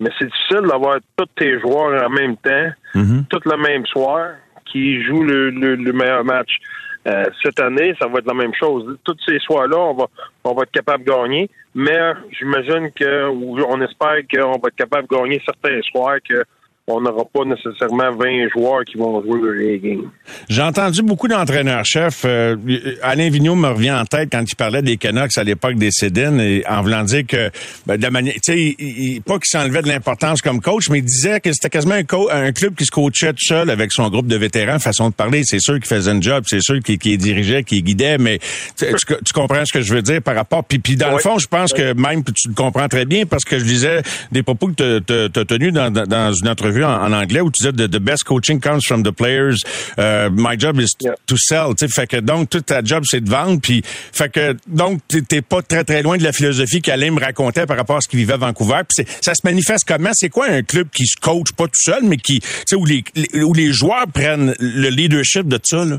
Mais 0.00 0.10
c'est 0.18 0.26
difficile 0.26 0.68
d'avoir 0.68 0.98
tous 1.16 1.26
tes 1.36 1.58
joueurs 1.60 2.04
en 2.04 2.10
même 2.10 2.36
temps, 2.36 2.68
mm-hmm. 2.94 3.26
tout 3.28 3.40
le 3.44 3.56
même 3.56 3.86
soir, 3.86 4.30
qui 4.66 5.02
jouent 5.04 5.24
le, 5.24 5.50
le, 5.50 5.74
le 5.76 5.92
meilleur 5.92 6.24
match. 6.24 6.58
Euh, 7.06 7.24
cette 7.42 7.58
année, 7.60 7.94
ça 8.00 8.06
va 8.06 8.18
être 8.18 8.26
la 8.26 8.34
même 8.34 8.54
chose. 8.54 8.98
Tous 9.04 9.16
ces 9.26 9.38
soirs-là, 9.38 9.78
on 9.78 9.94
va, 9.94 10.06
on 10.44 10.54
va 10.54 10.64
être 10.64 10.72
capable 10.72 11.04
de 11.04 11.10
gagner, 11.10 11.50
mais 11.74 11.98
j'imagine 12.38 12.90
que, 12.92 13.28
on 13.28 13.80
espère 13.80 14.18
qu'on 14.30 14.58
va 14.58 14.68
être 14.68 14.76
capable 14.76 15.08
de 15.08 15.16
gagner 15.16 15.42
certains 15.44 15.80
soirs 15.82 16.18
que 16.28 16.44
on 16.88 17.00
n'aura 17.02 17.24
pas 17.24 17.44
nécessairement 17.44 18.10
20 18.16 18.48
joueurs 18.48 18.84
qui 18.84 18.96
vont 18.96 19.22
jouer 19.22 19.38
le 19.40 19.76
game. 19.76 20.10
J'ai 20.48 20.62
entendu 20.62 21.02
beaucoup 21.02 21.28
d'entraîneurs-chefs. 21.28 22.22
Euh, 22.24 22.56
Alain 23.02 23.28
Vigneault 23.28 23.56
me 23.56 23.68
revient 23.68 23.92
en 23.92 24.04
tête 24.04 24.30
quand 24.32 24.42
il 24.42 24.56
parlait 24.56 24.80
des 24.80 24.96
Canucks 24.96 25.36
à 25.36 25.44
l'époque 25.44 25.74
des 25.76 25.90
Cédines, 25.90 26.40
et 26.40 26.64
en 26.66 26.82
voulant 26.82 27.02
dire 27.04 27.26
que, 27.26 27.50
ben, 27.86 27.98
de 27.98 28.08
manière, 28.08 28.34
tu 28.42 28.76
sais, 28.76 29.20
pas 29.24 29.34
qu'il 29.34 29.46
s'enlevait 29.46 29.82
de 29.82 29.88
l'importance 29.88 30.40
comme 30.40 30.60
coach, 30.60 30.88
mais 30.88 30.98
il 30.98 31.04
disait 31.04 31.40
que 31.40 31.52
c'était 31.52 31.68
quasiment 31.68 31.94
un, 31.94 32.46
un, 32.46 32.52
club 32.52 32.74
qui 32.74 32.86
se 32.86 32.90
coachait 32.90 33.32
tout 33.32 33.44
seul 33.44 33.68
avec 33.68 33.92
son 33.92 34.08
groupe 34.08 34.26
de 34.26 34.36
vétérans, 34.36 34.78
façon 34.78 35.10
de 35.10 35.14
parler. 35.14 35.42
C'est 35.44 35.60
sûr 35.60 35.74
qu'il 35.74 35.86
faisait 35.86 36.10
un 36.10 36.20
job, 36.20 36.44
c'est 36.46 36.60
sûr 36.60 36.80
qu'il 36.80 36.98
qu 36.98 37.16
dirigeait, 37.18 37.64
qu'il 37.64 37.84
guidait, 37.84 38.16
mais 38.16 38.38
tu, 38.78 38.86
tu, 38.96 39.32
comprends 39.34 39.64
ce 39.64 39.72
que 39.72 39.82
je 39.82 39.92
veux 39.92 40.02
dire 40.02 40.22
par 40.22 40.34
rapport. 40.34 40.64
Puis, 40.64 40.78
puis 40.78 40.96
dans 40.96 41.10
le 41.10 41.18
fond, 41.18 41.38
je 41.38 41.46
pense 41.46 41.74
que 41.74 41.92
même 41.92 42.24
tu 42.24 42.48
le 42.48 42.54
comprends 42.54 42.88
très 42.88 43.04
bien 43.04 43.26
parce 43.26 43.44
que 43.44 43.58
je 43.58 43.64
disais 43.64 44.02
des 44.32 44.42
propos 44.42 44.68
que 44.68 45.00
tu 45.00 45.38
as 45.38 45.44
tenus 45.44 45.72
dans, 45.72 45.90
dans 45.92 46.32
une 46.32 46.48
entrevue 46.48 46.77
en, 46.84 47.12
anglais 47.12 47.40
où 47.40 47.50
tu 47.50 47.62
disais 47.62 47.88
the, 47.88 47.98
best 47.98 48.24
coaching 48.24 48.60
comes 48.60 48.80
from 48.86 49.02
the 49.02 49.10
players. 49.10 49.56
Uh, 49.96 50.30
my 50.30 50.58
job 50.58 50.80
is 50.80 50.94
to 51.26 51.36
sell. 51.36 51.74
Tu 51.76 51.88
fait 51.88 52.06
que 52.06 52.18
donc 52.18 52.50
toute 52.50 52.66
ta 52.66 52.82
job 52.82 53.04
c'est 53.06 53.22
de 53.22 53.30
vendre. 53.30 53.60
Puis 53.60 53.82
fait 53.84 54.28
que 54.30 54.56
donc 54.66 55.00
t'es 55.28 55.42
pas 55.42 55.62
très 55.62 55.84
très 55.84 56.02
loin 56.02 56.16
de 56.16 56.24
la 56.24 56.32
philosophie 56.32 56.80
qu'Alain 56.82 57.10
me 57.10 57.20
racontait 57.20 57.66
par 57.66 57.76
rapport 57.76 57.96
à 57.96 58.00
ce 58.00 58.08
qu'il 58.08 58.18
vivait 58.18 58.34
à 58.34 58.38
Vancouver. 58.38 58.80
Puis 58.88 59.06
ça 59.20 59.34
se 59.34 59.40
manifeste 59.44 59.84
comment? 59.86 60.10
C'est 60.12 60.28
quoi 60.28 60.46
un 60.46 60.62
club 60.62 60.88
qui 60.90 61.06
se 61.06 61.16
coach 61.20 61.52
pas 61.56 61.66
tout 61.66 61.72
seul, 61.74 62.02
mais 62.04 62.16
qui 62.16 62.40
où 62.74 62.84
les, 62.84 63.04
où 63.42 63.54
les 63.54 63.72
joueurs 63.72 64.06
prennent 64.12 64.54
le 64.58 64.88
leadership 64.88 65.48
de 65.48 65.58
ça 65.62 65.84
là? 65.84 65.98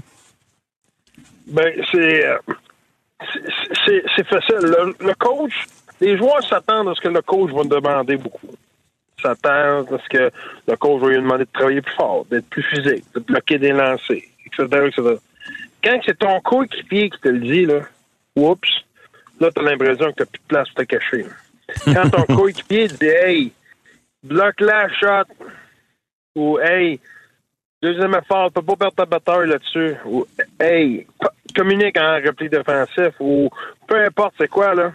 Ben 1.48 1.72
c'est 1.92 2.26
euh, 2.26 2.38
c'est 3.86 4.28
facile. 4.28 4.62
Le, 4.62 4.96
le 5.00 5.14
coach, 5.16 5.54
les 6.00 6.18
joueurs 6.18 6.44
s'attendent 6.48 6.90
à 6.90 6.94
ce 6.96 7.02
que 7.02 7.08
le 7.08 7.22
coach 7.22 7.52
va 7.52 7.64
demander 7.64 8.18
beaucoup 8.18 8.50
s'attend 9.22 9.86
parce 9.86 10.08
que 10.08 10.32
le 10.68 10.76
coach 10.78 11.02
va 11.02 11.10
lui 11.10 11.16
demander 11.18 11.46
de 11.46 11.50
travailler 11.52 11.82
plus 11.82 11.96
fort, 11.96 12.26
d'être 12.30 12.50
plus 12.50 12.64
physique, 12.64 13.06
de 13.14 13.20
bloquer 13.20 13.58
des 13.58 13.72
lancers, 13.72 14.18
etc., 14.46 14.88
etc. 14.88 15.16
Quand 15.84 16.00
c'est 16.06 16.18
ton 16.18 16.40
coéquipier 16.42 17.10
qui 17.10 17.20
te 17.20 17.30
le 17.30 17.40
dit, 17.40 17.66
là, 17.66 17.82
oups, 18.36 18.70
là, 19.40 19.50
t'as 19.54 19.62
l'impression 19.62 20.12
que 20.12 20.24
t'as 20.24 20.26
plus 20.26 20.40
de 20.40 20.48
place 20.48 20.70
pour 20.70 20.86
te 20.86 20.90
cacher. 20.90 21.26
Quand 21.86 22.10
ton 22.10 22.36
coéquipier 22.36 22.88
dit, 22.88 23.06
hey, 23.06 23.54
bloque 24.24 24.60
la 24.60 24.90
shot, 24.90 25.34
ou 26.36 26.60
hey, 26.60 27.00
deuxième 27.82 28.16
effort, 28.16 28.52
t'as 28.54 28.62
pas 28.62 28.76
perdre 28.76 28.96
ta 28.96 29.06
batteur 29.06 29.46
là-dessus, 29.46 29.96
ou 30.06 30.26
hey, 30.60 31.08
communique 31.56 31.98
en 31.98 32.16
repli 32.16 32.50
défensif, 32.50 33.14
ou 33.20 33.50
peu 33.88 34.04
importe 34.04 34.36
c'est 34.38 34.50
quoi, 34.50 34.76
là 34.76 34.94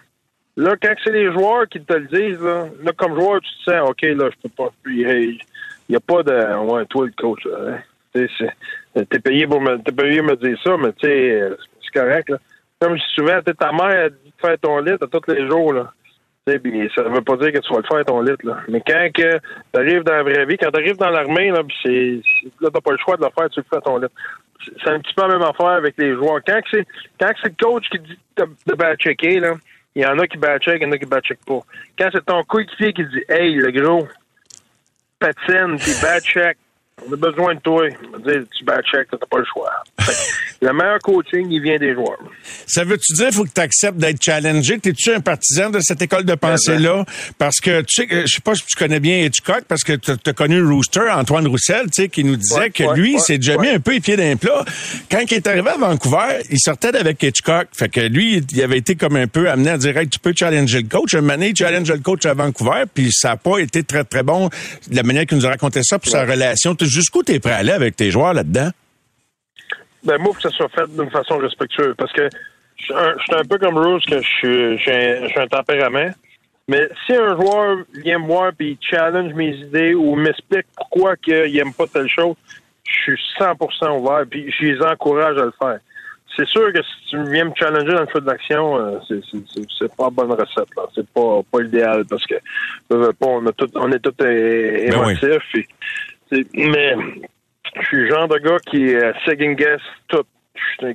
Là, 0.56 0.74
quand 0.80 0.94
c'est 1.02 1.12
les 1.12 1.32
joueurs 1.32 1.68
qui 1.68 1.80
te 1.80 1.94
le 1.94 2.06
disent, 2.06 2.40
là, 2.40 2.66
là, 2.82 2.92
comme 2.96 3.18
joueur, 3.18 3.40
tu 3.40 3.50
te 3.50 3.70
sens, 3.70 3.90
OK, 3.90 4.02
là, 4.02 4.30
je 4.30 4.48
peux 4.48 4.54
pas. 4.56 4.70
Il 4.86 5.38
n'y 5.88 5.96
a 5.96 6.00
pas 6.00 6.22
de. 6.22 6.56
Ouais, 6.64 6.84
toi, 6.86 7.06
le 7.06 7.12
coach. 7.16 7.46
Hein. 7.46 7.78
T'es 8.14 9.18
payé 9.18 9.46
pour 9.46 9.60
me, 9.60 9.76
t'es 9.78 9.90
payé 9.90 10.22
me 10.22 10.36
dire 10.36 10.56
ça, 10.62 10.76
mais 10.76 10.92
tu 10.92 11.08
sais, 11.08 11.50
c'est 11.82 12.00
correct, 12.00 12.28
là. 12.30 12.38
Comme 12.80 12.96
je 12.96 13.02
dis 13.02 13.14
souvent, 13.14 13.40
ta 13.42 13.72
mère, 13.72 13.90
elle 13.90 14.10
dit 14.10 14.30
de 14.30 14.40
faire 14.40 14.58
ton 14.60 14.78
lit 14.78 14.92
à 14.92 14.98
tous 14.98 15.32
les 15.32 15.48
jours, 15.48 15.72
là. 15.72 15.92
Pis 16.46 16.90
ça 16.94 17.02
veut 17.02 17.22
pas 17.22 17.36
dire 17.38 17.52
que 17.52 17.58
tu 17.58 17.72
vas 17.72 17.80
le 17.80 17.86
faire 17.86 18.04
ton 18.04 18.20
lit, 18.20 18.36
là. 18.44 18.58
Mais 18.68 18.82
quand 18.86 19.08
que 19.12 19.40
t'arrives 19.72 20.04
dans 20.04 20.12
la 20.12 20.22
vraie 20.22 20.46
vie, 20.46 20.56
quand 20.56 20.70
t'arrives 20.70 20.98
dans 20.98 21.10
l'armée, 21.10 21.50
là, 21.50 21.64
pis 21.64 21.74
c'est, 21.82 22.20
là, 22.60 22.68
t'as 22.72 22.80
pas 22.80 22.92
le 22.92 22.98
choix 22.98 23.16
de 23.16 23.24
le 23.24 23.30
faire, 23.36 23.50
tu 23.50 23.60
le 23.60 23.66
fais 23.68 23.80
ton 23.80 23.98
lit. 23.98 24.06
C'est 24.82 24.90
un 24.90 25.00
petit 25.00 25.14
peu 25.14 25.22
la 25.22 25.28
même 25.28 25.42
affaire 25.42 25.66
avec 25.66 25.96
les 25.98 26.14
joueurs. 26.14 26.40
Quand 26.46 26.60
c'est, 26.70 26.86
quand 27.18 27.32
c'est 27.42 27.48
le 27.48 27.64
coach 27.64 27.88
qui 27.90 27.98
dit 27.98 28.18
de, 28.36 28.44
de 28.44 28.96
checker, 28.96 29.40
là, 29.40 29.54
il 29.94 30.02
y 30.02 30.06
en 30.06 30.18
a 30.18 30.26
qui 30.26 30.36
back-check, 30.38 30.78
il 30.80 30.84
y 30.84 30.86
en 30.86 30.92
a 30.92 30.98
qui 30.98 31.06
back-check 31.06 31.38
pas. 31.46 31.60
Quand 31.98 32.08
c'est 32.12 32.24
ton 32.24 32.42
coéquipier 32.44 32.92
qui 32.92 33.04
dit 33.04 33.22
Hey, 33.28 33.54
le 33.54 33.70
gros, 33.70 34.08
patine, 35.18 35.78
puis 35.78 35.92
back-check, 36.02 36.56
on 37.06 37.12
a 37.12 37.16
besoin 37.16 37.54
de 37.54 37.60
toi. 37.60 37.88
Dire, 37.88 38.42
tu 38.56 38.64
back-check, 38.64 39.08
t'as 39.10 39.18
pas 39.18 39.38
le 39.38 39.44
choix. 39.44 39.72
Le 40.62 40.72
meilleur 40.72 40.98
coaching, 41.00 41.46
il 41.50 41.62
vient 41.62 41.78
des 41.78 41.94
joueurs. 41.94 42.18
Ça 42.66 42.84
veut-tu 42.84 43.14
dire 43.14 43.26
qu'il 43.26 43.34
faut 43.34 43.44
que 43.44 43.52
tu 43.54 43.60
acceptes 43.60 43.98
d'être 43.98 44.22
challengé? 44.22 44.78
T'es-tu 44.78 45.12
un 45.12 45.20
partisan 45.20 45.70
de 45.70 45.80
cette 45.80 46.02
école 46.02 46.24
de 46.24 46.34
pensée-là? 46.34 47.04
Parce 47.38 47.60
que, 47.60 47.82
tu 47.82 48.02
sais, 48.02 48.08
je 48.10 48.26
sais 48.26 48.40
pas 48.40 48.54
si 48.54 48.64
tu 48.66 48.76
connais 48.76 49.00
bien 49.00 49.18
Hitchcock, 49.18 49.64
parce 49.68 49.84
que 49.84 49.92
tu 49.92 50.10
as 50.10 50.32
connu 50.32 50.62
Rooster, 50.62 51.10
Antoine 51.12 51.46
Roussel, 51.46 51.84
tu 51.94 52.02
sais, 52.02 52.08
qui 52.08 52.24
nous 52.24 52.36
disait 52.36 52.70
que 52.70 52.94
lui, 52.94 53.18
c'est 53.20 53.38
déjà 53.38 53.56
mis 53.58 53.68
un 53.68 53.80
peu 53.80 53.92
les 53.92 54.00
pieds 54.00 54.16
d'un 54.16 54.36
plat. 54.36 54.64
Quand 55.10 55.20
il 55.30 55.34
est 55.34 55.46
arrivé 55.46 55.68
à 55.68 55.76
Vancouver, 55.76 56.42
il 56.50 56.58
sortait 56.58 56.96
avec 56.96 57.22
Hitchcock. 57.22 57.68
Fait 57.72 57.88
que 57.88 58.00
lui, 58.00 58.42
il 58.50 58.62
avait 58.62 58.78
été 58.78 58.96
comme 58.96 59.16
un 59.16 59.26
peu 59.26 59.48
amené 59.48 59.70
à 59.70 59.78
dire, 59.78 59.96
hey, 59.96 60.08
tu 60.08 60.18
peux 60.18 60.32
challenger 60.36 60.82
le 60.82 60.88
coach. 60.88 61.14
Un 61.14 61.22
donné, 61.22 61.50
il 61.50 61.56
challenge 61.56 61.90
le 61.90 61.98
coach 61.98 62.26
à 62.26 62.34
Vancouver, 62.34 62.84
puis 62.92 63.10
ça 63.12 63.30
n'a 63.30 63.36
pas 63.36 63.58
été 63.58 63.82
très, 63.82 64.04
très 64.04 64.22
bon, 64.22 64.50
la 64.90 65.02
manière 65.02 65.26
qu'il 65.26 65.38
nous 65.38 65.46
a 65.46 65.50
raconté 65.50 65.80
ça, 65.82 65.98
pour 65.98 66.10
sa 66.10 66.24
relation 66.24 66.76
jusqu'où 66.80 67.22
tu 67.22 67.32
es 67.32 67.40
prêt 67.40 67.52
à 67.52 67.56
aller 67.56 67.72
avec 67.72 67.96
tes 67.96 68.10
joueurs 68.10 68.34
là-dedans? 68.34 68.70
Ben, 70.04 70.18
moi, 70.20 70.32
que 70.34 70.42
ça 70.42 70.50
soit 70.50 70.68
fait 70.68 70.86
d'une 70.88 71.10
façon 71.10 71.38
respectueuse. 71.38 71.94
Parce 71.96 72.12
que 72.12 72.28
je 72.76 72.84
suis 72.84 73.34
un, 73.34 73.44
peu 73.44 73.58
comme 73.58 73.78
Rose, 73.78 74.02
que 74.06 74.20
je 74.20 74.28
suis 74.28 74.92
un, 74.92 75.42
un 75.42 75.46
tempérament. 75.46 76.10
Mais 76.66 76.88
si 77.04 77.14
un 77.14 77.36
joueur 77.36 77.78
vient 77.92 78.18
me 78.18 78.26
voir 78.26 78.52
et 78.60 78.64
il 78.64 78.78
challenge 78.80 79.34
mes 79.34 79.54
idées 79.56 79.94
ou 79.94 80.16
m'explique 80.16 80.66
pourquoi 80.76 81.14
il 81.26 81.54
n'aime 81.54 81.74
pas 81.74 81.86
telle 81.86 82.08
chose, 82.08 82.36
je 82.84 83.12
suis 83.12 83.20
100% 83.38 84.00
ouvert 84.00 84.24
puis 84.28 84.50
je 84.50 84.66
les 84.66 84.82
encourage 84.82 85.36
à 85.38 85.44
le 85.44 85.52
faire. 85.58 85.78
C'est 86.36 86.48
sûr 86.48 86.72
que 86.72 86.82
si 86.82 87.10
tu 87.10 87.30
viens 87.30 87.44
me 87.44 87.52
challenger 87.54 87.92
dans 87.92 88.00
le 88.00 88.06
feu 88.06 88.20
d'action, 88.20 88.76
euh, 88.76 88.98
c'est 89.78 89.94
pas 89.94 90.10
bonne 90.10 90.32
recette. 90.32 90.68
là. 90.76 90.82
C'est 90.94 91.08
pas, 91.10 91.40
pas 91.52 91.60
idéal 91.62 92.04
parce 92.06 92.26
que 92.26 92.34
on, 92.90 93.46
a 93.46 93.52
tout, 93.52 93.70
on 93.76 93.92
est 93.92 94.00
tous 94.00 94.14
ben 94.18 94.92
émotifs. 94.92 95.68
Mais 96.54 96.96
je 97.80 97.86
suis 97.86 97.96
le 97.96 98.08
genre 98.08 98.28
de 98.28 98.38
gars 98.38 98.58
qui 98.70 98.84
est 98.84 99.12
second 99.24 99.52
guess 99.52 99.80
tout. 100.08 100.24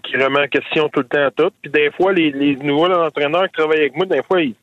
qui 0.04 0.18
remet 0.18 0.42
en 0.42 0.48
question 0.48 0.90
tout 0.90 1.02
le 1.02 1.08
temps 1.08 1.30
tout. 1.36 1.52
Puis 1.62 1.72
des 1.72 1.92
fois, 1.92 2.14
les, 2.14 2.32
les 2.32 2.56
nouveaux 2.56 2.92
entraîneurs 2.92 3.48
qui 3.48 3.54
travaillent 3.54 3.82
avec 3.82 3.96
moi, 3.96 4.06
des 4.06 4.24
fois, 4.24 4.42
ils, 4.42 4.56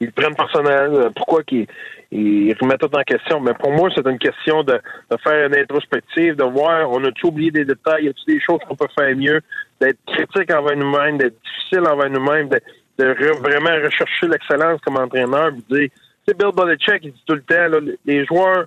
ils 0.00 0.12
prennent 0.12 0.34
personnel. 0.34 0.90
Euh, 0.92 1.10
pourquoi 1.14 1.42
qu'ils 1.42 1.66
ils 2.10 2.54
remettent 2.60 2.80
tout 2.80 2.94
en 2.94 3.02
question? 3.02 3.40
Mais 3.40 3.54
pour 3.54 3.72
moi, 3.72 3.88
c'est 3.94 4.06
une 4.06 4.18
question 4.18 4.62
de, 4.62 4.80
de, 5.10 5.16
faire 5.22 5.46
une 5.46 5.56
introspective, 5.56 6.36
de 6.36 6.44
voir, 6.44 6.90
on 6.90 7.04
a-tu 7.04 7.26
oublié 7.26 7.50
des 7.50 7.64
détails, 7.64 8.04
y 8.04 8.08
a-t-il 8.08 8.34
des 8.34 8.40
choses 8.40 8.60
qu'on 8.66 8.76
peut 8.76 8.88
faire 8.98 9.14
mieux, 9.16 9.40
d'être 9.80 9.98
critique 10.06 10.52
envers 10.52 10.76
nous-mêmes, 10.76 11.18
d'être 11.18 11.36
difficile 11.42 11.86
envers 11.86 12.10
nous-mêmes, 12.10 12.48
de, 12.48 12.60
de 12.98 13.04
vraiment 13.38 13.84
rechercher 13.84 14.26
l'excellence 14.26 14.80
comme 14.80 14.96
entraîneur, 14.96 15.52
puis 15.52 15.64
dire, 15.70 15.88
tu 15.88 15.98
sais, 16.26 16.34
Bill 16.34 16.50
Belichick, 16.54 17.04
il 17.04 17.12
dit 17.12 17.22
tout 17.26 17.34
le 17.34 17.42
temps, 17.42 17.68
là, 17.68 17.78
les 18.04 18.26
joueurs, 18.26 18.66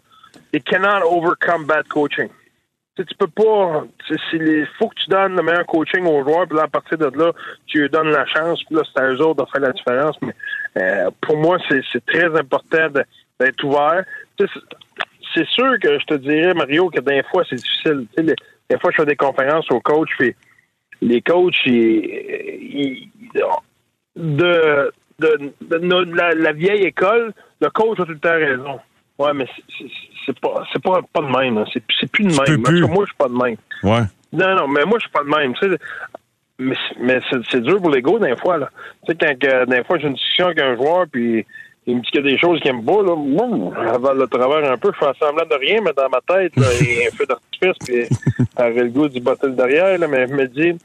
they 0.52 0.60
cannot 0.60 1.04
overcome 1.04 1.66
bad 1.66 1.88
coaching. 1.90 2.30
Tu, 2.96 3.04
peux 3.18 3.28
pas. 3.28 3.86
Il 4.34 4.68
faut 4.78 4.90
que 4.90 4.96
tu 4.96 5.10
donnes 5.10 5.36
le 5.36 5.42
meilleur 5.42 5.66
coaching 5.66 6.06
aux 6.06 6.24
joueurs, 6.24 6.48
puis 6.48 6.58
là, 6.58 6.64
à 6.64 6.68
partir 6.68 6.98
de 7.00 7.06
là, 7.18 7.32
tu 7.66 7.80
leur 7.80 7.90
donnes 7.90 8.12
la 8.12 8.26
chance, 8.28 8.64
puis 8.64 8.76
là, 8.76 8.84
c'est 8.86 9.02
à 9.02 9.10
eux 9.10 9.20
autres 9.20 9.44
de 9.44 9.50
faire 9.50 9.62
la 9.62 9.72
différence. 9.72 10.16
Mais 10.22 10.34
euh, 10.78 11.10
pour 11.22 11.38
moi, 11.38 11.58
c'est 11.68 12.06
très 12.06 12.38
important 12.38 12.90
d'être 13.40 13.64
ouvert. 13.64 14.04
C'est 14.38 15.48
sûr 15.48 15.80
que 15.82 15.98
je 15.98 16.06
te 16.06 16.14
dirais, 16.14 16.54
Mario, 16.54 16.92
que 16.92 17.00
des 17.00 17.24
fois, 17.24 17.44
c'est 17.50 17.56
difficile. 17.56 18.06
des 18.16 18.80
fois, 18.80 18.92
je 18.92 18.98
fais 18.98 19.06
des 19.08 19.16
conférences 19.16 19.70
aux 19.72 19.82
coachs, 19.82 20.10
les 21.02 21.22
coachs, 21.22 21.66
ils, 21.66 23.10
de, 24.16 24.92
la, 25.20 26.34
la, 26.36 26.52
vieille 26.52 26.84
école, 26.84 27.34
le 27.62 27.70
coach 27.70 28.00
a 28.00 28.06
tout 28.06 28.12
le 28.12 28.20
temps 28.20 28.34
raison. 28.34 28.80
Ouais, 29.20 29.34
mais 29.34 29.46
c'est 30.26 30.40
pas 30.40 30.64
c'est 30.72 30.82
pas, 30.82 31.02
pas 31.14 31.22
de 31.22 31.38
même. 31.38 31.58
Hein. 31.58 31.66
C'est 31.74 32.12
plus 32.12 32.24
de 32.24 32.30
même. 32.30 32.90
Moi, 32.92 33.06
je 33.06 33.10
suis 33.10 33.18
pas 33.18 33.28
de 33.28 33.34
même. 33.34 33.58
Ouais. 33.84 34.06
Non, 34.32 34.56
non, 34.56 34.68
mais 34.68 34.86
moi, 34.86 34.98
je 34.98 35.04
suis 35.04 35.12
pas 35.12 35.24
de 35.24 35.30
même. 35.30 35.54
Tu 35.56 35.70
sais, 35.70 35.78
mais 36.60 36.76
mais 37.00 37.20
c'est 37.52 37.62
dur 37.62 37.80
pour 37.80 37.92
l'ego, 37.92 38.18
des 38.20 38.36
fois. 38.38 38.58
Là. 38.58 38.70
Tu 39.06 39.12
sais, 39.12 39.18
quand 39.18 39.48
euh, 39.48 39.66
des 39.66 39.84
fois, 39.84 40.00
j'ai 40.00 40.08
une 40.08 40.14
discussion 40.14 40.48
avec 40.48 40.60
un 40.60 40.76
joueur, 40.76 41.06
puis 41.12 41.46
il 41.86 41.98
me 41.98 42.02
dit 42.02 42.10
qu'il 42.12 42.26
y 42.26 42.28
a 42.28 42.32
des 42.32 42.40
choses 42.40 42.60
qu'il 42.62 42.72
aime 42.72 42.84
pas, 42.84 43.04
là, 43.04 43.16
moi, 43.16 44.14
le 44.14 44.26
travers 44.28 44.72
un 44.72 44.78
peu, 44.78 44.92
je 44.94 45.06
fais 45.06 45.12
semblant 45.20 45.46
de 45.46 45.56
rien, 45.56 45.82
mais 45.82 45.92
dans 45.96 46.10
ma 46.10 46.22
tête, 46.22 46.56
là, 46.56 46.68
il 46.80 46.88
y 46.88 47.04
a 47.04 47.08
un 47.08 47.16
feu 47.16 47.26
d'artifice, 47.26 47.78
puis 47.86 48.46
avec 48.56 48.84
le 48.84 48.90
goût 48.90 49.10
du 49.10 49.20
bottle 49.20 49.56
derrière, 49.56 49.98
là, 49.98 50.08
mais 50.08 50.28
je 50.28 50.34
me 50.34 50.48
dit 50.48 50.78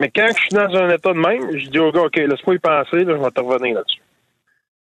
mais 0.00 0.10
quand 0.14 0.28
je 0.28 0.40
suis 0.40 0.48
dans 0.52 0.74
un 0.76 0.88
état 0.88 1.12
de 1.12 1.18
même, 1.18 1.58
je 1.58 1.68
dis 1.68 1.78
au 1.78 1.92
gars, 1.92 2.04
OK, 2.04 2.16
laisse-moi 2.16 2.54
y 2.54 2.58
penser, 2.58 3.04
là, 3.04 3.16
je 3.18 3.22
vais 3.22 3.30
te 3.30 3.40
revenir 3.40 3.74
là-dessus 3.74 4.00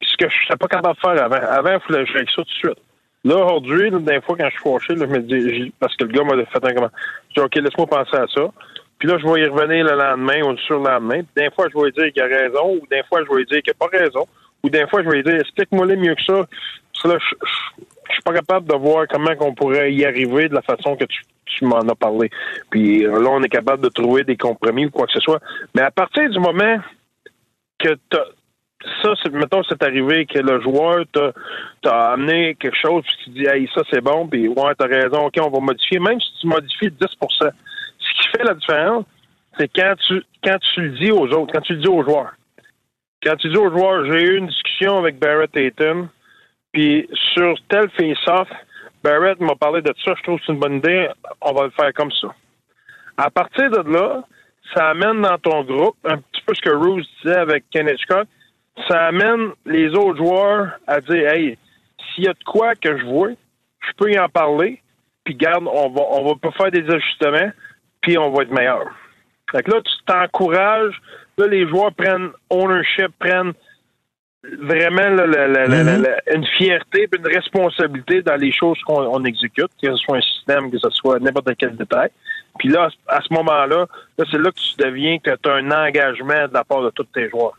ce 0.01 0.17
que 0.17 0.29
je 0.29 0.35
n'étais 0.43 0.57
pas 0.57 0.67
capable 0.67 0.95
de 0.95 1.01
faire 1.01 1.23
avant. 1.23 1.35
Avant, 1.35 1.73
il 1.73 1.79
fallait 1.93 2.05
que 2.05 2.11
je 2.11 2.17
ça 2.17 2.35
tout 2.35 2.43
de 2.43 2.49
suite. 2.49 2.79
Là, 3.25 3.35
aujourd'hui, 3.35 3.91
des 3.91 4.21
fois, 4.21 4.37
quand 4.37 4.45
je 4.45 4.51
suis 4.51 4.63
fâché, 4.63 4.95
là, 4.95 5.05
je 5.05 5.11
me 5.11 5.19
dis, 5.19 5.73
parce 5.79 5.95
que 5.97 6.05
le 6.05 6.11
gars 6.11 6.23
m'a 6.23 6.45
fait 6.45 6.65
un 6.65 6.73
comment. 6.73 6.89
Je 7.29 7.33
dis, 7.33 7.39
OK, 7.41 7.55
laisse-moi 7.55 7.87
penser 7.87 8.15
à 8.15 8.27
ça. 8.27 8.51
Puis 8.97 9.07
là, 9.07 9.17
je 9.17 9.27
vais 9.27 9.41
y 9.41 9.45
revenir 9.45 9.85
le 9.85 9.95
lendemain 9.95 10.41
ou 10.43 10.51
le 10.51 10.57
surlendemain. 10.57 11.23
Puis 11.23 11.43
des 11.43 11.51
fois, 11.51 11.67
je 11.69 11.77
vais 11.77 11.85
lui 11.85 11.91
dire 11.91 12.13
qu'il 12.13 12.21
a 12.21 12.25
raison, 12.25 12.75
ou 12.75 12.87
des 12.89 13.03
fois, 13.03 13.23
je 13.23 13.29
vais 13.29 13.39
lui 13.39 13.45
dire 13.45 13.61
qu'il 13.61 13.73
n'a 13.73 13.87
pas 13.87 13.97
raison, 13.97 14.25
ou 14.63 14.69
des 14.69 14.87
fois, 14.87 15.03
je 15.03 15.09
vais 15.09 15.17
lui 15.17 15.23
dire, 15.23 15.39
explique-moi 15.39 15.85
le 15.85 15.95
mieux 15.97 16.15
que 16.15 16.23
ça. 16.23 16.47
Parce 16.93 17.03
que 17.03 17.07
là, 17.09 17.17
je, 17.19 18.13
suis 18.13 18.21
pas 18.23 18.33
capable 18.33 18.67
de 18.67 18.75
voir 18.75 19.05
comment 19.09 19.31
on 19.41 19.53
pourrait 19.53 19.93
y 19.93 20.05
arriver 20.05 20.49
de 20.49 20.55
la 20.55 20.61
façon 20.61 20.95
que 20.95 21.05
tu, 21.05 21.21
tu 21.45 21.65
m'en 21.65 21.79
as 21.79 21.95
parlé. 21.95 22.29
Puis 22.69 23.03
là, 23.03 23.29
on 23.29 23.43
est 23.43 23.49
capable 23.49 23.83
de 23.83 23.89
trouver 23.89 24.23
des 24.23 24.37
compromis 24.37 24.85
ou 24.85 24.89
quoi 24.89 25.05
que 25.05 25.13
ce 25.13 25.19
soit. 25.19 25.39
Mais 25.75 25.81
à 25.81 25.91
partir 25.91 26.29
du 26.29 26.39
moment 26.39 26.77
que 27.77 27.95
ça, 29.01 29.13
c'est, 29.21 29.33
mettons, 29.33 29.61
c'est 29.63 29.81
arrivé 29.83 30.25
que 30.25 30.39
le 30.39 30.61
joueur 30.61 31.03
t'a, 31.81 32.11
amené 32.11 32.55
quelque 32.55 32.77
chose, 32.77 33.03
puis 33.05 33.15
tu 33.25 33.29
dis, 33.31 33.45
hey, 33.45 33.69
ça, 33.75 33.81
c'est 33.91 34.01
bon, 34.01 34.27
puis 34.27 34.47
ouais, 34.47 34.75
t'as 34.77 34.87
raison, 34.87 35.25
OK, 35.25 35.35
on 35.41 35.49
va 35.49 35.59
modifier. 35.59 35.99
Même 35.99 36.19
si 36.19 36.29
tu 36.41 36.47
modifies 36.47 36.89
10% 36.89 37.51
ce 37.99 38.21
qui 38.21 38.27
fait 38.29 38.43
la 38.43 38.53
différence, 38.53 39.05
c'est 39.57 39.69
quand 39.75 39.93
tu, 40.07 40.23
quand 40.43 40.57
tu 40.73 40.81
le 40.81 40.89
dis 40.97 41.11
aux 41.11 41.27
autres, 41.27 41.53
quand 41.53 41.61
tu 41.61 41.73
le 41.73 41.81
dis 41.81 41.87
aux 41.87 42.03
joueurs. 42.03 42.33
Quand 43.23 43.35
tu 43.35 43.49
dis 43.49 43.57
aux 43.57 43.69
joueurs, 43.69 44.05
j'ai 44.05 44.21
eu 44.21 44.37
une 44.37 44.47
discussion 44.47 44.97
avec 44.97 45.19
Barrett 45.19 45.55
Ayton, 45.55 46.07
puis 46.71 47.09
sur 47.33 47.55
tel 47.67 47.89
face-off, 47.89 48.47
Barrett 49.03 49.39
m'a 49.41 49.55
parlé 49.55 49.81
de 49.81 49.93
ça, 50.03 50.13
je 50.17 50.23
trouve 50.23 50.39
que 50.39 50.45
c'est 50.45 50.53
une 50.53 50.59
bonne 50.59 50.77
idée, 50.77 51.09
on 51.41 51.53
va 51.53 51.65
le 51.65 51.71
faire 51.71 51.93
comme 51.93 52.11
ça. 52.11 52.33
À 53.17 53.29
partir 53.29 53.69
de 53.69 53.91
là, 53.91 54.23
ça 54.73 54.89
amène 54.89 55.21
dans 55.21 55.37
ton 55.37 55.63
groupe, 55.63 55.97
un 56.05 56.17
petit 56.17 56.41
peu 56.45 56.53
ce 56.53 56.61
que 56.61 56.69
Rose 56.69 57.05
disait 57.21 57.37
avec 57.37 57.65
Kenneth 57.71 57.99
Scott, 57.99 58.27
ça 58.87 59.07
amène 59.07 59.51
les 59.65 59.89
autres 59.89 60.17
joueurs 60.17 60.71
à 60.87 61.01
dire 61.01 61.33
Hey, 61.33 61.57
s'il 62.13 62.25
y 62.25 62.27
a 62.27 62.33
de 62.33 62.43
quoi 62.45 62.75
que 62.75 62.97
je 62.97 63.05
vois, 63.05 63.29
je 63.29 63.91
peux 63.97 64.11
y 64.11 64.19
en 64.19 64.29
parler, 64.29 64.81
puis 65.23 65.35
garde, 65.35 65.65
on 65.67 65.89
va 65.89 66.01
on 66.11 66.25
va 66.27 66.35
pas 66.35 66.51
faire 66.51 66.71
des 66.71 66.89
ajustements, 66.89 67.51
puis 68.01 68.17
on 68.17 68.31
va 68.31 68.43
être 68.43 68.51
meilleur. 68.51 68.85
Fait 69.51 69.63
que 69.63 69.71
là, 69.71 69.81
tu 69.81 69.91
t'encourages, 70.05 71.01
là, 71.37 71.47
les 71.47 71.67
joueurs 71.67 71.93
prennent 71.93 72.29
ownership, 72.49 73.11
prennent 73.17 73.53
vraiment 74.43 75.01
mm-hmm. 75.01 76.05
une 76.33 76.45
fierté 76.57 77.07
une 77.17 77.27
responsabilité 77.27 78.21
dans 78.21 78.37
les 78.37 78.51
choses 78.51 78.79
qu'on 78.85 79.23
exécute, 79.25 79.69
que 79.81 79.91
ce 79.91 79.95
soit 79.97 80.17
un 80.17 80.21
système, 80.21 80.71
que 80.71 80.77
ce 80.77 80.89
soit 80.91 81.19
n'importe 81.19 81.51
quel 81.57 81.75
détail. 81.75 82.09
Puis 82.57 82.69
là, 82.69 82.89
à 83.07 83.21
ce 83.21 83.33
moment-là, 83.33 83.85
là, 84.17 84.25
c'est 84.31 84.37
là 84.37 84.51
que 84.51 84.59
tu 84.59 84.75
deviens 84.77 85.19
que 85.19 85.31
tu 85.35 85.49
as 85.49 85.53
un 85.53 85.71
engagement 85.71 86.47
de 86.47 86.53
la 86.53 86.63
part 86.63 86.81
de 86.83 86.89
tous 86.91 87.03
tes 87.05 87.29
joueurs. 87.29 87.57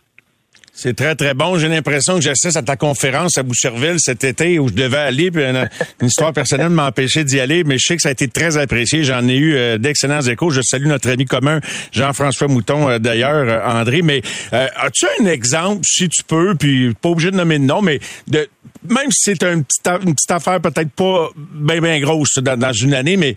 C'est 0.83 0.97
très, 0.97 1.15
très 1.15 1.35
bon. 1.35 1.59
J'ai 1.59 1.69
l'impression 1.69 2.15
que 2.15 2.23
j'assiste 2.23 2.57
à 2.57 2.63
ta 2.63 2.75
conférence 2.75 3.37
à 3.37 3.43
Boucherville 3.43 3.97
cet 3.99 4.25
été 4.25 4.59
où 4.59 4.69
je 4.69 4.73
devais 4.73 4.97
aller, 4.97 5.31
puis 5.31 5.45
une, 5.45 5.69
histoire 6.01 6.33
personnelle 6.33 6.71
m'a 6.71 6.87
empêché 6.87 7.23
d'y 7.23 7.39
aller, 7.39 7.65
mais 7.65 7.77
je 7.77 7.85
sais 7.87 7.97
que 7.97 8.01
ça 8.01 8.09
a 8.09 8.13
été 8.13 8.29
très 8.29 8.57
apprécié. 8.57 9.05
J'en 9.05 9.29
ai 9.29 9.37
eu 9.37 9.57
euh, 9.57 9.77
d'excellents 9.77 10.23
échos. 10.23 10.49
Je 10.49 10.63
salue 10.63 10.87
notre 10.87 11.11
ami 11.11 11.27
commun, 11.27 11.61
Jean-François 11.93 12.49
Mouton, 12.49 12.89
euh, 12.89 12.99
d'ailleurs, 12.99 13.47
euh, 13.47 13.79
André. 13.79 14.01
Mais 14.01 14.23
as-tu 14.53 15.05
un 15.21 15.27
exemple, 15.27 15.83
si 15.85 16.09
tu 16.09 16.23
peux, 16.23 16.55
puis 16.55 16.95
pas 16.95 17.11
obligé 17.11 17.31
de 17.31 17.37
nommer 17.37 17.59
de 17.59 17.65
nom, 17.65 17.83
mais 17.83 18.01
de 18.29 18.49
même 18.89 19.11
si 19.11 19.35
c'est 19.37 19.43
une 19.43 19.65
petite, 19.65 20.31
affaire 20.31 20.61
peut-être 20.61 20.91
pas 20.91 21.29
bien, 21.37 21.81
bien 21.81 22.01
grosse 22.01 22.39
dans, 22.39 22.73
une 22.73 22.95
année, 22.95 23.17
mais 23.17 23.35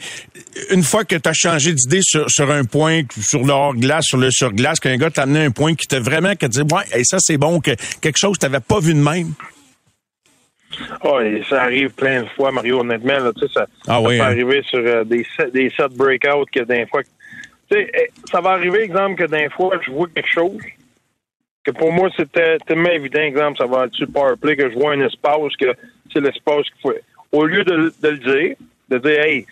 une 0.72 0.84
fois 0.84 1.04
que 1.04 1.16
tu 1.16 1.30
as 1.30 1.34
changé 1.34 1.74
d'idée 1.74 2.00
sur, 2.02 2.52
un 2.52 2.64
point, 2.64 3.02
sur 3.22 3.44
le 3.44 3.52
hors-glace, 3.52 4.06
sur 4.06 4.18
le 4.18 4.32
sur-glace, 4.32 4.80
qu'un 4.80 4.96
gars 4.96 5.10
t'a 5.10 5.24
amené 5.24 5.46
un 5.46 5.52
point 5.52 5.76
qui 5.76 5.88
t'a 5.88 6.00
vraiment 6.00 6.36
qui 6.36 6.48
dit 6.48 6.62
Ouais, 6.62 7.04
ça 7.04 7.18
c'est 7.20 7.33
bon, 7.38 7.60
que 7.60 7.72
quelque 8.00 8.18
chose 8.18 8.38
que 8.38 8.46
tu 8.46 8.52
n'avais 8.52 8.64
pas 8.64 8.80
vu 8.80 8.94
de 8.94 9.00
même? 9.00 9.34
Oh, 11.04 11.20
ça 11.50 11.64
arrive 11.64 11.92
plein 11.92 12.24
de 12.24 12.30
fois, 12.30 12.52
Mario, 12.52 12.80
honnêtement. 12.80 13.20
Là, 13.20 13.32
ça, 13.54 13.68
ah 13.88 14.02
ça 14.02 14.02
peut 14.02 14.14
hein? 14.14 14.20
arriver 14.22 14.64
sur 14.64 14.80
euh, 14.80 15.04
des, 15.04 15.26
des 15.54 15.70
sets 15.70 15.90
breakouts 15.92 16.46
que 16.52 16.62
d'un 16.62 16.86
fois. 16.88 17.02
Eh, 17.76 18.10
ça 18.32 18.42
va 18.42 18.52
arriver, 18.52 18.82
exemple, 18.82 19.16
que 19.16 19.30
d'un 19.30 19.50
fois, 19.50 19.80
je 19.86 19.92
vois 19.92 20.08
quelque 20.14 20.30
chose 20.30 20.60
que 21.64 21.72
pour 21.72 21.92
moi, 21.92 22.10
c'était 22.18 22.58
tellement 22.68 22.90
évident, 22.90 23.22
exemple, 23.22 23.58
ça 23.58 23.66
va 23.66 23.86
être 23.86 23.96
sur 23.96 24.08
PowerPlay 24.12 24.58
que 24.58 24.70
je 24.70 24.76
vois 24.76 24.94
un 24.94 25.02
espace 25.02 25.56
que 25.58 25.74
c'est 26.12 26.20
l'espace 26.20 26.66
qu'il 26.66 26.82
faut. 26.82 26.94
Au 27.32 27.46
lieu 27.46 27.64
de, 27.64 27.94
le 28.02 28.18
dire, 28.18 28.56
de 28.90 28.98
dire, 28.98 29.22
hey, 29.22 29.46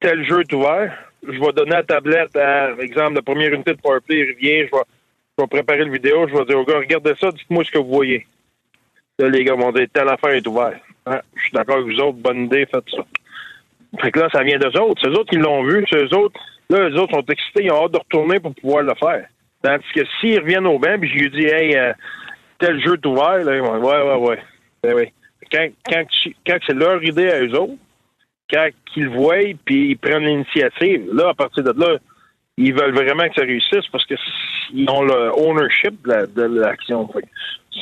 tel 0.00 0.26
jeu 0.26 0.40
est 0.40 0.52
ouvert, 0.52 0.92
je 1.22 1.38
vais 1.38 1.52
donner 1.52 1.70
la 1.70 1.82
tablette 1.84 2.36
à, 2.36 2.72
exemple, 2.80 3.14
la 3.14 3.22
première 3.22 3.52
unité 3.52 3.72
de 3.72 3.80
PowerPlay, 3.80 4.18
il 4.18 4.32
revient, 4.34 4.68
je 4.68 4.76
vais, 4.76 4.82
vais 5.42 5.48
préparer 5.48 5.84
le 5.84 5.92
vidéo, 5.92 6.26
je 6.28 6.34
vais 6.34 6.44
dire 6.44 6.58
aux 6.58 6.64
gars, 6.64 6.78
regardez 6.78 7.14
ça, 7.20 7.30
dites-moi 7.30 7.64
ce 7.64 7.70
que 7.70 7.78
vous 7.78 7.92
voyez. 7.92 8.26
Là, 9.18 9.28
les 9.28 9.44
gars 9.44 9.54
vont 9.54 9.72
dire, 9.72 9.86
telle 9.92 10.08
affaire 10.08 10.30
est 10.30 10.46
ouverte. 10.46 10.74
Je 11.06 11.42
suis 11.42 11.52
d'accord 11.52 11.76
avec 11.76 11.86
vous 11.86 12.00
autres, 12.00 12.18
bonne 12.18 12.44
idée, 12.44 12.66
faites 12.66 12.88
ça. 12.90 13.04
Fait 14.00 14.10
que 14.10 14.20
là, 14.20 14.28
ça 14.32 14.42
vient 14.42 14.58
d'eux 14.58 14.80
autres. 14.80 15.00
C'est 15.02 15.10
eux 15.10 15.18
autres 15.18 15.30
qui 15.30 15.36
l'ont 15.36 15.64
vu, 15.64 15.84
c'est 15.90 15.98
eux 15.98 16.16
autres. 16.16 16.40
Là, 16.70 16.88
eux 16.88 16.98
autres 16.98 17.14
sont 17.14 17.26
excités, 17.26 17.64
ils 17.64 17.72
ont 17.72 17.84
hâte 17.84 17.92
de 17.92 17.98
retourner 17.98 18.40
pour 18.40 18.54
pouvoir 18.54 18.82
le 18.82 18.94
faire. 18.94 19.26
Tandis 19.62 19.84
que 19.94 20.00
s'ils 20.20 20.40
reviennent 20.40 20.66
au 20.66 20.78
bain, 20.78 20.98
puis 20.98 21.10
je 21.10 21.14
lui 21.18 21.30
dis, 21.30 21.46
hey, 21.46 21.76
euh, 21.76 21.92
tel 22.58 22.80
jeu 22.82 22.94
est 22.94 23.06
ouvert, 23.06 23.44
là, 23.44 23.60
ouais, 23.60 24.02
ouais, 24.02 24.16
ouais. 24.16 24.38
Ben. 24.82 25.06
Quand, 25.52 25.68
quand, 26.46 26.58
c'est 26.66 26.74
leur 26.74 27.04
idée 27.04 27.28
à 27.28 27.42
eux 27.42 27.54
autres, 27.58 27.74
quand 28.50 28.68
ils 28.96 29.08
voient, 29.08 29.54
puis 29.64 29.90
ils 29.90 29.98
prennent 29.98 30.24
l'initiative, 30.24 31.08
là, 31.12 31.30
à 31.30 31.34
partir 31.34 31.62
de 31.62 31.78
là, 31.78 31.98
ils 32.62 32.74
veulent 32.74 32.94
vraiment 32.94 33.28
que 33.28 33.34
ça 33.34 33.42
réussisse 33.42 33.86
parce 33.90 34.04
qu'ils 34.06 34.88
ont 34.88 35.02
le 35.02 35.30
ownership 35.36 35.94
de 36.04 36.42
l'action. 36.60 37.08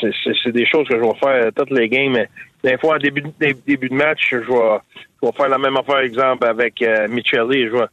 C'est 0.01 0.53
des 0.53 0.67
choses 0.67 0.89
que 0.89 0.97
je 0.97 1.03
vais 1.03 1.19
faire 1.23 1.51
toutes 1.57 1.71
les 1.71 1.89
games. 1.89 2.13
Mais 2.13 2.29
des 2.63 2.79
fois, 2.79 2.97
en 2.97 2.99
début, 2.99 3.23
début 3.67 3.89
de 3.89 3.95
match, 3.95 4.29
je 4.31 4.37
vais, 4.37 4.79
je 5.23 5.27
vais 5.27 5.33
faire 5.37 5.49
la 5.49 5.59
même 5.59 5.77
affaire, 5.77 5.99
exemple, 5.99 6.47
avec 6.47 6.81
euh, 6.83 7.09
Micheli. 7.09 7.67
Je 7.67 7.73
vais, 7.73 7.87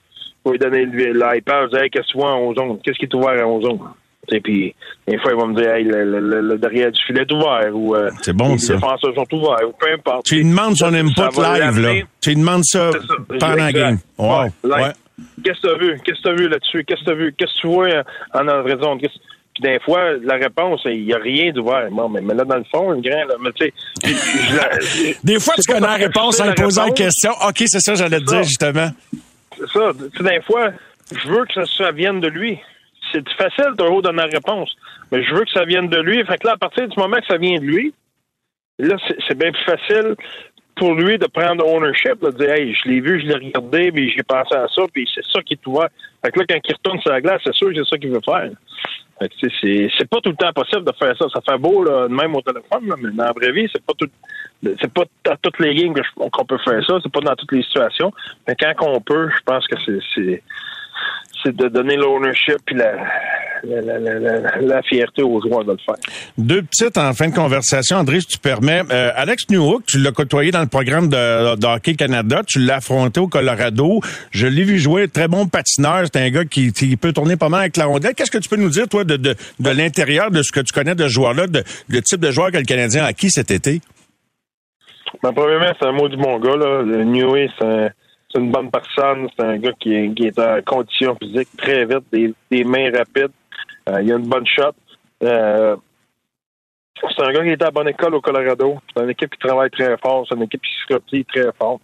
pour 0.43 0.51
lui 0.53 0.59
donner 0.59 0.85
l'iPad, 0.85 1.69
je 1.71 1.77
dis, 1.83 1.89
qu'est-ce 1.89 2.07
que 2.07 2.11
tu 2.11 2.17
vois 2.17 2.33
en? 2.33 2.75
Qu'est-ce 2.77 2.97
qui 2.97 3.05
est 3.05 3.13
ouvert 3.13 3.47
en 3.47 3.61
zone? 3.61 3.79
Et 4.29 4.41
puis, 4.41 4.75
des 5.07 5.17
fois, 5.19 5.31
il 5.33 5.39
va 5.39 5.47
me 5.47 5.55
dire, 5.55 5.73
hey, 5.73 5.83
le, 5.85 6.19
le, 6.41 6.57
derrière 6.57 6.91
du 6.91 7.01
filet 7.05 7.21
est 7.21 7.31
ouvert, 7.31 7.69
ou 7.73 7.95
euh, 7.95 8.09
c'est 8.21 8.35
bon, 8.35 8.53
les 8.53 8.57
ça. 8.57 8.73
défenseurs 8.73 9.13
sont 9.15 9.35
ouverts, 9.35 9.67
ou 9.67 9.71
peu 9.71 9.91
importe. 9.93 10.25
Tu 10.25 10.35
lui 10.35 10.43
demandes 10.43 10.75
son 10.75 10.93
input 10.93 11.21
live, 11.37 11.79
là. 11.79 11.93
Tu 12.21 12.29
lui 12.31 12.35
demandes 12.35 12.63
ça, 12.65 12.91
pendant 13.39 13.55
la 13.55 13.71
game. 13.71 13.97
Ouais. 14.17 14.49
ouais. 14.63 14.91
Qu'est-ce 15.43 15.61
que 15.61 15.67
tu 15.67 15.73
as 15.73 15.77
vu? 15.77 15.99
Qu'est-ce 16.03 16.17
que 16.17 16.23
tu 16.23 16.29
as 16.29 16.33
vu 16.33 16.49
là-dessus? 16.49 16.83
Qu'est-ce 16.83 16.99
que 17.01 17.05
tu 17.05 17.11
as 17.11 17.15
vu? 17.15 17.33
Qu'est-ce 17.33 17.53
que 17.55 17.61
tu 17.61 17.67
vois 17.67 18.03
en 18.33 18.47
entrée 18.47 18.77
zone? 18.81 18.99
Puis 18.99 19.11
des 19.61 19.79
fois, 19.79 20.13
la 20.21 20.35
réponse, 20.35 20.81
il 20.85 21.05
n'y 21.05 21.13
a 21.13 21.17
rien 21.17 21.51
d'ouvert. 21.51 21.89
Bon, 21.91 22.07
mais, 22.09 22.21
là, 22.21 22.43
dans 22.43 22.57
le 22.57 22.63
fond, 22.71 22.93
une 22.93 23.01
grain, 23.01 23.25
là, 23.25 23.35
mais 23.41 23.51
tu 23.53 23.73
sais. 24.03 25.17
des 25.23 25.39
fois, 25.39 25.55
tu 25.55 25.63
connais 25.63 25.87
la 25.87 25.95
réponse 25.95 26.39
en 26.39 26.53
posant 26.53 26.85
la 26.85 26.91
question. 26.91 27.31
OK, 27.47 27.63
c'est 27.65 27.79
ça, 27.79 27.95
j'allais 27.95 28.19
te 28.19 28.25
dire, 28.25 28.43
justement 28.43 28.89
c'est 29.57 29.69
ça. 29.71 29.91
Tu 30.15 30.23
des 30.23 30.41
fois, 30.41 30.71
je 31.11 31.27
veux 31.27 31.45
que 31.45 31.65
ça, 31.65 31.91
vienne 31.91 32.19
de 32.19 32.27
lui. 32.27 32.59
C'est 33.11 33.27
facile 33.33 33.73
de 33.77 33.83
haut 33.83 34.01
donner 34.01 34.23
la 34.23 34.25
réponse, 34.25 34.75
mais 35.11 35.23
je 35.23 35.33
veux 35.33 35.45
que 35.45 35.51
ça 35.51 35.63
vienne 35.63 35.87
de 35.87 35.99
lui. 35.99 36.23
Fait 36.25 36.37
que 36.37 36.47
là, 36.47 36.53
à 36.53 36.57
partir 36.57 36.87
du 36.87 36.99
moment 36.99 37.17
que 37.17 37.25
ça 37.27 37.37
vient 37.37 37.57
de 37.59 37.65
lui, 37.65 37.93
là, 38.79 38.97
c'est 39.27 39.37
bien 39.37 39.51
plus 39.51 39.63
facile 39.63 40.15
pour 40.77 40.93
lui 40.93 41.17
de 41.17 41.27
prendre 41.27 41.65
ownership, 41.65 42.21
de 42.21 42.31
dire 42.31 42.51
Hey, 42.51 42.73
je 42.73 42.89
l'ai 42.89 43.01
vu, 43.01 43.19
je 43.19 43.27
l'ai 43.27 43.35
regardé, 43.35 43.91
puis 43.91 44.11
j'ai 44.11 44.23
pensé 44.23 44.55
à 44.55 44.67
ça, 44.73 44.83
puis 44.93 45.09
c'est 45.13 45.25
ça 45.25 45.41
qui 45.41 45.53
est 45.53 45.67
ouvert. 45.67 45.89
Fait 46.23 46.31
que 46.31 46.39
là, 46.39 46.45
quand 46.49 46.59
il 46.63 46.73
retourne 46.73 46.99
sur 47.01 47.11
la 47.11 47.21
glace, 47.21 47.41
c'est 47.43 47.53
sûr 47.53 47.69
que 47.69 47.75
c'est 47.75 47.89
ça 47.89 47.97
qu'il 47.97 48.11
veut 48.11 48.21
faire. 48.23 48.51
Fait 49.19 49.29
que, 49.29 49.89
c'est, 49.97 50.09
pas 50.09 50.21
tout 50.21 50.29
le 50.29 50.35
temps 50.35 50.53
possible 50.53 50.83
de 50.83 50.91
faire 50.97 51.17
ça. 51.17 51.25
Ça 51.33 51.41
fait 51.41 51.57
beau, 51.57 51.83
là, 51.83 52.07
même 52.07 52.35
au 52.35 52.41
téléphone, 52.41 52.93
mais 53.01 53.11
dans 53.11 53.25
la 53.25 53.31
vraie 53.31 53.51
vie, 53.51 53.67
c'est 53.71 53.83
pas 53.83 53.93
tout, 53.97 54.09
c'est 54.63 54.93
pas 54.93 55.03
dans 55.25 55.35
toutes 55.41 55.59
les 55.59 55.73
games 55.73 55.93
qu'on 56.15 56.45
peut 56.45 56.59
faire 56.59 56.85
ça. 56.85 56.99
C'est 57.01 57.11
pas 57.11 57.21
dans 57.21 57.35
toutes 57.35 57.51
les 57.51 57.63
situations. 57.63 58.13
Mais 58.47 58.55
quand 58.55 58.73
on 58.81 59.01
peut, 59.01 59.29
je 59.35 59.41
pense 59.43 59.67
que 59.67 59.75
c'est, 60.13 60.43
c'est, 61.43 61.55
de 61.55 61.67
donner 61.67 61.95
l'ownership 61.95 62.57
puis 62.65 62.75
la, 62.75 62.91
la, 63.63 63.81
la, 63.81 63.99
la, 63.99 64.19
la- 64.19 64.57
la 64.61 64.81
fierté 64.83 65.23
aux 65.23 65.41
joueurs 65.41 65.63
de 65.65 65.71
le 65.71 65.77
faire. 65.85 65.95
Deux 66.37 66.61
petites 66.61 66.97
en 66.97 67.13
fin 67.13 67.29
de 67.29 67.33
conversation, 67.35 67.97
André, 67.97 68.21
si 68.21 68.27
tu 68.27 68.37
permets. 68.37 68.81
Euh, 68.91 69.11
Alex 69.15 69.49
Newhook, 69.49 69.83
tu 69.87 69.97
l'as 69.99 70.11
côtoyé 70.11 70.51
dans 70.51 70.61
le 70.61 70.67
programme 70.67 71.09
de, 71.09 71.55
de 71.55 71.65
Hockey 71.67 71.95
Canada, 71.95 72.41
tu 72.45 72.59
l'as 72.59 72.75
affronté 72.77 73.19
au 73.19 73.27
Colorado. 73.27 73.99
Je 74.31 74.47
l'ai 74.47 74.63
vu 74.63 74.77
jouer, 74.79 75.07
très 75.07 75.27
bon 75.27 75.47
patineur. 75.47 76.03
C'est 76.05 76.17
un 76.21 76.29
gars 76.29 76.45
qui, 76.45 76.71
qui 76.73 76.95
peut 76.97 77.13
tourner 77.13 77.35
pas 77.35 77.49
mal 77.49 77.61
avec 77.61 77.77
la 77.77 77.85
rondelle. 77.85 78.13
Qu'est-ce 78.13 78.31
que 78.31 78.37
tu 78.37 78.49
peux 78.49 78.57
nous 78.57 78.69
dire, 78.69 78.87
toi, 78.87 79.03
de, 79.03 79.17
de, 79.17 79.35
de 79.59 79.69
l'intérieur 79.69 80.31
de 80.31 80.41
ce 80.43 80.51
que 80.51 80.59
tu 80.59 80.73
connais 80.73 80.95
de 80.95 81.03
ce 81.03 81.07
joueur-là, 81.13 81.47
de, 81.47 81.63
le 81.89 82.01
type 82.01 82.19
de 82.19 82.31
joueur 82.31 82.51
que 82.51 82.57
le 82.57 82.63
Canadien 82.63 83.03
a 83.03 83.07
acquis 83.07 83.29
cet 83.31 83.51
été? 83.51 83.81
Ben, 85.23 85.31
premièrement, 85.33 85.73
c'est 85.79 85.87
un 85.87 85.93
mot 85.93 86.07
du 86.09 86.17
bon 86.17 86.37
gars. 86.39 86.55
Là. 86.57 86.81
Le 86.83 87.03
Newey, 87.03 87.49
c'est 87.57 87.65
un- 87.65 87.89
c'est 88.37 88.43
une 88.43 88.51
bonne 88.51 88.69
personne. 88.69 89.27
C'est 89.35 89.45
un 89.45 89.57
gars 89.57 89.73
qui 89.79 89.93
est, 89.93 90.13
qui 90.13 90.27
est 90.27 90.39
en 90.39 90.61
condition 90.61 91.15
physique 91.15 91.49
très 91.57 91.85
vite, 91.85 92.03
des, 92.11 92.33
des 92.51 92.63
mains 92.63 92.91
rapides. 92.91 93.31
Euh, 93.89 94.01
il 94.01 94.11
a 94.11 94.15
une 94.15 94.27
bonne 94.27 94.45
shot. 94.45 94.73
Euh, 95.23 95.75
c'est 97.15 97.23
un 97.23 97.31
gars 97.31 97.43
qui 97.43 97.49
est 97.49 97.63
à 97.63 97.71
bonne 97.71 97.87
école 97.87 98.15
au 98.15 98.21
Colorado. 98.21 98.77
C'est 98.93 99.03
une 99.03 99.09
équipe 99.09 99.31
qui 99.31 99.39
travaille 99.39 99.69
très 99.69 99.97
fort. 99.97 100.25
C'est 100.27 100.35
une 100.35 100.43
équipe 100.43 100.61
qui 100.61 100.71
se 100.87 100.93
replie 100.93 101.25
très 101.25 101.51
fort. 101.57 101.79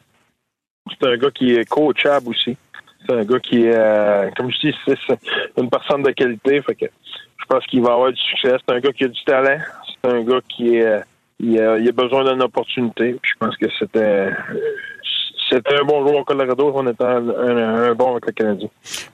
C'est 0.90 1.08
un 1.08 1.18
gars 1.18 1.32
qui 1.32 1.56
est 1.56 1.68
coachable 1.68 2.30
aussi. 2.30 2.56
C'est 3.06 3.14
un 3.14 3.24
gars 3.24 3.40
qui 3.40 3.66
est, 3.66 3.76
euh, 3.76 4.30
comme 4.36 4.52
je 4.52 4.68
dis, 4.68 4.76
c'est 4.86 4.98
une 5.58 5.70
personne 5.70 6.04
de 6.04 6.12
qualité. 6.12 6.62
Fait 6.62 6.76
que 6.76 6.86
je 6.86 7.46
pense 7.48 7.66
qu'il 7.66 7.82
va 7.82 7.94
avoir 7.94 8.12
du 8.12 8.22
succès. 8.22 8.56
C'est 8.60 8.76
un 8.76 8.80
gars 8.80 8.92
qui 8.92 9.04
a 9.06 9.08
du 9.08 9.24
talent. 9.24 9.60
C'est 9.88 10.12
un 10.12 10.22
gars 10.24 10.40
qui 10.50 10.78
est, 10.78 11.02
il 11.40 11.60
a, 11.60 11.78
il 11.78 11.90
a 11.90 11.92
besoin 11.92 12.24
d'une 12.32 12.44
opportunité. 12.44 13.18
Puis 13.22 13.32
je 13.34 13.46
pense 13.46 13.58
que 13.58 13.68
c'était 13.80 14.30
c'était 15.54 15.76
un 15.80 15.84
bon 15.86 16.02
joueur 16.02 16.22
au 16.22 16.24
Colorado. 16.24 16.72
On 16.76 16.88
était 16.90 17.04
un, 17.04 17.30
un- 17.30 17.84
un 17.92 17.94
bon 17.96 18.12
avec 18.12 18.26
le 18.28 18.32
Canadien. 18.34 18.68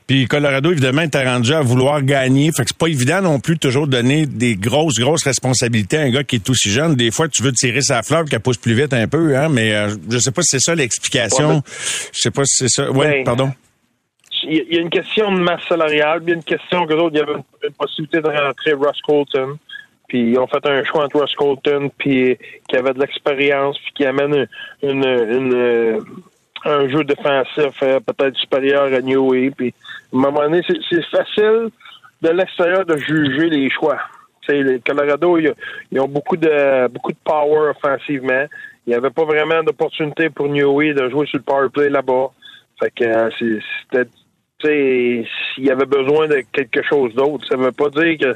Puis 0.08 0.28
Colorado, 0.28 0.72
évidemment, 0.72 1.02
était 1.02 1.24
rendu 1.24 1.54
à 1.54 1.62
vouloir 1.62 2.02
gagner. 2.04 2.52
Fait 2.56 2.64
que 2.64 2.70
c'est 2.70 2.78
pas 2.78 2.88
évident 2.88 3.22
non 3.22 3.40
plus 3.40 3.56
de 3.56 3.60
toujours 3.60 3.88
donner 3.88 4.26
des 4.26 4.56
grosses, 4.56 5.00
grosses 5.00 5.24
responsabilités 5.24 5.98
à 5.98 6.02
un 6.02 6.10
gars 6.10 6.24
qui 6.24 6.38
est 6.38 6.50
aussi 6.50 6.70
jeune. 6.70 6.96
Des 6.96 7.12
fois, 7.12 7.28
tu 7.28 7.44
veux 7.44 7.52
tirer 7.52 7.82
sa 7.82 8.02
fleur 8.04 8.26
qu'elle 8.26 8.40
pousse 8.40 8.58
plus 8.58 8.74
vite 8.74 8.94
un 8.94 9.08
peu, 9.08 9.38
hein, 9.38 9.50
mais 9.50 9.74
euh, 9.76 9.90
je 10.10 10.18
sais 10.18 10.32
pas 10.32 10.42
si 10.42 10.58
c'est 10.58 10.64
ça 10.64 10.76
l'explication. 10.76 11.62
Je 12.14 12.20
sais 12.20 12.32
pas 12.32 12.46
si 12.46 12.56
c'est 12.68 12.70
ça. 12.70 12.90
Oui, 12.92 13.06
Ben, 13.06 13.24
pardon. 13.24 13.52
Il 14.44 14.66
y 14.72 14.78
a- 14.78 14.82
une 14.82 14.90
question 14.90 15.32
de 15.34 15.40
masse 15.42 15.64
salariale, 15.68 16.22
puis 16.24 16.28
il 16.28 16.30
y 16.30 16.34
a 16.34 16.36
une 16.38 16.44
question 16.44 16.86
que 16.86 16.94
d'autres, 16.94 17.14
il 17.16 17.18
y 17.20 17.22
avait 17.22 17.34
une, 17.34 17.74
possibilité 17.78 18.22
de 18.22 18.28
rentrer 18.28 18.72
Russ 18.74 19.02
Colton. 19.06 19.58
Puis 20.10 20.32
ils 20.32 20.40
ont 20.40 20.48
fait 20.48 20.66
un 20.66 20.84
choix 20.84 21.06
entre 21.06 21.24
Colton, 21.38 21.90
puis 21.98 22.38
qui 22.68 22.76
avait 22.76 22.94
de 22.94 23.00
l'expérience, 23.00 23.78
puis 23.80 23.92
qui 23.94 24.06
amène 24.06 24.48
une, 24.84 25.06
euh, 25.06 26.00
un 26.66 26.90
jeu 26.90 27.04
défensif 27.04 27.72
euh, 27.84 28.00
peut-être 28.00 28.36
supérieur 28.36 28.92
à 28.92 29.02
Newey. 29.02 29.52
Puis 29.52 29.74
à 30.12 30.18
un 30.18 30.20
moment 30.20 30.42
donné, 30.42 30.62
c'est 30.68 31.06
facile 31.06 31.70
de 32.22 32.30
l'extérieur 32.30 32.86
de 32.86 32.98
juger 32.98 33.50
les 33.50 33.70
choix. 33.70 34.00
Tu 34.42 34.48
sais, 34.48 34.64
le 34.64 34.80
Colorado, 34.80 35.38
ils, 35.38 36.00
ont 36.00 36.08
beaucoup 36.08 36.38
de 36.38 36.88
beaucoup 36.88 37.12
de 37.12 37.18
power 37.24 37.70
offensivement. 37.70 38.46
Il 38.88 38.90
n'y 38.90 38.96
avait 38.96 39.12
pas 39.12 39.26
vraiment 39.26 39.62
d'opportunité 39.62 40.32
pour 40.32 40.50
Newey 40.50 40.94
de 40.94 41.08
jouer 41.10 41.28
sur 41.28 41.38
le 41.38 41.44
power 41.44 41.70
play 41.70 41.90
là-bas. 41.90 42.32
Fait 42.80 42.92
que 42.92 43.04
euh, 43.04 43.30
c'était 43.40 44.10
s'il 44.62 45.66
y 45.66 45.72
avait 45.72 45.86
besoin 45.86 46.28
de 46.28 46.44
quelque 46.52 46.82
chose 46.84 47.14
d'autre, 47.14 47.46
ça 47.48 47.56
veut 47.56 47.72
pas 47.72 47.90
dire 47.90 48.18
que 48.18 48.36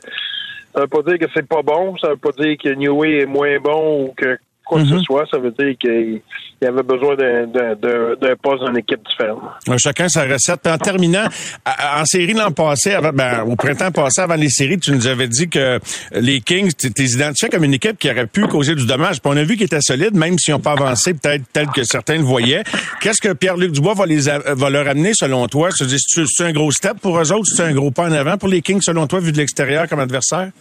ça 0.73 0.81
veut 0.81 0.87
pas 0.87 1.01
dire 1.03 1.19
que 1.19 1.25
c'est 1.35 1.47
pas 1.47 1.61
bon, 1.61 1.95
ça 1.97 2.09
veut 2.09 2.17
pas 2.17 2.31
dire 2.31 2.57
que 2.57 2.69
Newey 2.69 3.19
est 3.19 3.25
moins 3.25 3.59
bon 3.59 4.05
ou 4.05 4.13
que 4.13 4.37
quoi 4.73 4.83
que 4.83 4.89
ce 4.89 4.99
soit, 4.99 5.25
ça 5.31 5.37
veut 5.37 5.51
dire 5.51 5.73
qu'il 5.79 6.21
il 6.61 6.67
avait 6.67 6.83
besoin 6.83 7.15
d'un- 7.15 8.35
poste 8.41 8.61
dans 8.61 8.69
une 8.69 8.77
équipe 8.77 9.01
différente. 9.07 9.41
Chacun 9.77 10.07
sa 10.07 10.23
recette. 10.23 10.61
Puis 10.63 10.71
en 10.71 10.77
terminant, 10.77 11.25
en 11.65 12.05
série 12.05 12.33
l'an 12.33 12.51
passé, 12.51 12.93
avant, 12.93 13.11
ben, 13.11 13.43
au 13.45 13.55
printemps 13.55 13.91
passé, 13.91 14.21
avant 14.21 14.35
les 14.35 14.49
séries, 14.49 14.79
tu 14.79 14.91
nous 14.91 15.07
avais 15.07 15.27
dit 15.27 15.49
que 15.49 15.79
les 16.13 16.39
Kings, 16.39 16.71
tu 16.77 16.87
identifié 17.03 17.49
comme 17.49 17.63
une 17.63 17.73
équipe 17.73 17.97
qui 17.97 18.09
aurait 18.09 18.27
pu 18.27 18.47
causer 18.47 18.75
du 18.75 18.85
dommage. 18.85 19.21
Puis 19.21 19.31
on 19.33 19.37
a 19.37 19.43
vu 19.43 19.55
qu'ils 19.55 19.65
étaient 19.65 19.81
solides, 19.81 20.15
même 20.15 20.37
s'ils 20.39 20.53
n'ont 20.53 20.59
pas 20.59 20.71
avancé 20.73 21.13
peut-être 21.13 21.43
tel 21.51 21.67
que 21.67 21.83
certains 21.83 22.15
le 22.17 22.23
voyaient. 22.23 22.63
Qu'est-ce 23.01 23.21
que 23.21 23.33
Pierre-Luc 23.33 23.71
Dubois 23.71 23.93
va, 23.93 24.05
les 24.05 24.21
va 24.21 24.69
leur 24.69 24.87
amener 24.87 25.11
selon 25.13 25.47
toi? 25.47 25.69
C'est 25.71 26.43
un 26.43 26.51
gros 26.53 26.71
step 26.71 26.99
pour 27.01 27.19
eux 27.19 27.31
autres? 27.31 27.45
C'est 27.55 27.63
un 27.63 27.73
gros 27.73 27.91
pas 27.91 28.07
en 28.07 28.11
avant 28.13 28.37
pour 28.37 28.49
les 28.49 28.61
Kings 28.61 28.81
selon 28.81 29.07
toi, 29.07 29.19
vu 29.19 29.31
de 29.31 29.37
l'extérieur 29.37 29.87
comme 29.87 29.99
adversaire? 29.99 30.51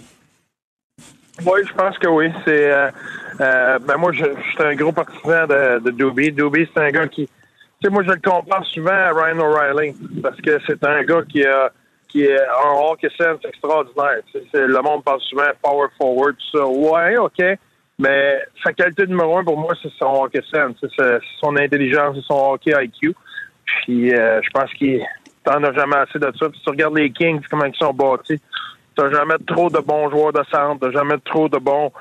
Oui, 1.45 1.61
je 1.67 1.73
pense 1.75 1.99
que 1.99 2.09
oui. 2.09 2.31
C'est 2.45 2.71
euh, 2.71 2.91
euh, 3.41 3.79
ben 3.81 3.97
moi, 3.97 4.13
je, 4.13 4.25
suis 4.25 4.63
un 4.63 4.75
gros 4.75 4.93
partisan 4.93 5.47
de, 5.47 5.91
Doobie. 5.91 6.33
Doobie, 6.33 6.69
c'est 6.75 6.83
un 6.83 6.91
gars 6.91 7.09
qui, 7.09 7.27
tu 7.27 7.33
sais, 7.83 7.91
moi 7.91 8.03
je 8.05 8.11
le 8.11 8.21
compare 8.23 8.65
souvent 8.67 8.91
à 8.93 9.13
Ryan 9.13 9.39
O'Reilly 9.39 9.95
parce 10.23 10.41
que 10.41 10.59
c'est 10.67 10.85
un 10.85 11.03
gars 11.03 11.23
qui 11.29 11.45
a 11.45 11.71
qui 12.09 12.25
est 12.25 12.39
un 12.39 12.91
hockey 12.91 13.09
sense 13.17 13.41
extraordinaire. 13.43 14.21
Le 14.53 14.83
monde 14.83 15.03
parle 15.03 15.21
souvent 15.23 15.45
power 15.63 15.89
forward, 15.99 16.37
tout 16.37 16.59
ça. 16.59 16.67
Ouais, 16.67 17.17
ok. 17.17 17.43
Mais 17.99 18.43
sa 18.63 18.73
qualité 18.73 19.07
numéro 19.07 19.39
un 19.39 19.45
pour 19.45 19.59
moi, 19.59 19.73
c'est 19.83 19.93
son 19.99 20.23
hockey 20.23 20.43
sense, 20.53 20.77
c'est 20.97 21.19
son 21.41 21.57
intelligence, 21.57 22.17
c'est 22.17 22.27
son 22.27 22.53
hockey 22.53 22.73
IQ. 22.85 23.15
Puis 23.65 24.13
euh, 24.13 24.41
je 24.43 24.51
pense 24.51 24.71
qu'il 24.75 25.03
t'en 25.43 25.63
as 25.65 25.73
jamais 25.73 25.97
assez 25.97 26.19
de 26.19 26.31
ça. 26.39 26.49
Puis 26.51 26.59
si 26.59 26.65
tu 26.65 26.71
regardes 26.71 26.99
les 26.99 27.11
Kings, 27.11 27.41
comment 27.51 27.65
ils 27.65 27.75
sont 27.77 27.95
bâtis, 27.95 28.41
t'as 28.97 29.11
jamais 29.11 29.35
trop 29.47 29.71
de 29.71 29.79
bons 29.81 30.11
joueurs 30.11 30.33
de 30.33 30.43
centre, 30.51 30.79
t'as 30.81 30.91
jamais 30.93 31.17
trop 31.25 31.49
de 31.49 31.59
bons 31.59 31.93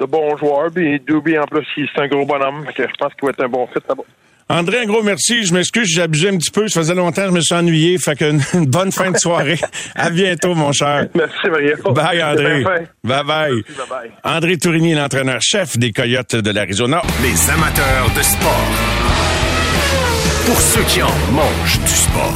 de 0.00 0.06
bons 0.06 0.36
joueurs. 0.36 0.70
Puis 0.74 0.98
Doobie, 1.00 1.38
en 1.38 1.44
plus, 1.46 1.66
il- 1.76 1.88
c'est 1.94 2.02
un 2.02 2.08
gros 2.08 2.24
bonhomme. 2.26 2.64
Fait 2.66 2.72
que 2.72 2.82
je 2.88 2.94
pense 2.98 3.12
qu'il 3.14 3.24
va 3.26 3.30
être 3.30 3.44
un 3.44 3.48
bon 3.48 3.66
fit 3.68 3.80
là-bas. 3.88 4.02
André, 4.48 4.80
un 4.80 4.86
gros 4.86 5.02
merci. 5.02 5.44
Je 5.46 5.54
m'excuse, 5.54 5.88
j'ai 5.88 6.02
abusé 6.02 6.28
un 6.28 6.36
petit 6.36 6.50
peu. 6.50 6.68
Ça 6.68 6.80
faisait 6.80 6.94
longtemps 6.94 7.22
que 7.22 7.28
je 7.28 7.34
me 7.34 7.40
suis 7.40 7.54
ennuyé. 7.54 7.96
Fait 7.98 8.16
que 8.16 8.32
une 8.56 8.66
bonne 8.66 8.92
fin 8.92 9.10
de 9.10 9.16
soirée. 9.16 9.58
à 9.94 10.10
bientôt, 10.10 10.54
mon 10.54 10.72
cher. 10.72 11.06
Merci, 11.14 11.48
Maria. 11.48 11.76
Bye, 11.90 12.22
André. 12.22 12.62
Bye 12.64 13.24
bye. 13.24 13.52
Merci, 13.54 13.64
bye-bye. 13.78 14.10
André 14.24 14.58
Tourigny, 14.58 14.94
l'entraîneur-chef 14.94 15.78
des 15.78 15.92
Coyotes 15.92 16.36
de 16.36 16.50
l'Arizona. 16.50 17.00
Les 17.22 17.50
amateurs 17.50 18.10
de 18.16 18.22
sport. 18.22 18.68
Pour 20.46 20.60
ceux 20.60 20.82
qui 20.82 21.00
en 21.02 21.14
mangent 21.32 21.80
du 21.80 21.88
sport. 21.94 22.34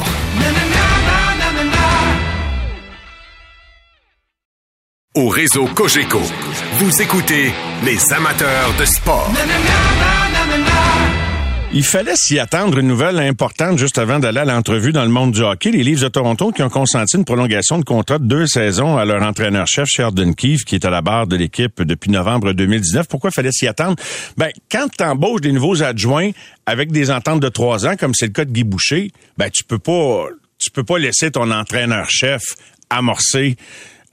Au 5.17 5.29
réseau 5.29 5.65
Cogeco, 5.65 6.21
vous 6.73 7.01
écoutez 7.01 7.51
les 7.83 8.13
amateurs 8.13 8.71
de 8.79 8.85
sport. 8.85 9.33
Il 11.73 11.83
fallait 11.83 12.15
s'y 12.15 12.37
attendre 12.37 12.77
une 12.77 12.87
nouvelle 12.87 13.17
importante 13.17 13.79
juste 13.79 13.97
avant 13.97 14.19
d'aller 14.19 14.41
à 14.41 14.45
l'entrevue 14.45 14.91
dans 14.91 15.01
le 15.01 15.09
monde 15.09 15.31
du 15.31 15.41
hockey. 15.41 15.71
Les 15.71 15.83
Leafs 15.83 16.01
de 16.01 16.07
Toronto 16.07 16.51
qui 16.51 16.61
ont 16.61 16.69
consenti 16.69 17.17
une 17.17 17.25
prolongation 17.25 17.79
de 17.79 17.83
contrat 17.83 18.19
de 18.19 18.25
deux 18.25 18.45
saisons 18.45 18.95
à 18.95 19.05
leur 19.05 19.23
entraîneur-chef, 19.23 19.87
Sheldon 19.89 20.33
Keefe, 20.33 20.65
qui 20.65 20.75
est 20.75 20.85
à 20.85 20.91
la 20.91 21.01
barre 21.01 21.25
de 21.25 21.35
l'équipe 21.35 21.81
depuis 21.81 22.11
novembre 22.11 22.53
2019. 22.53 23.07
Pourquoi 23.07 23.31
fallait 23.31 23.51
s'y 23.51 23.65
attendre? 23.65 23.95
Ben, 24.37 24.51
quand 24.71 24.85
tu 24.95 25.03
embauches 25.03 25.41
des 25.41 25.51
nouveaux 25.51 25.81
adjoints 25.81 26.29
avec 26.67 26.91
des 26.91 27.09
ententes 27.09 27.39
de 27.39 27.49
trois 27.49 27.87
ans, 27.87 27.95
comme 27.99 28.13
c'est 28.13 28.27
le 28.27 28.33
cas 28.33 28.45
de 28.45 28.51
Guy 28.51 28.63
Boucher, 28.63 29.11
ben, 29.35 29.49
tu 29.49 29.63
peux 29.63 29.79
pas, 29.79 30.27
tu 30.59 30.69
peux 30.69 30.83
pas 30.83 30.99
laisser 30.99 31.31
ton 31.31 31.49
entraîneur-chef 31.49 32.43
amorcer 32.91 33.57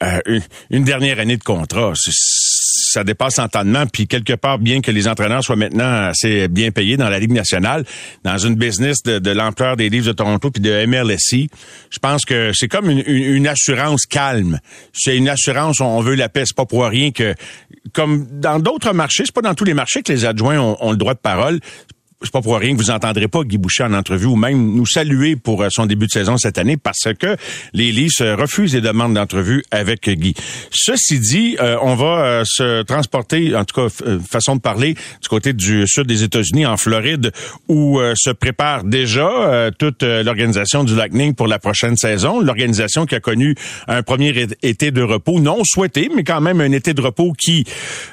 euh, 0.05 0.41
une, 0.71 0.85
dernière 0.85 1.19
année 1.19 1.37
de 1.37 1.43
contrat. 1.43 1.93
Ça 1.97 3.05
dépasse 3.05 3.39
l'entendement. 3.39 3.87
Puis 3.87 4.07
quelque 4.07 4.35
part, 4.35 4.59
bien 4.59 4.81
que 4.81 4.91
les 4.91 5.09
entraîneurs 5.09 5.43
soient 5.43 5.57
maintenant 5.57 6.09
assez 6.09 6.49
bien 6.49 6.71
payés 6.71 6.97
dans 6.97 7.09
la 7.09 7.19
Ligue 7.19 7.33
nationale, 7.33 7.85
dans 8.23 8.39
une 8.39 8.55
business 8.55 9.03
de, 9.03 9.31
l'ampleur 9.31 9.77
des 9.77 9.89
livres 9.89 10.07
de 10.07 10.13
Toronto 10.13 10.51
puis 10.51 10.63
de 10.63 10.87
MLSI, 10.87 11.49
je 11.91 11.99
pense 11.99 12.25
que 12.25 12.53
c'est 12.55 12.69
comme 12.69 12.91
une, 12.91 13.47
assurance 13.47 14.07
calme. 14.07 14.61
C'est 14.93 15.17
une 15.17 15.29
assurance, 15.29 15.81
on 15.81 16.01
veut 16.01 16.15
la 16.15 16.29
paix. 16.29 16.45
C'est 16.47 16.57
pas 16.57 16.67
pour 16.67 16.85
rien 16.85 17.11
que, 17.11 17.35
comme 17.93 18.27
dans 18.31 18.59
d'autres 18.59 18.93
marchés, 18.93 19.25
c'est 19.27 19.35
pas 19.35 19.43
dans 19.43 19.55
tous 19.55 19.65
les 19.65 19.75
marchés 19.75 20.03
que 20.03 20.13
les 20.13 20.25
adjoints 20.25 20.59
ont 20.59 20.91
le 20.91 20.97
droit 20.97 21.15
de 21.15 21.19
parole 21.19 21.61
c'est 22.25 22.33
pas 22.33 22.41
pour 22.41 22.57
rien 22.57 22.73
que 22.75 22.79
vous 22.79 22.91
entendrez 22.91 23.29
pas 23.29 23.43
Guy 23.45 23.59
Boucher 23.59 23.85
en 23.85 23.93
entrevue 23.93 24.27
ou 24.27 24.37
même 24.37 24.75
nous 24.75 24.87
saluer 24.87 25.37
pour 25.37 25.63
euh, 25.63 25.69
son 25.71 25.87
début 25.87 26.07
de 26.07 26.11
saison 26.11 26.37
cette 26.37 26.59
année 26.59 26.77
parce 26.77 27.09
que 27.19 27.37
les 27.73 27.93
Leafs 27.93 28.21
refusent 28.21 28.75
les 28.75 28.81
demandes 28.81 29.15
d'entrevue 29.15 29.63
avec 29.71 30.09
Guy. 30.09 30.35
Ceci 30.71 31.21
dit, 31.21 31.57
euh, 31.61 31.77
on 31.83 31.95
va 31.95 32.25
euh, 32.25 32.43
se 32.47 32.83
transporter, 32.83 33.55
en 33.55 33.65
tout 33.65 33.75
cas 33.75 33.89
façon 34.29 34.57
de 34.57 34.61
parler, 34.61 34.95
du 34.95 35.29
côté 35.29 35.53
du 35.53 35.87
sud 35.87 36.07
des 36.07 36.23
États-Unis, 36.23 36.67
en 36.67 36.77
Floride, 36.77 37.33
où 37.69 38.01
se 38.15 38.31
prépare 38.31 38.85
déjà 38.85 39.71
toute 39.79 40.03
l'organisation 40.03 40.85
du 40.85 40.95
Lightning 40.95 41.35
pour 41.35 41.47
la 41.47 41.59
prochaine 41.59 41.97
saison. 41.97 42.41
L'organisation 42.41 43.07
qui 43.07 43.15
a 43.15 43.21
connu 43.21 43.55
un 43.89 44.03
premier 44.03 44.47
été 44.63 44.91
de 44.91 45.03
repos 45.03 45.41
non 45.41 45.63
souhaité, 45.65 46.11
mais 46.15 46.25
quand 46.25 46.41
même 46.41 46.61
un 46.61 46.73
été 46.73 46.95
de 46.95 47.01
repos 47.01 47.33
qui 47.33 47.65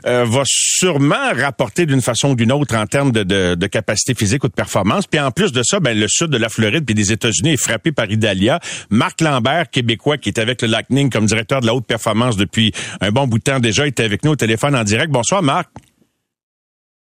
va 0.04 0.44
sûrement 0.46 1.32
rapporter 1.36 1.86
d'une 1.86 2.02
façon 2.02 2.32
ou 2.32 2.36
d'une 2.36 2.52
autre 2.52 2.76
en 2.76 2.86
termes 2.86 3.12
de, 3.12 3.24
de, 3.24 3.56
de 3.56 3.68
capacité 3.68 4.01
physique 4.14 4.44
ou 4.44 4.48
de 4.48 4.54
performance. 4.54 5.08
Puis 5.08 5.20
en 5.20 5.32
plus 5.32 5.52
de 5.52 5.64
ça, 5.64 5.80
ben, 5.80 5.98
le 5.98 6.08
sud 6.08 6.28
de 6.28 6.38
la 6.38 6.50
Floride 6.50 6.86
puis 6.86 6.96
des 6.96 7.12
États-Unis 7.12 7.54
est 7.54 7.58
frappé 7.58 7.92
par 7.92 8.10
Idalia. 8.10 8.60
Marc 8.90 9.22
Lambert, 9.22 9.70
québécois, 9.70 10.18
qui 10.18 10.30
est 10.30 10.40
avec 10.40 10.62
le 10.62 10.68
Lightning 10.68 11.10
comme 11.10 11.26
directeur 11.26 11.62
de 11.62 11.66
la 11.66 11.76
haute 11.76 11.86
performance 11.86 12.38
depuis 12.38 12.72
un 13.00 13.12
bon 13.12 13.28
bout 13.28 13.40
de 13.40 13.44
temps 13.44 13.60
déjà, 13.60 13.88
était 13.88 14.04
avec 14.04 14.24
nous 14.24 14.32
au 14.32 14.36
téléphone 14.36 14.76
en 14.76 14.84
direct. 14.84 15.12
Bonsoir, 15.12 15.42
Marc. 15.42 15.70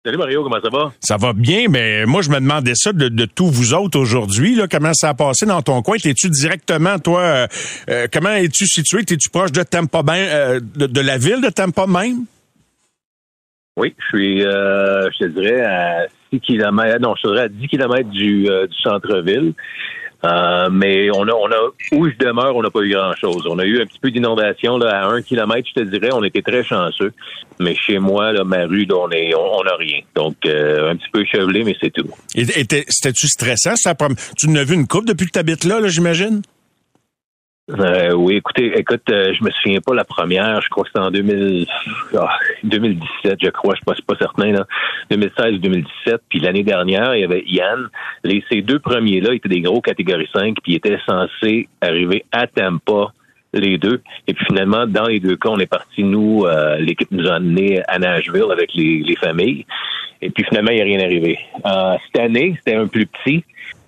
Salut 0.05 0.17
Mario, 0.17 0.43
comment 0.43 0.61
ça 0.61 0.69
va? 0.69 0.93
Ça 1.01 1.17
va 1.17 1.33
bien, 1.33 1.65
mais 1.69 2.05
moi 2.05 2.21
je 2.21 2.29
me 2.29 2.35
demandais 2.35 2.71
ça 2.73 2.93
de, 2.93 3.09
de 3.09 3.25
tous 3.25 3.51
vous 3.51 3.73
autres 3.73 3.99
aujourd'hui. 3.99 4.55
Là, 4.55 4.65
comment 4.69 4.93
ça 4.93 5.09
a 5.09 5.13
passé 5.13 5.45
dans 5.45 5.61
ton 5.61 5.81
coin? 5.81 5.97
T'es-tu 5.97 6.29
directement, 6.29 6.99
toi, 6.99 7.21
euh, 7.21 7.47
euh, 7.89 8.07
comment 8.11 8.31
es-tu 8.31 8.65
situé? 8.65 9.03
T'es-tu 9.03 9.29
proche 9.29 9.51
de 9.51 9.61
Tampa, 9.61 10.01
ben, 10.01 10.13
euh, 10.15 10.59
de, 10.61 10.87
de, 10.87 11.01
la 11.01 11.17
ville 11.17 11.41
de 11.41 11.49
Tampa 11.49 11.85
même? 11.85 12.23
Oui, 13.75 13.93
je 13.99 14.17
suis, 14.17 14.39
je 14.39 15.17
te 15.19 15.25
dirais, 15.25 15.65
à 15.65 16.07
6 16.31 16.39
km, 16.41 16.99
non, 16.99 17.13
je 17.15 17.27
serais 17.27 17.41
à 17.41 17.49
10 17.49 17.67
km 17.67 18.09
du, 18.09 18.47
centre-ville. 18.83 19.53
Euh, 20.25 20.69
mais 20.69 21.09
on 21.11 21.23
a, 21.23 21.31
on 21.31 21.47
a, 21.47 21.71
où 21.93 22.09
je 22.09 22.17
demeure, 22.17 22.53
on 22.55 22.61
n'a 22.61 22.69
pas 22.69 22.81
eu 22.81 22.89
grand-chose. 22.89 23.47
On 23.49 23.57
a 23.57 23.63
eu 23.63 23.81
un 23.81 23.85
petit 23.85 23.99
peu 23.99 24.11
d'inondation 24.11 24.77
là 24.77 25.03
à 25.03 25.07
un 25.07 25.21
kilomètre, 25.21 25.69
je 25.73 25.81
te 25.81 25.87
dirais. 25.87 26.09
On 26.11 26.23
était 26.23 26.41
très 26.41 26.63
chanceux. 26.63 27.13
Mais 27.59 27.73
chez 27.75 27.99
moi, 27.99 28.33
là, 28.33 28.43
ma 28.43 28.65
rue, 28.65 28.85
on 28.91 29.07
on, 29.07 29.07
a 29.07 29.75
rien. 29.77 30.01
Donc 30.15 30.35
euh, 30.45 30.91
un 30.91 30.97
petit 30.97 31.09
peu 31.13 31.23
chevelé, 31.23 31.63
mais 31.63 31.75
c'est 31.81 31.91
tout. 31.91 32.09
Et 32.35 32.43
c'était-tu 32.43 33.27
stressant 33.27 33.75
ça 33.75 33.95
Tu 34.37 34.49
n'as 34.49 34.65
vu 34.65 34.75
une 34.75 34.87
coupe 34.87 35.05
depuis 35.05 35.27
que 35.27 35.31
tu 35.31 35.39
habites 35.39 35.63
là, 35.63 35.79
là 35.79 35.87
j'imagine? 35.87 36.41
Euh, 37.69 38.13
oui, 38.13 38.37
écoutez, 38.37 38.77
écoute, 38.77 39.03
euh, 39.11 39.33
je 39.37 39.43
me 39.43 39.51
souviens 39.51 39.79
pas 39.79 39.93
la 39.93 40.03
première, 40.03 40.59
je 40.61 40.69
crois 40.69 40.83
que 40.83 40.89
c'était 40.89 41.05
en 41.05 41.11
2000, 41.11 41.67
2017, 42.63 43.07
ah, 43.25 43.35
je 43.39 43.49
crois, 43.49 43.75
je 43.75 43.93
suis 43.95 44.03
pas, 44.03 44.15
certain, 44.17 44.51
là, 44.51 44.65
2016 45.11 45.53
ou 45.53 45.57
2017, 45.59 46.21
puis 46.29 46.39
l'année 46.39 46.63
dernière, 46.63 47.15
il 47.15 47.21
y 47.21 47.23
avait 47.23 47.43
Yann. 47.45 47.87
Les, 48.23 48.43
ces 48.49 48.63
deux 48.63 48.79
premiers-là 48.79 49.35
étaient 49.35 49.49
des 49.49 49.61
gros 49.61 49.81
catégories 49.81 50.29
5, 50.33 50.55
puis 50.63 50.73
ils 50.73 50.75
étaient 50.77 50.97
censés 51.05 51.69
arriver 51.81 52.23
à 52.31 52.47
Tampa, 52.47 53.13
les 53.53 53.77
deux. 53.77 54.01
Et 54.27 54.33
puis 54.33 54.45
finalement, 54.45 54.87
dans 54.87 55.05
les 55.05 55.19
deux 55.19 55.35
cas, 55.35 55.49
on 55.49 55.59
est 55.59 55.67
parti, 55.67 56.03
nous, 56.03 56.45
euh, 56.45 56.77
l'équipe 56.77 57.11
nous 57.11 57.27
a 57.27 57.35
amenés 57.35 57.81
à 57.87 57.99
Nashville 57.99 58.51
avec 58.51 58.73
les, 58.73 59.03
les 59.03 59.15
familles. 59.15 59.65
Et 60.21 60.29
puis 60.31 60.43
finalement, 60.43 60.71
il 60.71 60.75
n'y 60.75 60.81
a 60.81 60.85
rien 60.85 60.99
arrivé. 60.99 61.39
Euh, 61.65 61.95
cette 62.05 62.21
année, 62.21 62.55
c'était 62.57 62.77
un 62.77 62.87
plus 62.87 63.05
petit 63.05 63.43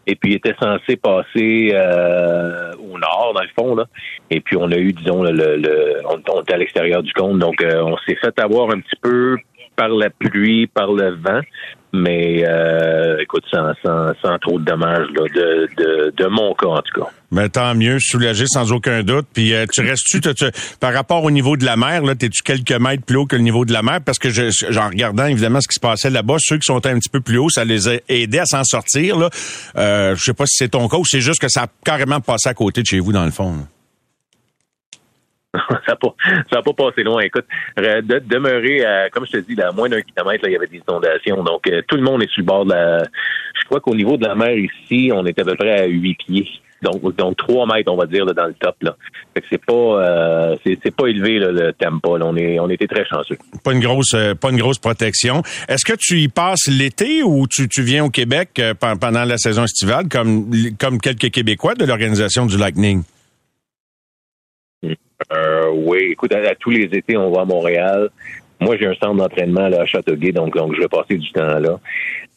et 0.08 0.16
puis 0.16 0.32
il 0.32 0.36
était 0.36 0.56
censé 0.60 0.96
passer 0.96 1.72
euh, 1.74 2.74
au 2.74 2.98
nord 2.98 3.34
dans 3.36 3.42
le 3.42 3.50
fond 3.56 3.76
là. 3.76 3.86
Et 4.30 4.40
puis 4.42 4.58
on 4.58 4.72
a 4.72 4.78
eu 4.78 4.94
disons 4.94 5.24
le, 5.24 5.32
le 5.32 6.02
on, 6.06 6.42
était 6.42 6.54
à 6.54 6.58
l'extérieur 6.58 7.04
du 7.04 7.14
compte 7.14 7.40
donc 7.40 7.62
euh, 7.62 7.84
on 7.84 7.98
s'est 8.06 8.16
fait 8.16 8.38
avoir 8.40 8.72
un 8.72 8.80
petit 8.80 8.96
peu 9.02 9.38
par 9.76 9.90
la 9.90 10.10
pluie 10.10 10.68
par 10.68 10.92
le 10.92 11.12
vent 11.12 11.42
mais 11.94 12.44
euh, 12.46 13.18
écoute, 13.20 13.44
sans, 13.52 13.74
sans, 13.84 14.14
sans, 14.22 14.38
trop 14.40 14.60
de 14.60 14.66
dommages 14.66 15.08
là, 15.14 15.24
de, 15.36 15.68
de, 15.78 16.14
de, 16.16 16.28
mon 16.28 16.54
cas 16.54 16.68
en 16.68 16.82
tout 16.82 17.02
cas. 17.02 17.08
Mais 17.32 17.50
tant 17.50 17.76
mieux, 17.76 17.98
soulagé 18.00 18.46
sans 18.48 18.72
aucun 18.72 19.04
doute. 19.04 19.28
Puis 19.34 19.54
euh, 19.54 19.66
tu 19.72 19.82
restes-tu 19.82 20.22
par 20.80 20.94
rapport 20.94 21.24
au 21.24 21.32
niveau 21.32 21.58
de 21.58 21.66
la 21.66 21.76
mer, 21.76 22.04
là, 22.04 22.16
t'es-tu 22.16 22.44
quelques 22.44 22.72
mètres 22.72 23.04
plus 23.04 23.18
haut 23.18 23.26
que 23.26 23.36
le 23.36 23.42
niveau 23.42 23.66
de 23.66 23.74
la 23.74 23.82
mer? 23.82 24.00
Parce 24.06 24.20
que 24.20 24.30
je, 24.30 24.78
en 24.78 24.88
regardant 24.88 25.26
évidemment 25.26 25.60
ce 25.60 25.68
qui 25.68 25.76
se 25.76 25.80
passait 25.80 26.10
là-bas, 26.10 26.36
ceux 26.40 26.58
qui 26.58 26.66
sont 26.66 26.86
un 26.86 26.98
petit 26.98 27.10
peu 27.10 27.22
plus 27.22 27.38
haut, 27.38 27.50
ça 27.50 27.66
les 27.66 27.90
a 27.90 27.94
aidés 28.08 28.40
à 28.40 28.46
s'en 28.46 28.64
sortir. 28.64 29.18
Là. 29.18 29.30
Euh, 29.78 30.16
je 30.16 30.24
sais 30.24 30.34
pas 30.34 30.46
si 30.46 30.58
c'est 30.58 30.70
ton 30.70 30.88
cas 30.88 30.98
ou 30.98 31.06
c'est 31.06 31.22
juste 31.22 31.42
que 31.42 31.50
ça 31.50 31.64
a 31.64 31.68
carrément 31.84 32.22
passé 32.22 32.50
à 32.50 32.54
côté 32.54 32.82
de 32.82 32.88
chez 32.88 33.00
vous 33.00 33.12
dans 33.12 33.26
le 33.26 33.32
fond. 33.32 33.56
ça 35.70 35.82
n'a 35.90 35.96
pas, 35.96 36.62
pas 36.62 36.74
passé 36.74 37.04
loin. 37.04 37.22
Écoute, 37.22 37.46
de, 37.78 38.20
demeurer 38.20 38.86
à, 38.86 39.10
comme 39.10 39.26
je 39.26 39.34
te 39.34 39.38
dis, 39.38 39.62
à 39.62 39.72
moins 39.72 39.90
d'un 39.90 40.02
kilomètre, 40.02 40.44
là, 40.44 40.50
il 40.50 40.54
y 40.54 40.56
avait 40.56 40.68
des 40.68 40.82
inondations. 40.88 41.44
Donc, 41.44 41.68
euh, 41.68 41.82
tout 41.88 41.98
le 41.98 42.04
monde 42.04 42.24
est 42.24 42.32
sur 42.32 42.42
le 42.42 42.46
bord 42.46 42.66
de 42.66 42.74
la. 42.74 43.04
Je 43.60 43.66
crois 43.66 43.82
qu'au 43.82 43.96
niveau 43.96 44.18
de 44.18 44.26
la 44.26 44.36
mer 44.36 44.56
ici, 44.58 45.12
on 45.14 45.26
est 45.26 45.38
à 45.38 45.44
peu 45.44 45.56
près 45.56 45.82
à 45.82 45.86
huit 45.86 46.16
pieds. 46.16 46.48
Donc, 46.82 47.16
donc 47.16 47.38
3 47.38 47.68
mètres, 47.68 47.92
on 47.92 47.98
va 47.98 48.08
dire, 48.08 48.26
là, 48.26 48.34
dans 48.34 48.48
le 48.48 48.54
top. 48.54 48.76
Là. 48.82 48.96
Fait 49.34 49.42
que 49.42 49.48
c'est 49.52 49.64
pas 49.64 49.74
euh, 49.74 50.56
c'est, 50.64 50.96
pas 50.96 51.08
élevé 51.08 51.38
là, 51.38 51.52
le 51.52 51.74
tempo. 51.74 52.18
On 52.20 52.36
est 52.36 52.60
on 52.60 52.70
était 52.70 52.88
très 52.88 53.06
chanceux. 53.06 53.38
Pas 53.64 53.74
une 53.74 53.82
grosse 53.82 54.14
euh, 54.16 54.34
pas 54.34 54.50
une 54.50 54.58
grosse 54.58 54.80
protection. 54.80 55.44
Est-ce 55.68 55.86
que 55.86 55.98
tu 55.98 56.22
y 56.22 56.28
passes 56.28 56.68
l'été 56.68 57.22
ou 57.24 57.46
tu, 57.48 57.70
tu 57.70 57.84
viens 57.84 58.06
au 58.06 58.10
Québec 58.10 58.60
pendant 58.80 59.26
la 59.26 59.38
saison 59.38 59.66
estivale 59.66 60.10
comme 60.10 60.50
comme 60.80 60.98
quelques 61.00 61.30
Québécois 61.30 61.76
de 61.76 61.86
l'organisation 61.86 62.48
du 62.48 62.58
Lightning? 62.58 63.04
Euh, 65.32 65.70
oui, 65.74 66.10
écoute, 66.12 66.34
à, 66.34 66.56
tous 66.56 66.70
les 66.70 66.86
étés, 66.86 67.18
on 67.18 67.32
va 67.32 67.42
à 67.42 67.46
Montréal. 67.46 68.10
Moi, 68.60 68.78
j'ai 68.78 68.86
un 68.86 68.94
centre 68.94 69.16
d'entraînement 69.16 69.68
là, 69.68 69.82
à 69.82 69.86
Châteauguay, 69.86 70.32
donc, 70.32 70.56
donc 70.56 70.76
je 70.76 70.82
vais 70.82 70.88
passer 70.88 71.18
du 71.18 71.32
temps 71.32 71.60
là. 71.60 71.80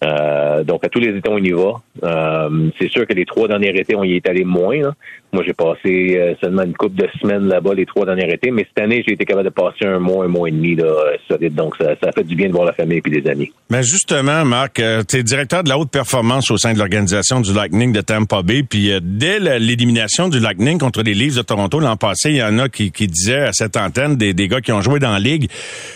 Euh, 0.04 0.64
donc, 0.64 0.84
à 0.84 0.88
tous 0.88 1.00
les 1.00 1.16
étés, 1.16 1.28
on 1.28 1.38
y 1.38 1.50
va. 1.50 1.80
Euh, 2.02 2.70
c'est 2.78 2.90
sûr 2.90 3.06
que 3.06 3.14
les 3.14 3.24
trois 3.24 3.48
derniers 3.48 3.78
étés, 3.78 3.96
on 3.96 4.04
y 4.04 4.16
est 4.16 4.28
allé 4.28 4.44
moins. 4.44 4.92
Moi, 5.32 5.42
j'ai 5.44 5.52
passé 5.52 6.16
euh, 6.16 6.34
seulement 6.40 6.62
une 6.62 6.74
couple 6.74 6.96
de 6.96 7.08
semaines 7.20 7.48
là-bas 7.48 7.74
les 7.74 7.86
trois 7.86 8.04
derniers 8.04 8.32
étés, 8.32 8.50
mais 8.50 8.66
cette 8.68 8.84
année, 8.84 9.02
j'ai 9.06 9.14
été 9.14 9.24
capable 9.24 9.46
de 9.46 9.54
passer 9.54 9.86
un 9.86 9.98
mois, 9.98 10.24
un 10.24 10.28
mois 10.28 10.48
et 10.48 10.52
demi 10.52 10.74
là, 10.74 10.92
solide. 11.28 11.54
Donc, 11.54 11.76
ça, 11.76 11.94
ça 12.02 12.12
fait 12.12 12.24
du 12.24 12.36
bien 12.36 12.48
de 12.48 12.52
voir 12.52 12.66
la 12.66 12.72
famille 12.72 13.00
et 13.04 13.10
des 13.10 13.30
amis. 13.30 13.52
Mais 13.70 13.82
justement, 13.82 14.44
Marc, 14.44 14.74
tu 15.08 15.16
es 15.16 15.22
directeur 15.22 15.64
de 15.64 15.68
la 15.68 15.78
haute 15.78 15.90
performance 15.90 16.50
au 16.50 16.56
sein 16.56 16.72
de 16.72 16.78
l'organisation 16.78 17.40
du 17.40 17.52
Lightning 17.52 17.92
de 17.92 18.00
Tampa 18.00 18.42
Bay. 18.42 18.62
Puis 18.62 18.90
dès 19.02 19.38
l'élimination 19.40 20.28
du 20.28 20.38
Lightning 20.38 20.78
contre 20.78 21.02
les 21.02 21.14
Leafs 21.14 21.36
de 21.36 21.42
Toronto 21.42 21.80
l'an 21.80 21.96
passé, 21.96 22.30
il 22.30 22.36
y 22.36 22.42
en 22.42 22.58
a 22.58 22.68
qui, 22.68 22.90
disaient 22.90 23.40
à 23.40 23.52
cette 23.52 23.76
antenne, 23.76 24.16
des, 24.16 24.34
des 24.34 24.48
gars 24.48 24.60
qui 24.60 24.72
ont 24.72 24.80
joué 24.80 24.98
dans 24.98 25.12
la 25.12 25.18
Ligue, 25.18 25.48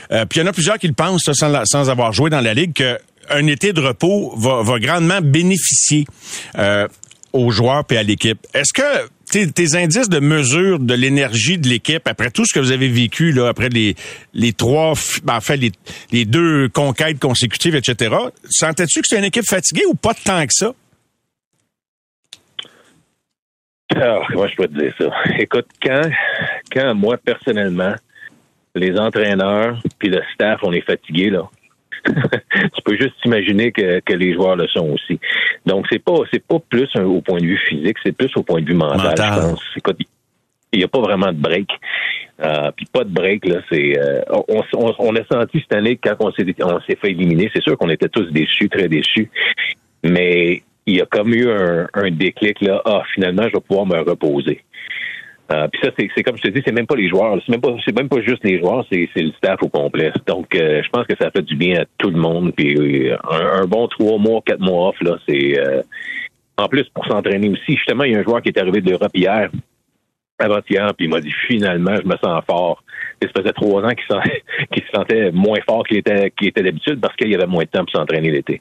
puis 0.09 0.19
il 0.37 0.39
y 0.39 0.43
en 0.43 0.47
a 0.47 0.53
plusieurs 0.53 0.79
qui 0.79 0.89
le 0.89 0.95
pensent 0.95 1.31
sans, 1.33 1.65
sans 1.65 1.91
avoir 1.91 2.13
joué 2.13 2.31
dans 2.31 2.41
la 2.41 2.55
Ligue, 2.55 2.73
que 2.73 2.99
un 3.31 3.47
été 3.47 3.73
de 3.73 3.81
repos 3.81 4.35
va, 4.37 4.79
grandement 4.79 5.21
bénéficier 5.21 6.07
euh, 6.57 6.87
aux 7.33 7.51
joueurs 7.51 7.85
et 7.91 7.97
à 7.97 8.03
l'équipe. 8.03 8.39
Est-ce 8.55 8.73
que 8.73 9.09
tes, 9.53 9.77
indices 9.77 10.09
de 10.09 10.21
mesure 10.21 10.79
de 10.79 10.95
l'énergie 10.95 11.59
de 11.59 11.69
l'équipe 11.69 12.07
après 12.07 12.31
tout 12.31 12.45
ce 12.45 12.55
que 12.55 12.61
vous 12.61 12.73
avez 12.73 12.89
vécu 12.89 13.33
là 13.33 13.49
après 13.49 13.69
les 13.69 13.95
les 14.33 14.55
trois 14.55 14.95
ben, 15.23 15.37
en 15.37 15.41
fait 15.41 15.59
les, 16.11 16.25
deux 16.25 16.69
conquêtes 16.71 17.19
consécutives 17.19 17.75
etc. 17.75 18.15
Sentais-tu 18.49 19.01
que 19.01 19.07
c'est 19.07 19.19
une 19.19 19.25
équipe 19.25 19.47
fatiguée 19.47 19.85
ou 19.87 19.95
pas 19.95 20.15
tant 20.15 20.47
que 20.47 20.53
ça? 20.53 20.73
Ah, 23.97 24.21
moi, 24.35 24.47
je 24.49 24.55
peux 24.55 24.69
te 24.69 24.79
dire 24.79 24.95
ça? 24.99 25.11
Écoute, 25.39 25.67
quand, 25.83 26.11
quand 26.71 26.95
moi, 26.95 27.17
personnellement, 27.17 27.95
les 28.75 28.99
entraîneurs 28.99 29.81
puis 29.99 30.11
le 30.11 30.21
staff, 30.35 30.61
on 30.63 30.73
est 30.73 30.83
fatigués, 30.83 31.31
là, 31.31 31.49
tu 32.75 32.83
peux 32.85 32.97
juste 32.97 33.15
imaginer 33.25 33.73
que, 33.73 34.01
que, 34.01 34.15
les 34.15 34.35
joueurs 34.35 34.57
le 34.57 34.67
sont 34.69 34.91
aussi. 34.91 35.19
Donc, 35.67 35.87
c'est 35.91 36.03
pas 36.03 36.19
c'est 36.33 36.45
pas 36.45 36.59
plus 36.69 36.89
au 36.97 37.21
point 37.21 37.41
de 37.41 37.47
vue 37.47 37.61
physique, 37.69 37.97
c'est 38.05 38.13
plus 38.13 38.31
au 38.37 38.43
point 38.43 38.61
de 38.61 38.67
vue 38.67 38.75
mental, 38.75 39.15
je 39.17 39.41
pense. 39.41 39.63
il 40.73 40.79
n'y 40.79 40.85
a 40.85 40.89
pas 40.89 41.01
vraiment 41.01 41.33
de 41.33 41.39
break. 41.39 41.69
Euh, 42.41 42.71
puis 42.77 42.87
pas 42.93 43.03
de 43.03 43.11
break, 43.11 43.47
là, 43.47 43.61
c'est 43.69 43.99
euh, 43.99 44.23
on, 44.49 44.63
on, 44.99 45.17
a 45.17 45.25
senti 45.31 45.59
cette 45.61 45.75
année 45.75 45.97
quand 45.97 46.15
on 46.21 46.31
s'est 46.33 46.47
on 46.63 46.81
s'est 46.83 46.97
fait 46.97 47.11
éliminer, 47.11 47.51
c'est 47.53 47.63
sûr 47.63 47.77
qu'on 47.77 47.91
était 47.91 48.09
tous 48.09 48.31
déçus, 48.31 48.69
très 48.69 48.89
déçus. 48.89 49.29
Mais 50.05 50.63
il 50.87 50.97
y 50.97 51.01
a 51.01 51.07
comme 51.07 51.35
eu 51.35 51.51
un, 51.51 51.89
un 51.95 52.11
déclic 52.11 52.61
là, 52.61 52.81
ah, 52.85 53.03
finalement, 53.13 53.43
je 53.43 53.55
vais 53.55 53.61
pouvoir 53.61 53.87
me 53.87 53.99
reposer. 53.99 54.63
Euh, 55.51 55.67
puis 55.69 55.81
ça, 55.83 55.91
c'est 55.97 56.23
comme 56.23 56.37
je 56.37 56.43
te 56.43 56.49
dis, 56.49 56.63
c'est 56.65 56.73
même 56.73 56.87
pas 56.87 56.97
les 56.97 57.09
joueurs. 57.09 57.39
C'est 57.45 57.51
même 57.51 57.61
pas, 57.61 57.75
c'est 57.85 57.97
même 57.97 58.09
pas 58.09 58.21
juste 58.21 58.45
les 58.45 58.59
joueurs, 58.59 58.85
c'est 58.91 59.09
le 59.17 59.33
staff 59.33 59.63
au 59.63 59.69
complet. 59.69 60.13
Donc, 60.27 60.55
euh, 60.55 60.83
je 60.83 60.89
pense 60.91 61.07
que 61.07 61.15
ça 61.19 61.31
fait 61.31 61.43
du 61.43 61.57
bien 61.57 61.81
à 61.81 61.85
tout 61.97 62.11
le 62.11 62.19
monde. 62.19 62.53
Puis 62.55 62.77
euh, 63.11 63.17
un, 63.31 63.65
bon 63.67 63.89
trois 63.89 64.19
mois, 64.19 64.43
quatre 64.45 64.61
mois 64.61 64.91
off, 64.91 65.01
là, 65.01 65.17
c'est 65.27 65.59
en 66.59 66.69
plus 66.69 66.85
pour 66.93 67.07
s'entraîner 67.07 67.49
aussi. 67.49 67.77
Justement, 67.77 68.05
il 68.05 68.13
y 68.13 68.17
a 68.17 68.19
un 68.19 68.25
joueur 68.25 68.43
qui 68.43 68.49
est 68.51 68.59
arrivé 68.59 68.81
de 68.81 68.91
l'Europe 68.91 69.13
hier. 69.15 69.51
Avant-hier, 70.39 70.93
puis 70.97 71.07
il 71.07 71.11
m'a 71.11 71.21
dit 71.21 71.33
finalement, 71.47 71.97
je 71.97 72.07
me 72.07 72.17
sens 72.23 72.43
fort. 72.47 72.83
Et 73.21 73.27
ça 73.27 73.33
faisait 73.37 73.53
trois 73.53 73.83
ans 73.83 73.91
qu'il 74.73 74.83
se 74.83 74.89
sentait 74.95 75.33
moins 75.33 75.59
fort 75.69 75.85
qu'il 75.85 75.99
était, 75.99 76.33
qu'il 76.37 76.49
était 76.49 76.63
d'habitude 76.63 77.01
parce 77.01 77.17
qu'il 77.17 77.31
y 77.31 77.35
avait 77.35 77.47
moins 77.47 77.65
de 77.65 77.69
temps 77.69 77.85
pour 77.85 77.91
s'entraîner 77.91 78.31
l'été. 78.31 78.61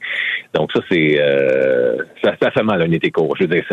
Donc 0.54 0.72
ça, 0.74 0.80
c'est 0.90 1.20
euh, 1.20 1.98
ça, 2.24 2.36
ça, 2.42 2.52
fait 2.52 2.64
mal 2.64 2.82
un 2.82 2.92
été 2.92 3.12
court. 3.12 3.36
Je 3.38 3.44
veux 3.44 3.50
dire, 3.50 3.64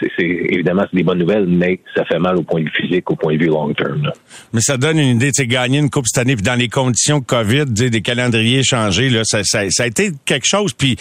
c'est, 0.00 0.24
évidemment, 0.24 0.86
c'est 0.90 0.96
des 0.96 1.02
bonnes 1.02 1.18
nouvelles, 1.18 1.46
mais 1.46 1.80
ça 1.94 2.04
fait 2.06 2.18
mal 2.18 2.38
au 2.38 2.42
point 2.42 2.60
de 2.60 2.66
vue 2.66 2.72
physique, 2.74 3.10
au 3.10 3.16
point 3.16 3.34
de 3.34 3.42
vue 3.42 3.50
long 3.50 3.72
terme. 3.74 4.10
Mais 4.52 4.60
ça 4.60 4.78
donne 4.78 4.98
une 4.98 5.16
idée, 5.16 5.32
tu 5.32 5.42
sais, 5.42 5.46
gagner 5.46 5.78
une 5.78 5.90
coupe 5.90 6.06
cette 6.06 6.22
année, 6.22 6.36
puis 6.36 6.44
dans 6.44 6.58
les 6.58 6.68
conditions 6.68 7.20
COVID, 7.20 7.66
des 7.66 8.00
calendriers 8.00 8.62
changés, 8.62 9.10
là, 9.10 9.22
ça, 9.24 9.42
ça, 9.44 9.68
ça, 9.68 9.82
a 9.82 9.86
été 9.86 10.10
quelque 10.24 10.46
chose. 10.46 10.72
Puis 10.72 10.96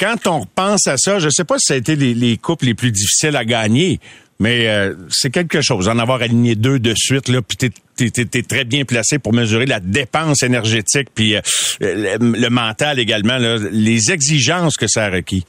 quand 0.00 0.26
on 0.26 0.46
pense 0.46 0.86
à 0.86 0.96
ça, 0.96 1.18
je 1.18 1.28
sais 1.28 1.44
pas 1.44 1.58
si 1.58 1.66
ça 1.66 1.74
a 1.74 1.76
été 1.76 1.94
les, 1.94 2.14
les 2.14 2.38
coupes 2.38 2.62
les 2.62 2.74
plus 2.74 2.92
difficiles 2.92 3.36
à 3.36 3.44
gagner, 3.44 3.98
mais 4.40 4.68
euh, 4.68 4.94
c'est 5.10 5.30
quelque 5.30 5.60
chose, 5.60 5.88
en 5.88 5.98
avoir 5.98 6.22
aligné 6.22 6.54
deux 6.54 6.78
de 6.78 6.92
suite, 6.94 7.28
là, 7.28 7.40
puis 7.42 7.56
t'es, 7.56 7.70
es, 7.98 8.42
très 8.42 8.64
bien 8.64 8.84
placé 8.84 9.18
pour 9.18 9.32
mesurer 9.32 9.66
la 9.66 9.80
dépense 9.80 10.42
énergétique, 10.42 11.08
puis 11.14 11.36
euh, 11.36 11.40
le, 11.80 12.48
mental 12.48 12.98
également, 12.98 13.38
là, 13.38 13.56
les 13.72 14.12
exigences 14.12 14.76
que 14.76 14.86
ça 14.86 15.06
a 15.06 15.10
requis. 15.10 15.44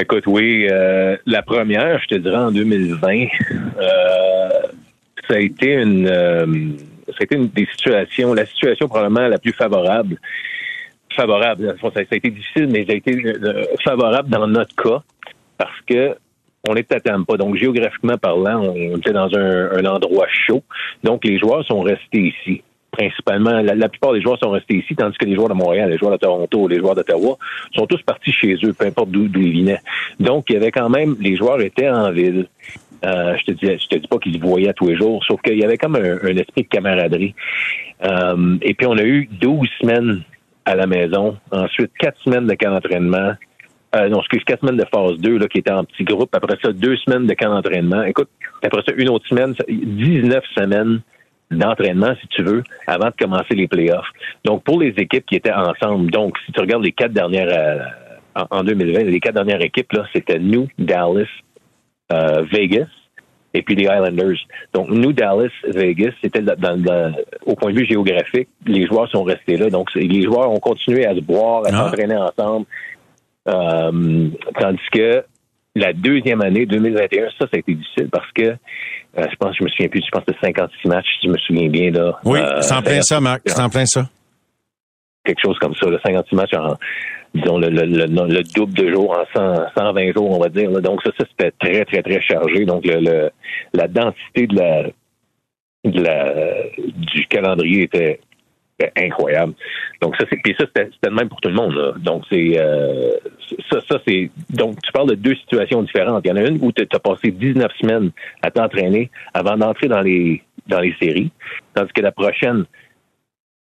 Écoute, 0.00 0.24
oui, 0.26 0.66
euh, 0.70 1.16
la 1.26 1.42
première, 1.42 2.00
je 2.02 2.14
te 2.14 2.20
dirais 2.20 2.36
en 2.36 2.52
2020, 2.52 3.26
ça 5.28 5.34
a 5.34 5.38
été 5.38 5.74
une, 5.74 6.06
ça 6.06 7.16
a 7.20 7.24
été 7.24 7.36
une 7.36 7.48
des 7.48 7.68
situations, 7.72 8.34
la 8.34 8.46
situation 8.46 8.88
probablement 8.88 9.28
la 9.28 9.38
plus 9.38 9.52
favorable 9.52 10.16
favorable. 11.14 11.76
Ça, 11.80 11.90
a 11.94 12.16
été 12.16 12.30
difficile, 12.30 12.68
mais 12.68 12.86
ça 12.86 12.92
a 12.92 12.96
été 12.96 13.22
favorable 13.84 14.30
dans 14.30 14.46
notre 14.46 14.74
cas 14.74 15.02
parce 15.58 15.80
que 15.86 16.16
on 16.68 16.74
est 16.74 16.92
à 16.92 17.00
Tampa. 17.00 17.36
Donc, 17.36 17.56
géographiquement 17.56 18.18
parlant, 18.18 18.60
on 18.60 18.96
était 18.96 19.12
dans 19.12 19.28
un, 19.34 19.84
endroit 19.84 20.26
chaud. 20.46 20.62
Donc, 21.02 21.24
les 21.24 21.38
joueurs 21.38 21.64
sont 21.64 21.80
restés 21.80 22.34
ici. 22.34 22.62
Principalement, 22.90 23.62
la, 23.62 23.88
plupart 23.88 24.12
des 24.12 24.20
joueurs 24.20 24.38
sont 24.38 24.50
restés 24.50 24.76
ici, 24.76 24.94
tandis 24.94 25.16
que 25.16 25.24
les 25.24 25.34
joueurs 25.34 25.48
de 25.48 25.54
Montréal, 25.54 25.90
les 25.90 25.96
joueurs 25.96 26.12
de 26.12 26.18
Toronto, 26.18 26.68
les 26.68 26.78
joueurs 26.78 26.94
d'Ottawa 26.94 27.38
sont 27.74 27.86
tous 27.86 28.02
partis 28.02 28.32
chez 28.32 28.54
eux, 28.64 28.74
peu 28.74 28.86
importe 28.86 29.10
d'où 29.10 29.24
ils 29.34 29.62
venaient. 29.62 29.80
Donc, 30.20 30.50
il 30.50 30.54
y 30.54 30.56
avait 30.56 30.70
quand 30.70 30.90
même, 30.90 31.16
les 31.18 31.36
joueurs 31.36 31.60
étaient 31.62 31.88
en 31.88 32.12
ville. 32.12 32.48
Euh, 33.04 33.34
je 33.38 33.44
te 33.46 33.52
dis, 33.52 33.66
je 33.66 33.88
te 33.88 33.96
dis 33.96 34.06
pas 34.06 34.18
qu'ils 34.18 34.40
voyaient 34.40 34.74
tous 34.74 34.88
les 34.88 34.96
jours, 34.96 35.24
sauf 35.24 35.40
qu'il 35.40 35.58
y 35.58 35.64
avait 35.64 35.78
comme 35.78 35.96
un, 35.96 36.36
esprit 36.36 36.62
de 36.62 36.68
camaraderie. 36.68 37.34
Euh, 38.04 38.56
et 38.60 38.74
puis, 38.74 38.86
on 38.86 38.98
a 38.98 39.02
eu 39.02 39.26
12 39.40 39.66
semaines 39.80 40.22
à 40.66 40.76
la 40.76 40.86
maison, 40.86 41.36
ensuite 41.50 41.90
quatre 41.98 42.20
semaines 42.20 42.46
de 42.46 42.54
camp 42.54 42.70
d'entraînement, 42.70 43.32
euh, 43.94 44.08
non, 44.08 44.20
excuse, 44.20 44.42
quatre 44.44 44.60
semaines 44.60 44.78
de 44.78 44.86
phase 44.92 45.18
2 45.18 45.38
là, 45.38 45.48
qui 45.48 45.58
était 45.58 45.70
en 45.70 45.84
petit 45.84 46.04
groupe. 46.04 46.34
Après 46.34 46.56
ça, 46.62 46.72
deux 46.72 46.96
semaines 46.96 47.26
de 47.26 47.34
camp 47.34 47.50
d'entraînement. 47.50 48.02
Écoute, 48.04 48.28
après 48.62 48.82
ça, 48.86 48.92
une 48.96 49.10
autre 49.10 49.26
semaine, 49.28 49.54
19 49.68 50.42
semaines 50.56 51.00
d'entraînement, 51.50 52.14
si 52.20 52.26
tu 52.28 52.42
veux, 52.42 52.62
avant 52.86 53.08
de 53.08 53.14
commencer 53.18 53.54
les 53.54 53.68
playoffs. 53.68 54.08
Donc, 54.44 54.64
pour 54.64 54.80
les 54.80 54.94
équipes 54.96 55.26
qui 55.26 55.36
étaient 55.36 55.52
ensemble, 55.52 56.10
donc, 56.10 56.38
si 56.46 56.52
tu 56.52 56.60
regardes 56.60 56.84
les 56.84 56.92
quatre 56.92 57.12
dernières, 57.12 57.48
euh, 57.50 58.44
en, 58.50 58.64
2020, 58.64 59.04
les 59.04 59.20
quatre 59.20 59.34
dernières 59.34 59.62
équipes, 59.62 59.92
là, 59.92 60.06
c'était 60.14 60.38
nous, 60.38 60.68
Dallas, 60.78 61.28
euh, 62.12 62.44
Vegas, 62.50 62.88
et 63.54 63.60
puis 63.60 63.74
les 63.74 63.84
Islanders. 63.84 64.38
Donc, 64.72 64.88
nous, 64.88 65.12
Dallas, 65.12 65.50
Vegas, 65.64 66.12
c'était 66.22 66.40
dans, 66.40 67.12
au 67.44 67.54
point 67.54 67.72
de 67.72 67.78
vue 67.78 67.86
géographique, 67.86 68.48
les 68.66 68.86
joueurs 68.86 69.10
sont 69.10 69.24
restés 69.24 69.58
là. 69.58 69.68
Donc, 69.68 69.94
les 69.94 70.22
joueurs 70.22 70.50
ont 70.50 70.60
continué 70.60 71.04
à 71.04 71.14
se 71.14 71.20
boire, 71.20 71.64
à 71.66 71.68
ah. 71.68 71.84
s'entraîner 71.84 72.16
ensemble. 72.16 72.66
Euh, 73.48 74.28
tandis 74.58 74.88
que 74.92 75.24
la 75.74 75.92
deuxième 75.92 76.42
année, 76.42 76.66
2021, 76.66 77.28
ça, 77.30 77.32
ça 77.40 77.48
a 77.54 77.58
été 77.58 77.74
difficile 77.74 78.08
parce 78.10 78.30
que 78.32 78.42
euh, 78.42 79.26
je 79.30 79.36
pense, 79.36 79.56
je 79.58 79.64
me 79.64 79.68
souviens 79.68 79.88
plus, 79.88 80.02
je 80.04 80.10
pense 80.10 80.24
que 80.24 80.32
56 80.42 80.88
matchs, 80.88 81.06
si 81.20 81.26
je 81.26 81.32
me 81.32 81.38
souviens 81.38 81.68
bien. 81.68 81.90
Là, 81.90 82.18
oui, 82.24 82.38
euh, 82.40 82.60
c'est 82.60 82.74
en 82.74 82.82
plein 82.82 83.02
ça, 83.02 83.20
Marc, 83.20 83.42
c'est 83.46 83.60
en 83.60 83.68
plein 83.68 83.86
ça. 83.86 84.08
Quelque 85.24 85.40
chose 85.44 85.58
comme 85.58 85.74
ça, 85.74 85.88
le 85.88 85.98
56 86.04 86.34
matchs 86.34 86.54
en, 86.54 86.76
disons, 87.34 87.58
le, 87.58 87.68
le, 87.68 87.84
le, 87.86 88.42
double 88.54 88.74
de 88.74 88.92
jours 88.92 89.16
en 89.16 89.24
100, 89.38 89.64
120 89.76 90.12
jours, 90.12 90.30
on 90.30 90.40
va 90.40 90.48
dire. 90.48 90.70
Donc 90.80 91.02
ça, 91.02 91.10
ça 91.18 91.24
c'était 91.30 91.52
très, 91.58 91.84
très, 91.84 92.02
très 92.02 92.20
chargé. 92.22 92.64
Donc 92.64 92.84
le, 92.84 93.30
la 93.72 93.88
densité 93.88 94.46
de 94.46 94.56
la, 94.56 94.82
de 95.84 96.02
la, 96.02 96.34
du 96.78 97.26
calendrier 97.26 97.84
était 97.84 98.20
incroyable. 98.96 99.54
Donc 100.00 100.16
ça, 100.16 100.24
c'est 100.30 100.38
puis 100.42 100.54
ça 100.58 100.66
c'était 100.66 100.90
le 101.04 101.14
même 101.14 101.28
pour 101.28 101.40
tout 101.40 101.48
le 101.48 101.54
monde. 101.54 101.94
Donc 101.98 102.24
c'est 102.30 102.58
euh, 102.58 103.12
ça, 103.70 103.80
ça 103.88 103.98
c'est 104.06 104.30
donc 104.50 104.76
tu 104.82 104.92
parles 104.92 105.10
de 105.10 105.14
deux 105.14 105.34
situations 105.36 105.82
différentes. 105.82 106.22
Il 106.24 106.28
y 106.28 106.32
en 106.32 106.36
a 106.36 106.42
une 106.42 106.58
où 106.60 106.72
tu 106.72 106.86
as 106.90 106.98
passé 106.98 107.30
19 107.30 107.70
semaines 107.80 108.10
à 108.42 108.50
t'entraîner 108.50 109.10
avant 109.34 109.56
d'entrer 109.56 109.88
dans 109.88 110.00
les 110.00 110.42
dans 110.66 110.80
les 110.80 110.94
séries, 111.00 111.30
tandis 111.74 111.92
que 111.92 112.02
la 112.02 112.12
prochaine 112.12 112.64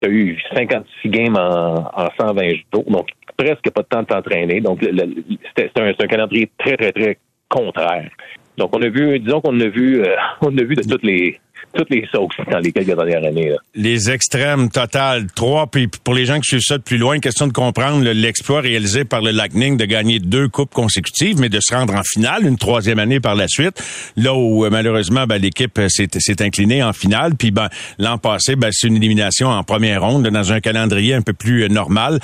tu 0.02 0.10
as 0.10 0.12
eu 0.12 0.38
56 0.54 1.10
games 1.10 1.36
en, 1.38 1.90
en 1.94 2.10
120 2.20 2.50
jours, 2.74 2.84
donc 2.88 3.10
presque 3.38 3.70
pas 3.72 3.82
de 3.82 3.88
temps 3.88 4.02
de 4.02 4.08
t'entraîner. 4.08 4.62
Donc 4.62 4.80
c'était 4.82 5.72
un, 5.80 5.88
un 5.88 6.08
calendrier 6.08 6.50
très 6.58 6.78
très 6.78 6.92
très 6.92 7.18
contraire. 7.50 8.10
Donc 8.58 8.76
on 8.76 8.82
a 8.82 8.90
vu, 8.90 9.20
disons 9.20 9.42
qu'on 9.42 9.60
a 9.60 9.68
vu, 9.68 10.02
euh, 10.02 10.16
on 10.42 10.58
a 10.58 10.64
vu 10.64 10.76
de 10.76 10.82
toutes 10.82 11.04
les 11.04 11.40
toutes 11.74 11.90
les 11.90 12.08
sauces 12.12 12.36
dans 12.52 12.60
les 12.60 12.72
quelques 12.72 12.96
dernières 12.96 13.24
années. 13.24 13.50
Là. 13.50 13.58
Les 13.76 14.10
extrêmes 14.10 14.70
total. 14.70 15.28
Trois, 15.36 15.68
puis 15.68 15.88
pour 15.88 16.14
les 16.14 16.26
gens 16.26 16.40
qui 16.40 16.50
suivent 16.50 16.62
ça 16.62 16.78
de 16.78 16.84
plus 16.84 16.98
loin, 16.98 17.20
question 17.20 17.48
de 17.48 17.54
comprendre 17.54 18.04
l'exploit 18.04 18.62
réalisé 18.62 19.04
par 19.04 19.22
le 19.22 19.32
Lightning 19.32 19.78
de 19.78 19.86
gagner 19.86 20.20
deux 20.20 20.48
coupes 20.48 20.74
consécutives, 20.74 21.40
mais 21.40 21.50
de 21.50 21.60
se 21.60 21.74
rendre 21.74 21.96
en 21.96 22.04
finale 22.04 22.46
une 22.46 22.58
troisième 22.58 23.00
année 23.00 23.20
par 23.20 23.36
la 23.36 23.48
suite. 23.48 23.82
Là 24.16 24.34
où 24.34 24.66
euh, 24.66 24.70
malheureusement 24.70 25.26
ben, 25.26 25.38
l'équipe 25.38 25.78
euh, 25.80 25.88
s'est 25.90 26.42
inclinée 26.42 26.84
en 26.84 26.94
finale. 26.94 27.36
Puis 27.36 27.52
ben, 27.52 27.70
l'an 28.00 28.18
passé, 28.18 28.56
ben, 28.56 28.70
c'est 28.72 28.88
une 28.88 28.98
élimination 28.98 29.48
en 29.48 29.64
première 29.64 30.02
ronde 30.02 30.28
dans 30.28 30.52
un 30.52 30.60
calendrier 30.60 31.14
un 31.14 31.22
peu 31.22 31.34
plus 31.34 31.64
euh, 31.64 31.68
normal. 31.68 32.20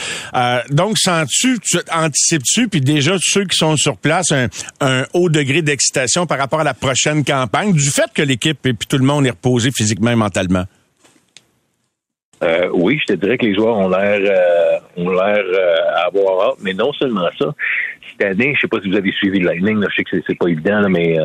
donc, 0.69 0.97
sens-tu, 0.97 1.57
anticipes-tu, 1.93 2.67
puis 2.67 2.81
déjà 2.81 3.15
ceux 3.19 3.45
qui 3.45 3.57
sont 3.57 3.75
sur 3.75 3.97
place, 3.97 4.31
un, 4.31 4.47
un 4.79 5.05
haut 5.13 5.29
degré 5.29 5.61
d'excitation 5.61 6.25
par 6.25 6.37
rapport 6.37 6.61
à 6.61 6.63
la 6.63 6.73
prochaine 6.73 7.23
campagne, 7.23 7.73
du 7.73 7.89
fait 7.89 8.11
que 8.13 8.21
l'équipe 8.21 8.65
et 8.65 8.73
puis 8.73 8.87
tout 8.87 8.97
le 8.97 9.05
monde 9.05 9.25
est 9.25 9.30
reposé 9.31 9.71
physiquement 9.71 10.11
et 10.11 10.15
mentalement? 10.15 10.65
Euh, 12.43 12.69
oui, 12.73 12.99
je 12.99 13.13
te 13.13 13.19
dirais 13.19 13.37
que 13.37 13.45
les 13.45 13.53
joueurs 13.53 13.77
ont 13.77 13.89
l'air 13.89 14.19
euh, 14.19 14.79
ont 14.97 15.11
l'air 15.11 15.43
euh, 15.45 16.07
avoir 16.07 16.55
mais 16.61 16.73
non 16.73 16.91
seulement 16.93 17.29
ça. 17.37 17.53
Cette 18.09 18.27
année, 18.27 18.53
je 18.55 18.61
sais 18.61 18.67
pas 18.67 18.81
si 18.81 18.89
vous 18.89 18.97
avez 18.97 19.11
suivi 19.11 19.39
le 19.39 19.45
Lightning, 19.45 19.83
je 19.89 19.95
sais 19.95 20.03
que 20.03 20.17
c'est 20.25 20.37
pas 20.37 20.47
évident, 20.47 20.89
mais 20.89 21.17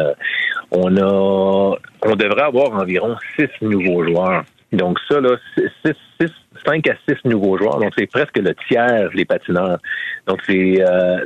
on 0.70 0.96
a 0.96 1.78
on 2.02 2.16
devrait 2.16 2.42
avoir 2.42 2.72
environ 2.72 3.16
six 3.38 3.48
nouveaux 3.62 4.04
joueurs. 4.04 4.44
Donc 4.72 4.98
ça, 5.08 5.20
là, 5.20 5.36
six, 5.56 5.94
six, 6.20 6.30
cinq 6.66 6.86
à 6.88 6.94
six 7.08 7.16
nouveaux 7.24 7.56
joueurs. 7.56 7.78
Donc 7.78 7.92
c'est 7.96 8.06
presque 8.06 8.36
le 8.36 8.54
tiers 8.68 9.08
des 9.14 9.24
patineurs. 9.24 9.78
Donc 10.26 10.40
c'est 10.46 10.76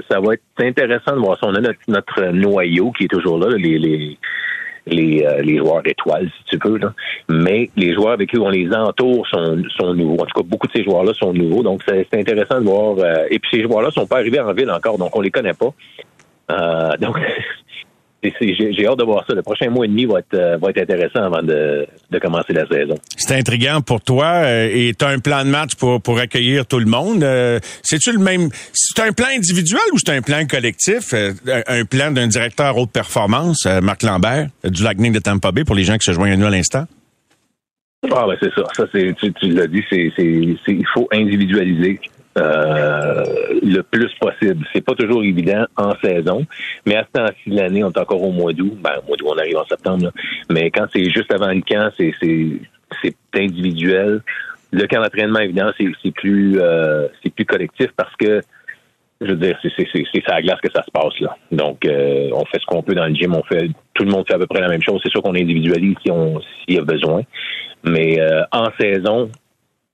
ça 0.08 0.20
va 0.20 0.34
être 0.34 0.42
intéressant 0.60 1.16
de 1.16 1.20
voir 1.20 1.38
ça. 1.38 1.48
On 1.48 1.54
a 1.54 1.60
notre, 1.60 2.30
noyau 2.30 2.92
qui 2.92 3.04
est 3.04 3.08
toujours 3.08 3.38
là, 3.38 3.48
les, 3.56 3.78
les 3.78 4.18
les, 4.86 5.24
euh, 5.24 5.42
les 5.42 5.58
joueurs 5.58 5.82
étoiles, 5.86 6.30
si 6.38 6.44
tu 6.44 6.68
veux. 6.68 6.78
Là. 6.78 6.92
Mais 7.28 7.70
les 7.76 7.94
joueurs 7.94 8.12
avec 8.12 8.30
qui 8.30 8.38
on 8.38 8.48
les 8.48 8.72
entoure 8.72 9.26
sont, 9.28 9.62
sont 9.78 9.94
nouveaux. 9.94 10.22
En 10.22 10.26
tout 10.26 10.42
cas, 10.42 10.46
beaucoup 10.46 10.66
de 10.66 10.72
ces 10.72 10.84
joueurs-là 10.84 11.12
sont 11.14 11.32
nouveaux. 11.32 11.62
Donc, 11.62 11.82
c'est 11.86 12.14
intéressant 12.14 12.60
de 12.60 12.64
voir. 12.64 12.96
Euh, 12.98 13.26
et 13.30 13.38
puis, 13.38 13.50
ces 13.52 13.62
joueurs-là 13.62 13.90
sont 13.90 14.06
pas 14.06 14.18
arrivés 14.18 14.40
en 14.40 14.52
ville 14.52 14.70
encore, 14.70 14.98
donc 14.98 15.14
on 15.16 15.20
les 15.20 15.30
connaît 15.30 15.54
pas. 15.54 15.72
Euh, 16.50 16.96
donc, 16.98 17.18
j'ai 18.22 18.86
hâte 18.86 18.98
de 18.98 19.04
voir 19.04 19.24
ça. 19.26 19.34
Le 19.34 19.42
prochain 19.42 19.70
mois 19.70 19.86
et 19.86 19.88
demi 19.88 20.04
va 20.04 20.18
être, 20.18 20.34
euh, 20.34 20.56
va 20.58 20.70
être 20.70 20.82
intéressant 20.82 21.22
avant 21.24 21.42
de, 21.42 21.86
de 22.10 22.18
commencer 22.18 22.52
la 22.52 22.66
saison. 22.66 22.94
C'est 23.16 23.34
intriguant 23.34 23.80
pour 23.80 24.00
toi 24.00 24.42
euh, 24.44 24.70
et 24.72 24.92
tu 24.98 25.04
as 25.04 25.08
un 25.08 25.18
plan 25.18 25.44
de 25.44 25.50
match 25.50 25.74
pour, 25.76 26.00
pour 26.02 26.18
accueillir 26.18 26.66
tout 26.66 26.78
le 26.78 26.86
monde. 26.86 27.22
Euh, 27.22 27.58
c'est-tu 27.82 28.12
le 28.12 28.18
même... 28.18 28.48
C'est 28.72 29.02
un 29.02 29.12
plan 29.12 29.28
individuel 29.34 29.80
ou 29.92 29.98
c'est 29.98 30.14
un 30.14 30.22
plan 30.22 30.46
collectif? 30.46 31.14
un 31.14 31.84
plan 31.84 32.10
d'un 32.10 32.26
directeur 32.26 32.76
haute 32.76 32.92
performance, 32.92 33.66
Marc 33.82 34.02
Lambert, 34.02 34.48
du 34.64 34.82
Lightning 34.82 35.12
de 35.12 35.18
Tampa 35.18 35.52
Bay, 35.52 35.64
pour 35.64 35.74
les 35.74 35.84
gens 35.84 35.96
qui 35.96 36.10
se 36.10 36.12
joignent 36.12 36.32
à 36.32 36.36
nous 36.36 36.46
à 36.46 36.50
l'instant? 36.50 36.84
Ah 38.10 38.24
ben 38.26 38.36
c'est 38.40 38.52
ça. 38.54 38.64
Ça 38.74 38.84
c'est 38.92 39.14
tu, 39.18 39.32
tu 39.34 39.48
l'as 39.50 39.66
dit, 39.66 39.82
c'est 39.90 40.10
il 40.18 40.86
faut 40.94 41.08
individualiser. 41.12 42.00
Euh, 42.38 43.24
le 43.60 43.82
plus 43.82 44.08
possible. 44.20 44.64
C'est 44.72 44.84
pas 44.84 44.94
toujours 44.94 45.24
évident 45.24 45.66
en 45.76 45.92
saison, 46.02 46.46
mais 46.86 46.94
à 46.94 47.04
ce 47.04 47.18
temps-ci 47.18 47.50
de 47.50 47.56
l'année, 47.56 47.82
on 47.82 47.90
est 47.90 47.98
encore 47.98 48.22
au 48.22 48.30
mois 48.30 48.52
d'août. 48.52 48.78
Ben, 48.80 48.92
au 49.02 49.08
mois 49.08 49.16
d'août, 49.16 49.32
on 49.34 49.38
arrive 49.38 49.56
en 49.56 49.64
septembre. 49.66 50.12
Mais 50.48 50.70
quand 50.70 50.86
c'est 50.92 51.10
juste 51.10 51.32
avant 51.32 51.48
le 51.48 51.60
camp, 51.60 51.90
c'est 51.98 52.12
c'est 53.02 53.16
individuel. 53.34 54.22
Le 54.72 54.86
camp 54.86 55.02
d'entraînement, 55.02 55.40
évidemment, 55.40 55.72
c'est 55.76 56.12
plus 56.12 56.60
euh, 56.60 57.08
c'est 57.22 57.34
plus 57.34 57.44
collectif 57.44 57.88
parce 57.96 58.14
que 58.14 58.40
je 59.20 59.26
veux 59.26 59.36
dire, 59.36 59.58
c'est 59.62 60.22
ça 60.26 60.34
la 60.34 60.42
glace 60.42 60.60
que 60.62 60.70
ça 60.72 60.84
se 60.84 60.90
passe 60.92 61.18
là. 61.20 61.36
Donc, 61.50 61.84
euh, 61.84 62.30
on 62.32 62.44
fait 62.46 62.60
ce 62.60 62.66
qu'on 62.66 62.82
peut 62.82 62.94
dans 62.94 63.06
le 63.06 63.14
gym, 63.14 63.34
on 63.34 63.42
fait 63.42 63.68
tout 63.94 64.04
le 64.04 64.10
monde 64.10 64.24
fait 64.26 64.34
à 64.34 64.38
peu 64.38 64.46
près 64.46 64.60
la 64.60 64.68
même 64.68 64.82
chose. 64.82 65.00
C'est 65.02 65.10
sûr 65.10 65.20
qu'on 65.20 65.34
individualise 65.34 65.96
si 66.02 66.12
on 66.12 66.40
s'il 66.40 66.76
y 66.76 66.78
a 66.78 66.82
besoin, 66.82 67.22
mais 67.82 68.18
en 68.52 68.68
saison, 68.80 69.30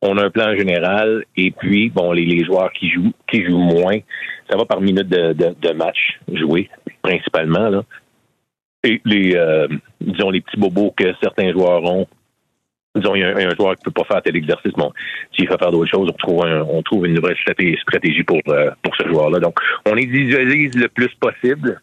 on 0.07 0.17
a 0.19 0.25
un 0.25 0.31
plan 0.31 0.57
général 0.57 1.25
et 1.37 1.51
puis 1.51 1.91
bon 1.91 2.13
les, 2.13 2.45
joueurs 2.45 2.73
qui 2.73 2.91
jouent 2.91 3.13
qui 3.31 3.45
jouent 3.45 3.59
moins, 3.59 3.99
ça 4.49 4.57
va 4.57 4.65
par 4.65 4.81
minute 4.81 5.09
de, 5.09 5.33
de, 5.33 5.73
match 5.73 6.19
joué 6.33 6.69
principalement 7.03 7.69
là. 7.69 7.83
les, 8.85 9.01
les 9.05 9.37
euh, 9.37 9.69
disons 10.01 10.31
les 10.31 10.41
petits 10.41 10.59
bobos 10.59 10.93
que 10.97 11.13
certains 11.23 11.53
joueurs 11.53 11.85
ont. 11.85 12.07
Disons, 12.95 13.15
il 13.15 13.21
y 13.21 13.25
a 13.25 13.37
un, 13.37 13.55
joueur 13.55 13.77
qui 13.77 13.83
peut 13.85 13.91
pas 13.91 14.05
faire 14.05 14.23
tel 14.23 14.37
exercice, 14.37 14.73
bon, 14.73 14.91
s'il 15.35 15.47
fait 15.47 15.59
faire 15.59 15.71
d'autres 15.71 15.91
choses, 15.91 16.09
on 16.09 16.17
trouve, 16.17 16.47
on 16.47 16.83
trouve 16.83 17.05
une 17.05 17.13
nouvelle 17.13 17.37
stratégie 17.37 18.23
pour, 18.23 18.41
euh, 18.49 18.71
pour 18.83 18.97
ce 18.97 19.07
joueur-là. 19.07 19.39
Donc, 19.39 19.59
on 19.85 19.93
individualise 19.93 20.75
le 20.75 20.89
plus 20.89 21.11
possible, 21.21 21.79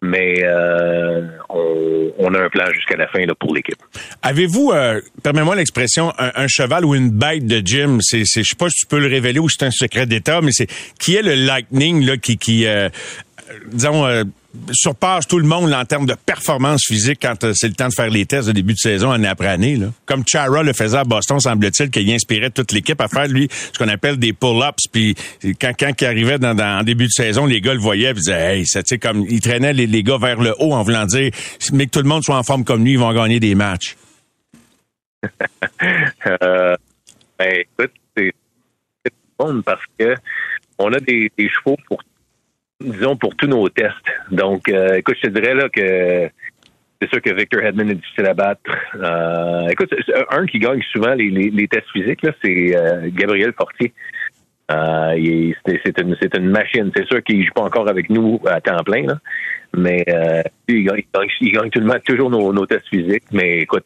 mais 0.00 0.44
euh, 0.44 1.22
on, 1.48 2.34
a 2.34 2.40
un 2.40 2.48
plan 2.48 2.66
jusqu'à 2.72 2.96
la 2.96 3.08
fin 3.08 3.24
là, 3.26 3.34
pour 3.34 3.54
l'équipe. 3.54 3.78
Avez-vous, 4.22 4.70
euh, 4.72 5.00
permets-moi 5.22 5.56
l'expression, 5.56 6.12
un, 6.18 6.46
cheval 6.46 6.84
ou 6.84 6.94
une 6.94 7.10
bête 7.10 7.46
de 7.46 7.58
gym? 7.64 7.98
C'est, 8.00 8.22
c'est, 8.24 8.42
je 8.42 8.50
sais 8.50 8.56
pas 8.56 8.68
si 8.68 8.84
tu 8.84 8.86
peux 8.86 9.00
le 9.00 9.08
révéler 9.08 9.40
ou 9.40 9.48
c'est 9.48 9.64
un 9.64 9.70
secret 9.70 10.06
d'État, 10.06 10.40
mais 10.40 10.52
c'est 10.52 10.68
qui 11.00 11.16
est 11.16 11.22
le 11.22 11.34
Lightning 11.34 12.04
là 12.04 12.16
qui, 12.16 12.38
qui 12.38 12.66
euh, 12.66 12.88
disons, 13.66 14.06
euh, 14.06 14.24
surpasse 14.72 15.26
tout 15.26 15.38
le 15.38 15.46
monde 15.46 15.72
en 15.72 15.84
termes 15.84 16.06
de 16.06 16.14
performance 16.14 16.82
physique 16.86 17.18
quand 17.22 17.44
euh, 17.44 17.52
c'est 17.54 17.68
le 17.68 17.74
temps 17.74 17.88
de 17.88 17.94
faire 17.94 18.10
les 18.10 18.26
tests 18.26 18.48
de 18.48 18.52
début 18.52 18.74
de 18.74 18.78
saison 18.78 19.10
année 19.10 19.28
après 19.28 19.48
année. 19.48 19.78
Comme 20.06 20.24
Chara 20.26 20.62
le 20.62 20.72
faisait 20.72 20.98
à 20.98 21.04
Boston, 21.04 21.40
semble-t-il, 21.40 21.90
qu'il 21.90 22.10
inspirait 22.10 22.50
toute 22.50 22.72
l'équipe 22.72 23.00
à 23.00 23.08
faire, 23.08 23.28
lui, 23.28 23.48
ce 23.50 23.78
qu'on 23.78 23.88
appelle 23.88 24.18
des 24.18 24.32
pull-ups. 24.32 24.88
Puis 24.92 25.14
quand, 25.60 25.72
quand 25.78 25.92
il 26.00 26.06
arrivait 26.06 26.44
en 26.44 26.82
début 26.82 27.06
de 27.06 27.12
saison, 27.12 27.46
les 27.46 27.60
gars 27.60 27.74
le 27.74 27.80
voyaient 27.80 28.10
et 28.10 28.14
disaient, 28.14 28.58
hey, 28.58 28.66
ça, 28.66 28.82
comme, 29.00 29.24
il 29.28 29.40
traînait 29.40 29.72
les, 29.72 29.86
les, 29.86 30.02
gars 30.02 30.18
vers 30.18 30.40
le 30.40 30.54
haut 30.58 30.72
en 30.72 30.82
voulant 30.82 31.06
dire, 31.06 31.30
mais 31.72 31.86
que 31.86 31.90
tout 31.90 32.02
le 32.02 32.08
monde 32.08 32.22
soit 32.24 32.36
en 32.36 32.42
forme 32.42 32.64
comme 32.64 32.84
lui, 32.84 32.92
ils 32.92 32.98
vont 32.98 33.12
gagner 33.12 33.40
des 33.40 33.54
matchs. 33.54 33.96
euh, 36.42 36.76
ben, 37.38 37.60
écoute, 37.60 37.92
c'est 38.16 38.32
bon 39.38 39.62
parce 39.62 39.82
que 39.98 40.14
on 40.78 40.92
a 40.92 41.00
des, 41.00 41.30
des 41.36 41.48
chevaux 41.48 41.76
pour 41.86 42.00
disons, 42.80 43.16
pour 43.16 43.34
tous 43.36 43.46
nos 43.46 43.68
tests. 43.68 43.94
Donc, 44.30 44.68
euh, 44.68 44.94
écoute, 44.94 45.16
je 45.22 45.28
te 45.28 45.34
dirais 45.34 45.54
là 45.54 45.68
que 45.68 46.30
c'est 47.00 47.10
sûr 47.10 47.22
que 47.22 47.32
Victor 47.32 47.62
Hedman 47.62 47.90
est 47.90 47.94
difficile 47.94 48.26
à 48.26 48.34
battre. 48.34 48.70
Euh, 48.96 49.68
écoute, 49.68 49.94
un 50.30 50.46
qui 50.46 50.58
gagne 50.58 50.82
souvent 50.92 51.14
les, 51.14 51.30
les, 51.30 51.68
tests 51.68 51.90
physiques, 51.92 52.22
là, 52.22 52.32
c'est 52.42 52.76
euh, 52.76 53.08
Gabriel 53.12 53.52
Fortier. 53.56 53.92
Euh, 54.70 55.52
c'est 55.66 56.00
une, 56.00 56.16
une 56.36 56.50
machine. 56.50 56.90
C'est 56.94 57.06
sûr 57.06 57.22
qu'il 57.22 57.44
joue 57.44 57.52
pas 57.54 57.62
encore 57.62 57.88
avec 57.88 58.10
nous 58.10 58.40
à 58.46 58.60
temps 58.60 58.82
plein, 58.84 59.06
là, 59.06 59.18
mais 59.76 60.04
euh, 60.08 60.42
il, 60.66 60.84
gagne, 60.84 61.02
il, 61.40 61.52
gagne, 61.52 61.70
le 61.74 61.88
temps, 61.88 61.98
toujours 62.04 62.30
nos, 62.30 62.52
nos, 62.52 62.66
tests 62.66 62.88
physiques. 62.88 63.24
Mais 63.32 63.60
écoute, 63.60 63.84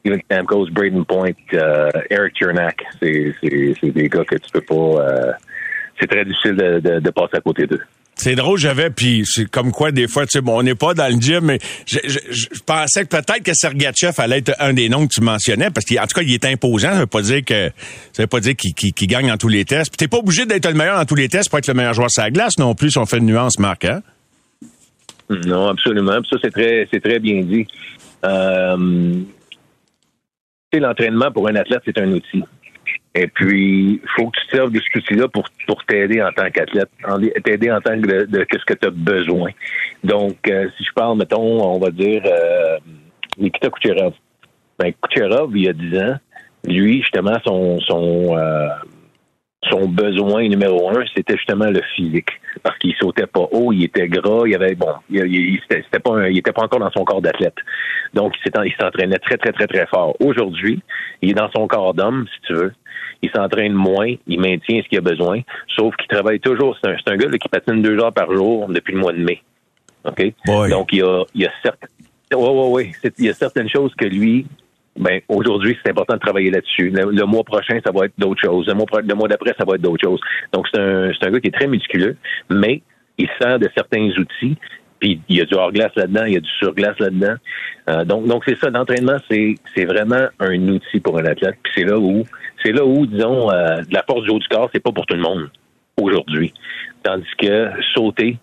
Steven 0.00 0.20
Stamkos, 0.24 0.70
Braden 0.70 1.04
Point, 1.04 1.32
euh, 1.52 1.90
Eric 2.10 2.36
Chernak, 2.36 2.82
c'est 3.00 3.34
des 3.82 4.08
gars 4.08 4.24
que 4.24 4.36
tu 4.36 4.50
peux 4.52 4.60
pas. 4.62 5.36
c'est 6.00 6.08
très 6.08 6.24
difficile 6.24 6.56
de, 6.56 6.80
de, 6.80 6.98
de 6.98 7.10
passer 7.10 7.36
à 7.36 7.40
côté 7.40 7.66
d'eux. 7.66 7.82
C'est 8.16 8.36
drôle, 8.36 8.58
j'avais, 8.58 8.90
puis 8.90 9.24
c'est 9.26 9.50
comme 9.50 9.72
quoi 9.72 9.90
des 9.90 10.06
fois, 10.06 10.24
tu 10.24 10.32
sais, 10.32 10.40
bon, 10.40 10.58
on 10.58 10.62
n'est 10.62 10.74
pas 10.74 10.94
dans 10.94 11.12
le 11.12 11.20
gym, 11.20 11.40
mais 11.44 11.58
je, 11.86 11.98
pensais 12.64 13.04
que 13.04 13.08
peut-être 13.08 13.42
que 13.42 13.52
Sergachev 13.54 14.14
allait 14.18 14.38
être 14.38 14.54
un 14.60 14.72
des 14.72 14.88
noms 14.88 15.06
que 15.06 15.14
tu 15.14 15.20
mentionnais, 15.20 15.70
parce 15.70 15.84
qu'en 15.84 16.06
tout 16.06 16.20
cas, 16.20 16.22
il 16.22 16.32
est 16.32 16.44
imposant. 16.44 16.92
Ça 16.92 17.00
veut 17.00 17.06
pas 17.06 17.22
dire 17.22 17.44
que 17.44 17.70
ça 18.12 18.22
veut 18.22 18.28
pas 18.28 18.40
dire 18.40 18.54
qu'il 18.56 19.08
gagne 19.08 19.28
dans 19.28 19.36
tous 19.36 19.48
les 19.48 19.64
tests. 19.64 19.90
Puis 19.90 19.96
t'es 19.96 20.08
pas 20.08 20.18
obligé 20.18 20.46
d'être 20.46 20.68
le 20.68 20.74
meilleur 20.74 20.96
dans 20.96 21.04
tous 21.04 21.16
les 21.16 21.28
tests 21.28 21.50
pour 21.50 21.58
être 21.58 21.68
le 21.68 21.74
meilleur 21.74 21.94
joueur 21.94 22.10
sur 22.10 22.22
la 22.22 22.30
glace 22.30 22.58
non 22.58 22.74
plus, 22.74 22.92
si 22.92 22.98
on 22.98 23.06
fait 23.06 23.18
une 23.18 23.26
nuance 23.26 23.58
marque, 23.58 23.84
hein? 23.84 24.02
Non, 25.28 25.68
absolument. 25.68 26.22
ça, 26.30 26.36
c'est 26.42 26.50
très, 26.50 26.86
c'est 26.92 27.00
très 27.00 27.18
bien 27.18 27.42
dit. 27.42 27.66
Euh, 28.24 29.24
l'entraînement 30.80 31.30
pour 31.30 31.48
un 31.48 31.56
athlète, 31.56 31.82
c'est 31.84 31.98
un 31.98 32.10
outil. 32.10 32.42
Et 33.16 33.28
puis, 33.28 34.00
il 34.02 34.08
faut 34.16 34.28
que 34.28 34.40
tu 34.40 34.56
serves 34.56 34.72
de 34.72 34.80
cet 34.80 34.96
outil-là 34.96 35.28
pour, 35.28 35.48
pour 35.68 35.84
t'aider 35.84 36.20
en 36.20 36.32
tant 36.32 36.50
qu'athlète, 36.50 36.88
t'aider 37.44 37.70
en 37.70 37.80
tant 37.80 38.00
que 38.00 38.24
de, 38.24 38.46
ce 38.50 38.64
que 38.64 38.74
tu 38.74 38.86
as 38.88 38.90
besoin. 38.90 39.50
Donc, 40.02 40.36
euh, 40.48 40.68
si 40.76 40.84
je 40.84 40.92
parle, 40.92 41.18
mettons, 41.18 41.62
on 41.62 41.78
va 41.78 41.90
dire 41.90 42.22
euh, 42.26 42.78
Nikita 43.38 43.70
Kucherov. 43.70 44.14
Ben, 44.78 44.92
Kucherov, 45.00 45.56
il 45.56 45.64
y 45.64 45.68
a 45.68 45.72
10 45.72 45.98
ans, 45.98 46.16
lui, 46.64 47.02
justement, 47.02 47.38
son 47.44 47.78
son 47.80 48.36
euh, 48.36 48.68
son 49.70 49.88
besoin 49.88 50.48
numéro 50.48 50.90
un, 50.90 51.04
c'était 51.14 51.36
justement 51.36 51.70
le 51.70 51.80
physique. 51.94 52.30
Parce 52.62 52.78
qu'il 52.78 52.94
sautait 52.96 53.26
pas 53.26 53.46
haut, 53.50 53.72
il 53.72 53.84
était 53.84 54.08
gras, 54.08 54.44
il 54.46 54.54
avait 54.54 54.74
bon, 54.74 54.94
il, 55.10 55.60
pas 56.02 56.28
il 56.28 56.38
était 56.38 56.52
pas 56.52 56.62
encore 56.62 56.80
dans 56.80 56.90
son 56.90 57.04
corps 57.04 57.22
d'athlète. 57.22 57.56
Donc 58.14 58.34
il 58.44 58.74
s'entraînait 58.80 59.18
très 59.18 59.36
très 59.36 59.52
très 59.52 59.66
très 59.66 59.86
fort. 59.86 60.14
Aujourd'hui, 60.20 60.80
il 61.22 61.30
est 61.30 61.34
dans 61.34 61.50
son 61.50 61.66
corps 61.66 61.94
d'homme, 61.94 62.26
si 62.32 62.46
tu 62.46 62.54
veux 62.54 62.72
il 63.24 63.30
s'entraîne 63.34 63.72
moins, 63.72 64.14
il 64.26 64.38
maintient 64.40 64.82
ce 64.82 64.88
qu'il 64.88 64.98
a 64.98 65.00
besoin, 65.00 65.40
sauf 65.74 65.96
qu'il 65.96 66.08
travaille 66.08 66.40
toujours. 66.40 66.76
C'est 66.82 66.90
un, 66.90 67.12
un, 67.12 67.16
gars 67.16 67.30
qui 67.38 67.48
patine 67.48 67.80
deux 67.80 67.98
heures 67.98 68.12
par 68.12 68.30
jour 68.32 68.68
depuis 68.68 68.92
le 68.92 69.00
mois 69.00 69.12
de 69.12 69.22
mai. 69.22 69.42
OK? 70.04 70.32
Donc, 70.68 70.92
il 70.92 70.98
y 70.98 71.02
a, 71.02 71.24
il 71.34 71.42
y 71.42 71.46
a 71.46 71.52
certaines. 71.62 71.88
Ouais, 72.32 72.48
ouais, 72.48 72.68
ouais. 72.68 72.92
Il 73.18 73.24
y 73.24 73.28
a 73.28 73.34
certaines 73.34 73.68
choses 73.68 73.94
que 73.94 74.04
lui, 74.04 74.46
ben, 74.96 75.20
aujourd'hui, 75.28 75.76
c'est 75.82 75.90
important 75.90 76.14
de 76.14 76.20
travailler 76.20 76.50
là-dessus. 76.50 76.90
Le, 76.90 77.24
mois 77.24 77.42
prochain, 77.44 77.78
ça 77.84 77.92
va 77.92 78.06
être 78.06 78.14
d'autres 78.16 78.40
choses. 78.42 78.66
Le 78.66 78.74
mois, 78.74 78.86
le 79.02 79.14
mois 79.14 79.28
d'après, 79.28 79.54
ça 79.58 79.64
va 79.64 79.74
être 79.74 79.82
d'autres 79.82 80.04
choses. 80.04 80.20
Donc, 80.52 80.66
c'est 80.72 80.80
un, 80.80 81.10
c'est 81.12 81.26
un 81.26 81.30
gars 81.30 81.40
qui 81.40 81.48
est 81.48 81.56
très 81.58 81.66
musculeux, 81.66 82.16
mais 82.50 82.82
il 83.18 83.28
sert 83.40 83.58
de 83.58 83.68
certains 83.76 84.08
outils. 84.18 84.56
Puis, 85.00 85.20
il 85.28 85.36
y 85.36 85.40
a 85.40 85.44
du 85.44 85.54
hors-glace 85.54 85.92
là-dedans, 85.96 86.24
il 86.24 86.34
y 86.34 86.36
a 86.36 86.40
du 86.40 86.50
sur-glace 86.58 86.98
là-dedans. 86.98 87.34
Euh, 87.90 88.04
donc, 88.04 88.26
donc 88.26 88.44
c'est 88.46 88.58
ça. 88.58 88.70
L'entraînement, 88.70 89.16
c'est, 89.28 89.56
c'est 89.74 89.84
vraiment 89.84 90.28
un 90.38 90.68
outil 90.68 91.00
pour 91.00 91.18
un 91.18 91.24
athlète. 91.26 91.56
Puis, 91.62 91.72
c'est 91.76 91.84
là 91.84 91.98
où 91.98 92.24
c'est 92.64 92.72
là 92.72 92.84
où, 92.84 93.04
disons, 93.06 93.50
euh, 93.50 93.82
la 93.90 94.02
force 94.08 94.22
du 94.22 94.30
haut 94.30 94.38
du 94.38 94.48
corps, 94.48 94.70
c'est 94.72 94.80
pas 94.82 94.92
pour 94.92 95.04
tout 95.06 95.16
le 95.16 95.20
monde 95.20 95.50
aujourd'hui. 96.00 96.54
Tandis 97.02 97.28
que 97.38 97.70
sauter, 97.94 98.38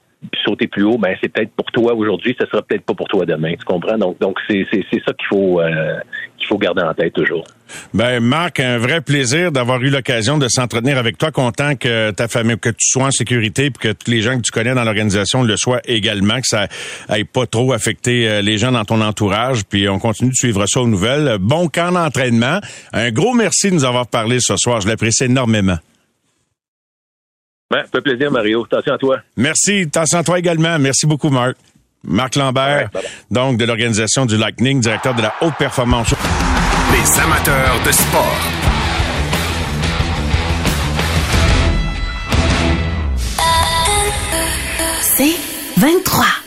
sauter 0.45 0.67
plus 0.67 0.83
haut, 0.83 0.97
ben 0.97 1.15
c'est 1.21 1.29
peut-être 1.29 1.51
pour 1.51 1.65
toi 1.71 1.93
aujourd'hui, 1.93 2.35
ce 2.39 2.45
sera 2.45 2.61
peut-être 2.61 2.85
pas 2.85 2.93
pour 2.93 3.07
toi 3.07 3.25
demain. 3.25 3.53
Tu 3.53 3.65
comprends? 3.65 3.97
Donc, 3.97 4.19
donc 4.19 4.37
c'est, 4.47 4.65
c'est, 4.71 4.83
ça 5.05 5.13
qu'il 5.13 5.27
faut 5.29 5.59
euh, 5.59 5.95
qu'il 6.37 6.47
faut 6.47 6.57
garder 6.57 6.81
en 6.83 6.93
tête 6.93 7.13
toujours. 7.13 7.43
Ben 7.93 8.19
Marc, 8.19 8.59
un 8.59 8.77
vrai 8.77 9.01
plaisir 9.01 9.51
d'avoir 9.51 9.81
eu 9.81 9.89
l'occasion 9.89 10.37
de 10.37 10.47
s'entretenir 10.47 10.97
avec 10.97 11.17
toi. 11.17 11.31
Content 11.31 11.75
que 11.75 12.11
ta 12.11 12.27
famille, 12.27 12.57
que 12.59 12.69
tu 12.69 12.87
sois 12.87 13.05
en 13.05 13.11
sécurité, 13.11 13.67
et 13.67 13.71
que 13.71 13.91
tous 13.93 14.11
les 14.11 14.21
gens 14.21 14.35
que 14.37 14.41
tu 14.41 14.51
connais 14.51 14.75
dans 14.75 14.83
l'organisation 14.83 15.43
le 15.43 15.57
soient 15.57 15.81
également, 15.85 16.35
que 16.35 16.47
ça 16.47 16.67
aille 17.07 17.23
pas 17.23 17.45
trop 17.45 17.73
affecter 17.73 18.29
euh, 18.29 18.41
les 18.41 18.57
gens 18.57 18.71
dans 18.71 18.85
ton 18.85 19.01
entourage. 19.01 19.63
Puis 19.65 19.89
on 19.89 19.99
continue 19.99 20.31
de 20.31 20.35
suivre 20.35 20.65
ça 20.67 20.81
aux 20.81 20.87
nouvelles. 20.87 21.37
Bon 21.39 21.67
camp 21.67 21.91
d'entraînement. 21.91 22.59
Un 22.93 23.11
gros 23.11 23.33
merci 23.33 23.69
de 23.69 23.75
nous 23.75 23.85
avoir 23.85 24.07
parlé 24.07 24.37
ce 24.39 24.55
soir. 24.57 24.81
Je 24.81 24.87
l'apprécie 24.87 25.25
énormément. 25.25 25.77
Ben, 27.71 27.83
ça 27.83 27.87
fait 27.93 28.01
plaisir, 28.01 28.29
Mario. 28.29 28.65
Attention 28.65 28.93
à 28.93 28.97
toi. 28.97 29.17
Merci. 29.37 29.83
Attention 29.87 30.19
à 30.19 30.23
toi 30.23 30.37
également. 30.37 30.77
Merci 30.77 31.07
beaucoup, 31.07 31.29
Marc. 31.29 31.55
Marc 32.03 32.35
Lambert, 32.35 32.89
donc 33.29 33.57
de 33.57 33.65
l'organisation 33.65 34.25
du 34.25 34.35
Lightning, 34.35 34.81
directeur 34.81 35.13
de 35.13 35.21
la 35.21 35.33
haute 35.41 35.55
performance. 35.57 36.13
Les 36.91 37.19
amateurs 37.21 37.79
de 37.85 37.91
sport. 37.91 38.37
C'est 45.01 45.35
23. 45.77 46.40